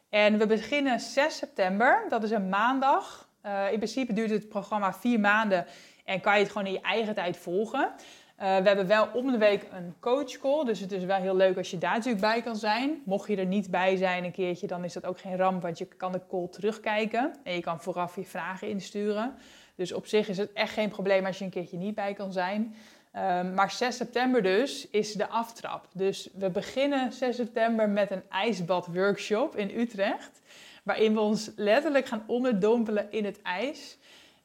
En 0.09 0.39
we 0.39 0.47
beginnen 0.47 1.01
6 1.01 1.37
september, 1.37 2.05
dat 2.09 2.23
is 2.23 2.31
een 2.31 2.49
maandag. 2.49 3.24
Uh, 3.47 3.73
in 3.73 3.77
principe 3.77 4.13
duurt 4.13 4.31
het 4.31 4.49
programma 4.49 4.93
vier 4.93 5.21
maanden 5.21 5.67
en 6.05 6.21
kan 6.21 6.35
je 6.35 6.43
het 6.43 6.53
gewoon 6.53 6.67
in 6.67 6.73
je 6.73 6.81
eigen 6.81 7.15
tijd 7.15 7.37
volgen. 7.37 7.81
Uh, 7.81 8.57
we 8.57 8.67
hebben 8.67 8.87
wel 8.87 9.09
om 9.13 9.33
de 9.33 9.39
week 9.39 9.67
een 9.73 9.95
coachcall, 10.01 10.65
dus 10.65 10.81
het 10.81 10.93
is 10.93 11.05
wel 11.05 11.17
heel 11.21 11.37
leuk 11.37 11.57
als 11.57 11.71
je 11.71 11.79
daar 11.79 11.95
natuurlijk 11.95 12.21
bij 12.21 12.43
kan 12.43 12.57
zijn. 12.57 13.03
Mocht 13.05 13.29
je 13.29 13.37
er 13.37 13.47
niet 13.47 13.71
bij 13.71 13.97
zijn 13.97 14.25
een 14.25 14.33
keertje, 14.33 14.67
dan 14.67 14.85
is 14.85 14.93
dat 14.93 15.07
ook 15.07 15.19
geen 15.19 15.37
ramp, 15.37 15.63
want 15.63 15.79
je 15.79 15.85
kan 15.85 16.13
de 16.13 16.21
call 16.29 16.49
terugkijken 16.51 17.35
en 17.43 17.55
je 17.55 17.61
kan 17.61 17.81
vooraf 17.81 18.17
je 18.17 18.25
vragen 18.25 18.69
insturen. 18.69 19.35
Dus 19.75 19.93
op 19.93 20.07
zich 20.07 20.29
is 20.29 20.39
het 20.39 20.53
echt 20.53 20.73
geen 20.73 20.89
probleem 20.89 21.27
als 21.27 21.39
je 21.39 21.45
een 21.45 21.51
keertje 21.51 21.77
niet 21.77 21.95
bij 21.95 22.15
kan 22.15 22.33
zijn. 22.33 22.75
Um, 23.17 23.55
maar 23.55 23.71
6 23.71 23.97
september 23.97 24.43
dus 24.43 24.91
is 24.91 25.13
de 25.13 25.29
aftrap. 25.29 25.89
Dus 25.93 26.29
we 26.35 26.51
beginnen 26.51 27.13
6 27.13 27.37
september 27.37 27.89
met 27.89 28.11
een 28.11 28.23
ijsbad 28.29 28.87
workshop 28.87 29.57
in 29.57 29.79
Utrecht. 29.79 30.41
Waarin 30.85 31.15
we 31.15 31.21
ons 31.21 31.51
letterlijk 31.57 32.07
gaan 32.07 32.25
onderdompelen 32.27 33.13
in 33.13 33.25
het 33.25 33.43
ijs. 33.43 33.99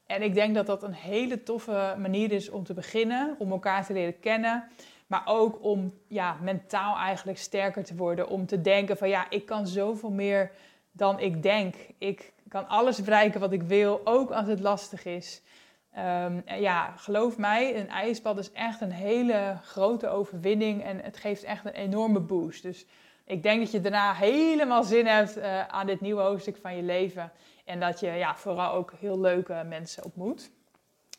En 0.06 0.22
ik 0.22 0.34
denk 0.34 0.54
dat 0.54 0.66
dat 0.66 0.82
een 0.82 0.92
hele 0.92 1.42
toffe 1.42 1.94
manier 1.98 2.32
is 2.32 2.50
om 2.50 2.64
te 2.64 2.74
beginnen, 2.74 3.34
om 3.38 3.50
elkaar 3.50 3.86
te 3.86 3.92
leren 3.92 4.20
kennen. 4.20 4.64
Maar 5.06 5.22
ook 5.24 5.64
om 5.64 5.92
ja, 6.08 6.36
mentaal 6.42 6.96
eigenlijk 6.96 7.38
sterker 7.38 7.84
te 7.84 7.96
worden. 7.96 8.28
Om 8.28 8.46
te 8.46 8.60
denken 8.60 8.96
van 8.96 9.08
ja, 9.08 9.30
ik 9.30 9.46
kan 9.46 9.66
zoveel 9.66 10.10
meer 10.10 10.50
dan 10.92 11.18
ik 11.18 11.42
denk. 11.42 11.74
Ik 11.98 12.32
kan 12.48 12.68
alles 12.68 13.02
bereiken 13.02 13.40
wat 13.40 13.52
ik 13.52 13.62
wil, 13.62 14.00
ook 14.04 14.30
als 14.30 14.46
het 14.46 14.60
lastig 14.60 15.04
is. 15.04 15.42
Um, 15.98 16.42
ja, 16.46 16.92
geloof 16.96 17.38
mij, 17.38 17.76
een 17.76 17.88
ijsbad 17.88 18.38
is 18.38 18.52
echt 18.52 18.80
een 18.80 18.92
hele 18.92 19.58
grote 19.62 20.08
overwinning 20.08 20.84
en 20.84 21.00
het 21.00 21.16
geeft 21.16 21.42
echt 21.42 21.64
een 21.64 21.72
enorme 21.72 22.20
boost. 22.20 22.62
Dus 22.62 22.86
ik 23.30 23.42
denk 23.42 23.60
dat 23.60 23.70
je 23.70 23.80
daarna 23.80 24.14
helemaal 24.14 24.82
zin 24.82 25.06
hebt 25.06 25.38
uh, 25.38 25.66
aan 25.66 25.86
dit 25.86 26.00
nieuwe 26.00 26.22
hoofdstuk 26.22 26.56
van 26.56 26.76
je 26.76 26.82
leven. 26.82 27.32
En 27.64 27.80
dat 27.80 28.00
je 28.00 28.06
ja, 28.06 28.36
vooral 28.36 28.72
ook 28.72 28.92
heel 28.98 29.20
leuke 29.20 29.64
mensen 29.68 30.04
ontmoet. 30.04 30.50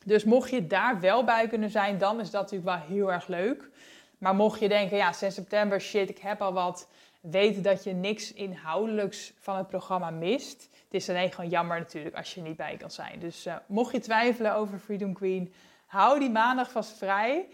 Dus 0.05 0.23
mocht 0.23 0.49
je 0.49 0.67
daar 0.67 0.99
wel 0.99 1.23
bij 1.23 1.47
kunnen 1.47 1.69
zijn, 1.69 1.97
dan 1.97 2.19
is 2.19 2.31
dat 2.31 2.41
natuurlijk 2.41 2.69
wel 2.69 2.97
heel 2.97 3.11
erg 3.11 3.27
leuk. 3.27 3.69
Maar 4.17 4.35
mocht 4.35 4.59
je 4.59 4.67
denken, 4.67 4.97
ja, 4.97 5.13
6 5.13 5.33
september, 5.33 5.81
shit, 5.81 6.09
ik 6.09 6.17
heb 6.17 6.41
al 6.41 6.53
wat. 6.53 6.87
Weet 7.21 7.63
dat 7.63 7.83
je 7.83 7.93
niks 7.93 8.33
inhoudelijks 8.33 9.33
van 9.39 9.57
het 9.57 9.67
programma 9.67 10.09
mist. 10.09 10.69
Het 10.83 10.93
is 11.01 11.09
alleen 11.09 11.31
gewoon 11.31 11.49
jammer 11.49 11.79
natuurlijk 11.79 12.15
als 12.15 12.33
je 12.33 12.41
er 12.41 12.47
niet 12.47 12.57
bij 12.57 12.77
kan 12.77 12.91
zijn. 12.91 13.19
Dus 13.19 13.47
uh, 13.47 13.55
mocht 13.65 13.91
je 13.91 13.99
twijfelen 13.99 14.55
over 14.55 14.79
Freedom 14.79 15.13
Queen, 15.13 15.53
hou 15.85 16.19
die 16.19 16.29
maandag 16.29 16.71
vast 16.71 16.97
vrij. 16.97 17.47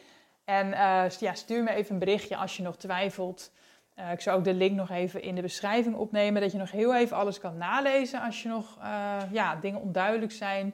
En 0.46 0.68
uh, 0.68 1.10
ja, 1.10 1.34
stuur 1.34 1.64
me 1.64 1.72
even 1.72 1.94
een 1.94 2.00
berichtje 2.00 2.38
als 2.38 2.58
je 2.58 2.64
nog 2.64 2.78
twijfelt. 2.78 3.52
Uh, 4.00 4.12
ik 4.12 4.22
zou 4.22 4.38
ook 4.38 4.44
de 4.44 4.54
link 4.54 4.76
nog 4.76 4.90
even 4.90 5.22
in 5.22 5.36
de 5.36 5.42
beschrijving 5.42 5.96
opnemen, 5.96 6.42
dat 6.42 6.52
je 6.52 6.58
nog 6.58 6.72
heel 6.72 6.96
even 6.96 7.18
alles 7.18 7.40
kan 7.40 7.58
nalezen 7.58 8.22
als 8.22 8.44
je 8.44 8.50
nog 8.50 8.78
ja, 9.32 9.56
dingen 9.56 9.82
onduidelijk 9.82 10.32
zijn. 10.32 10.74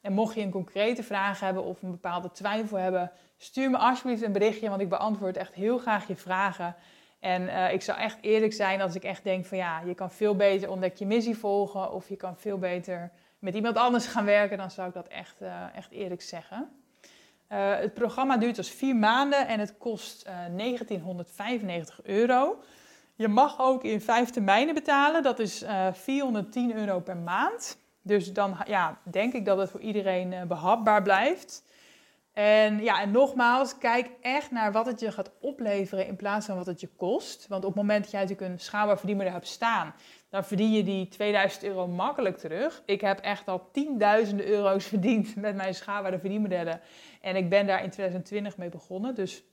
En 0.00 0.12
mocht 0.12 0.34
je 0.34 0.40
een 0.40 0.50
concrete 0.50 1.02
vraag 1.02 1.40
hebben 1.40 1.64
of 1.64 1.82
een 1.82 1.90
bepaalde 1.90 2.30
twijfel 2.30 2.76
hebben, 2.76 3.10
stuur 3.36 3.70
me 3.70 3.76
alsjeblieft 3.76 4.22
een 4.22 4.32
berichtje, 4.32 4.68
want 4.68 4.80
ik 4.80 4.88
beantwoord 4.88 5.36
echt 5.36 5.54
heel 5.54 5.78
graag 5.78 6.06
je 6.06 6.16
vragen. 6.16 6.76
En 7.20 7.42
uh, 7.42 7.72
ik 7.72 7.82
zou 7.82 7.98
echt 7.98 8.18
eerlijk 8.20 8.52
zijn 8.52 8.80
als 8.80 8.94
ik 8.94 9.04
echt 9.04 9.24
denk 9.24 9.44
van 9.44 9.58
ja, 9.58 9.80
je 9.80 9.94
kan 9.94 10.10
veel 10.10 10.36
beter 10.36 10.70
ontdek 10.70 10.96
je 10.96 11.06
missie 11.06 11.36
volgen 11.38 11.92
of 11.92 12.08
je 12.08 12.16
kan 12.16 12.36
veel 12.36 12.58
beter 12.58 13.10
met 13.38 13.54
iemand 13.54 13.76
anders 13.76 14.06
gaan 14.06 14.24
werken, 14.24 14.58
dan 14.58 14.70
zou 14.70 14.88
ik 14.88 14.94
dat 14.94 15.08
echt, 15.08 15.36
echt 15.74 15.90
eerlijk 15.90 16.22
zeggen. 16.22 16.83
Uh, 17.54 17.76
het 17.78 17.94
programma 17.94 18.36
duurt 18.36 18.56
dus 18.56 18.70
vier 18.70 18.96
maanden 18.96 19.48
en 19.48 19.60
het 19.60 19.78
kost 19.78 20.24
1995 20.24 22.00
euro. 22.02 22.62
Je 23.14 23.28
mag 23.28 23.60
ook 23.60 23.84
in 23.84 24.00
vijf 24.00 24.30
termijnen 24.30 24.74
betalen, 24.74 25.22
dat 25.22 25.38
is 25.38 25.64
410 25.92 26.76
euro 26.76 27.00
per 27.00 27.16
maand. 27.16 27.78
Dus 28.02 28.32
dan 28.32 28.56
ja, 28.66 28.98
denk 29.02 29.32
ik 29.32 29.44
dat 29.44 29.58
het 29.58 29.70
voor 29.70 29.80
iedereen 29.80 30.48
behapbaar 30.48 31.02
blijft. 31.02 31.62
En 32.34 32.82
ja, 32.82 33.00
en 33.00 33.10
nogmaals, 33.10 33.78
kijk 33.78 34.10
echt 34.20 34.50
naar 34.50 34.72
wat 34.72 34.86
het 34.86 35.00
je 35.00 35.12
gaat 35.12 35.30
opleveren 35.40 36.06
in 36.06 36.16
plaats 36.16 36.46
van 36.46 36.56
wat 36.56 36.66
het 36.66 36.80
je 36.80 36.88
kost. 36.96 37.46
Want 37.48 37.64
op 37.64 37.74
het 37.74 37.80
moment 37.80 38.02
dat 38.02 38.10
jij 38.10 38.20
natuurlijk 38.20 38.50
een 38.50 38.60
schaalbaar 38.60 38.98
verdienmodel 38.98 39.32
hebt 39.32 39.46
staan, 39.46 39.94
dan 40.28 40.44
verdien 40.44 40.72
je 40.72 40.82
die 40.82 41.08
2000 41.08 41.64
euro 41.64 41.86
makkelijk 41.86 42.38
terug. 42.38 42.82
Ik 42.86 43.00
heb 43.00 43.18
echt 43.18 43.48
al 43.48 43.68
tienduizenden 43.72 44.46
euro's 44.46 44.84
verdiend 44.94 45.36
met 45.36 45.56
mijn 45.56 45.74
schaalbare 45.74 46.18
verdienmodellen. 46.18 46.80
En 47.24 47.36
ik 47.36 47.48
ben 47.48 47.66
daar 47.66 47.82
in 47.82 47.90
2020 47.90 48.56
mee 48.56 48.68
begonnen. 48.68 49.14
Dus 49.14 49.44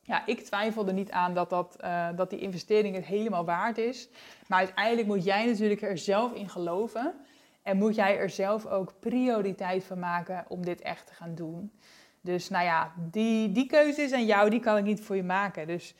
ja, 0.00 0.26
ik 0.26 0.40
twijfel 0.40 0.86
er 0.86 0.92
niet 0.92 1.10
aan 1.10 1.34
dat, 1.34 1.50
dat, 1.50 1.76
uh, 1.84 2.08
dat 2.16 2.30
die 2.30 2.38
investering 2.38 2.94
het 2.94 3.04
helemaal 3.04 3.44
waard 3.44 3.78
is. 3.78 4.08
Maar 4.46 4.58
uiteindelijk 4.58 5.06
moet 5.06 5.24
jij 5.24 5.46
natuurlijk 5.46 5.82
er 5.82 5.98
zelf 5.98 6.32
in 6.32 6.48
geloven. 6.48 7.14
En 7.62 7.76
moet 7.76 7.94
jij 7.94 8.18
er 8.18 8.30
zelf 8.30 8.66
ook 8.66 8.94
prioriteit 9.00 9.84
van 9.84 9.98
maken 9.98 10.44
om 10.48 10.64
dit 10.64 10.80
echt 10.80 11.06
te 11.06 11.14
gaan 11.14 11.34
doen. 11.34 11.72
Dus 12.20 12.48
nou 12.48 12.64
ja, 12.64 12.92
die, 12.96 13.52
die 13.52 13.66
keuze 13.66 14.02
is 14.02 14.12
aan 14.12 14.26
jou, 14.26 14.50
die 14.50 14.60
kan 14.60 14.76
ik 14.76 14.84
niet 14.84 15.00
voor 15.00 15.16
je 15.16 15.22
maken. 15.22 15.66
Dus 15.66 15.94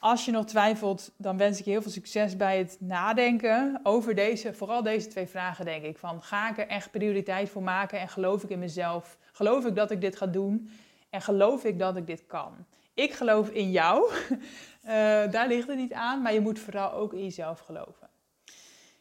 als 0.00 0.24
je 0.24 0.30
nog 0.30 0.44
twijfelt, 0.44 1.12
dan 1.16 1.36
wens 1.36 1.58
ik 1.58 1.64
je 1.64 1.70
heel 1.70 1.82
veel 1.82 1.90
succes 1.90 2.36
bij 2.36 2.58
het 2.58 2.76
nadenken 2.78 3.80
over 3.82 4.14
deze, 4.14 4.54
vooral 4.54 4.82
deze 4.82 5.08
twee 5.08 5.26
vragen, 5.26 5.64
denk 5.64 5.84
ik. 5.84 5.98
Van 5.98 6.22
ga 6.22 6.50
ik 6.50 6.58
er 6.58 6.66
echt 6.66 6.90
prioriteit 6.90 7.50
voor 7.50 7.62
maken 7.62 8.00
en 8.00 8.08
geloof 8.08 8.42
ik 8.42 8.50
in 8.50 8.58
mezelf? 8.58 9.18
Geloof 9.32 9.66
ik 9.66 9.74
dat 9.74 9.90
ik 9.90 10.00
dit 10.00 10.16
ga 10.16 10.26
doen? 10.26 10.70
En 11.10 11.20
geloof 11.20 11.64
ik 11.64 11.78
dat 11.78 11.96
ik 11.96 12.06
dit 12.06 12.26
kan? 12.26 12.52
Ik 12.94 13.12
geloof 13.12 13.48
in 13.48 13.70
jou. 13.70 14.10
Uh, 14.10 14.40
daar 15.34 15.48
ligt 15.48 15.68
het 15.68 15.76
niet 15.76 15.92
aan, 15.92 16.22
maar 16.22 16.32
je 16.32 16.40
moet 16.40 16.58
vooral 16.58 16.92
ook 16.92 17.12
in 17.12 17.22
jezelf 17.22 17.60
geloven. 17.60 18.09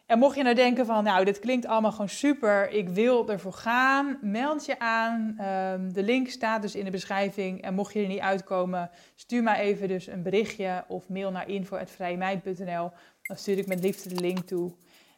En 0.09 0.19
mocht 0.19 0.35
je 0.35 0.43
nou 0.43 0.55
denken 0.55 0.85
van, 0.85 1.03
nou, 1.03 1.25
dit 1.25 1.39
klinkt 1.39 1.65
allemaal 1.65 1.91
gewoon 1.91 2.09
super, 2.09 2.69
ik 2.71 2.89
wil 2.89 3.29
ervoor 3.29 3.53
gaan, 3.53 4.17
meld 4.21 4.65
je 4.65 4.79
aan. 4.79 5.37
Um, 5.73 5.93
de 5.93 6.03
link 6.03 6.29
staat 6.29 6.61
dus 6.61 6.75
in 6.75 6.85
de 6.85 6.91
beschrijving. 6.91 7.61
En 7.61 7.73
mocht 7.73 7.93
je 7.93 8.01
er 8.01 8.07
niet 8.07 8.19
uitkomen, 8.19 8.89
stuur 9.15 9.43
mij 9.43 9.59
even 9.59 9.87
dus 9.87 10.07
een 10.07 10.23
berichtje 10.23 10.83
of 10.87 11.09
mail 11.09 11.31
naar 11.31 11.49
info.vrijmeid.nl. 11.49 12.91
Dan 13.21 13.37
stuur 13.37 13.57
ik 13.57 13.67
met 13.67 13.83
liefde 13.83 14.09
de 14.09 14.21
link 14.21 14.39
toe. 14.39 14.71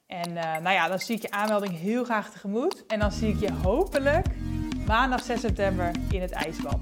En 0.08 0.30
uh, 0.30 0.42
nou 0.42 0.72
ja, 0.72 0.88
dan 0.88 1.00
zie 1.00 1.16
ik 1.16 1.22
je 1.22 1.32
aanmelding 1.32 1.78
heel 1.78 2.04
graag 2.04 2.32
tegemoet. 2.32 2.86
En 2.86 3.00
dan 3.00 3.12
zie 3.12 3.30
ik 3.30 3.40
je 3.40 3.54
hopelijk 3.54 4.26
maandag 4.88 5.24
6 5.24 5.40
september 5.40 5.92
in 6.10 6.22
het 6.22 6.32
ijsbad. 6.32 6.82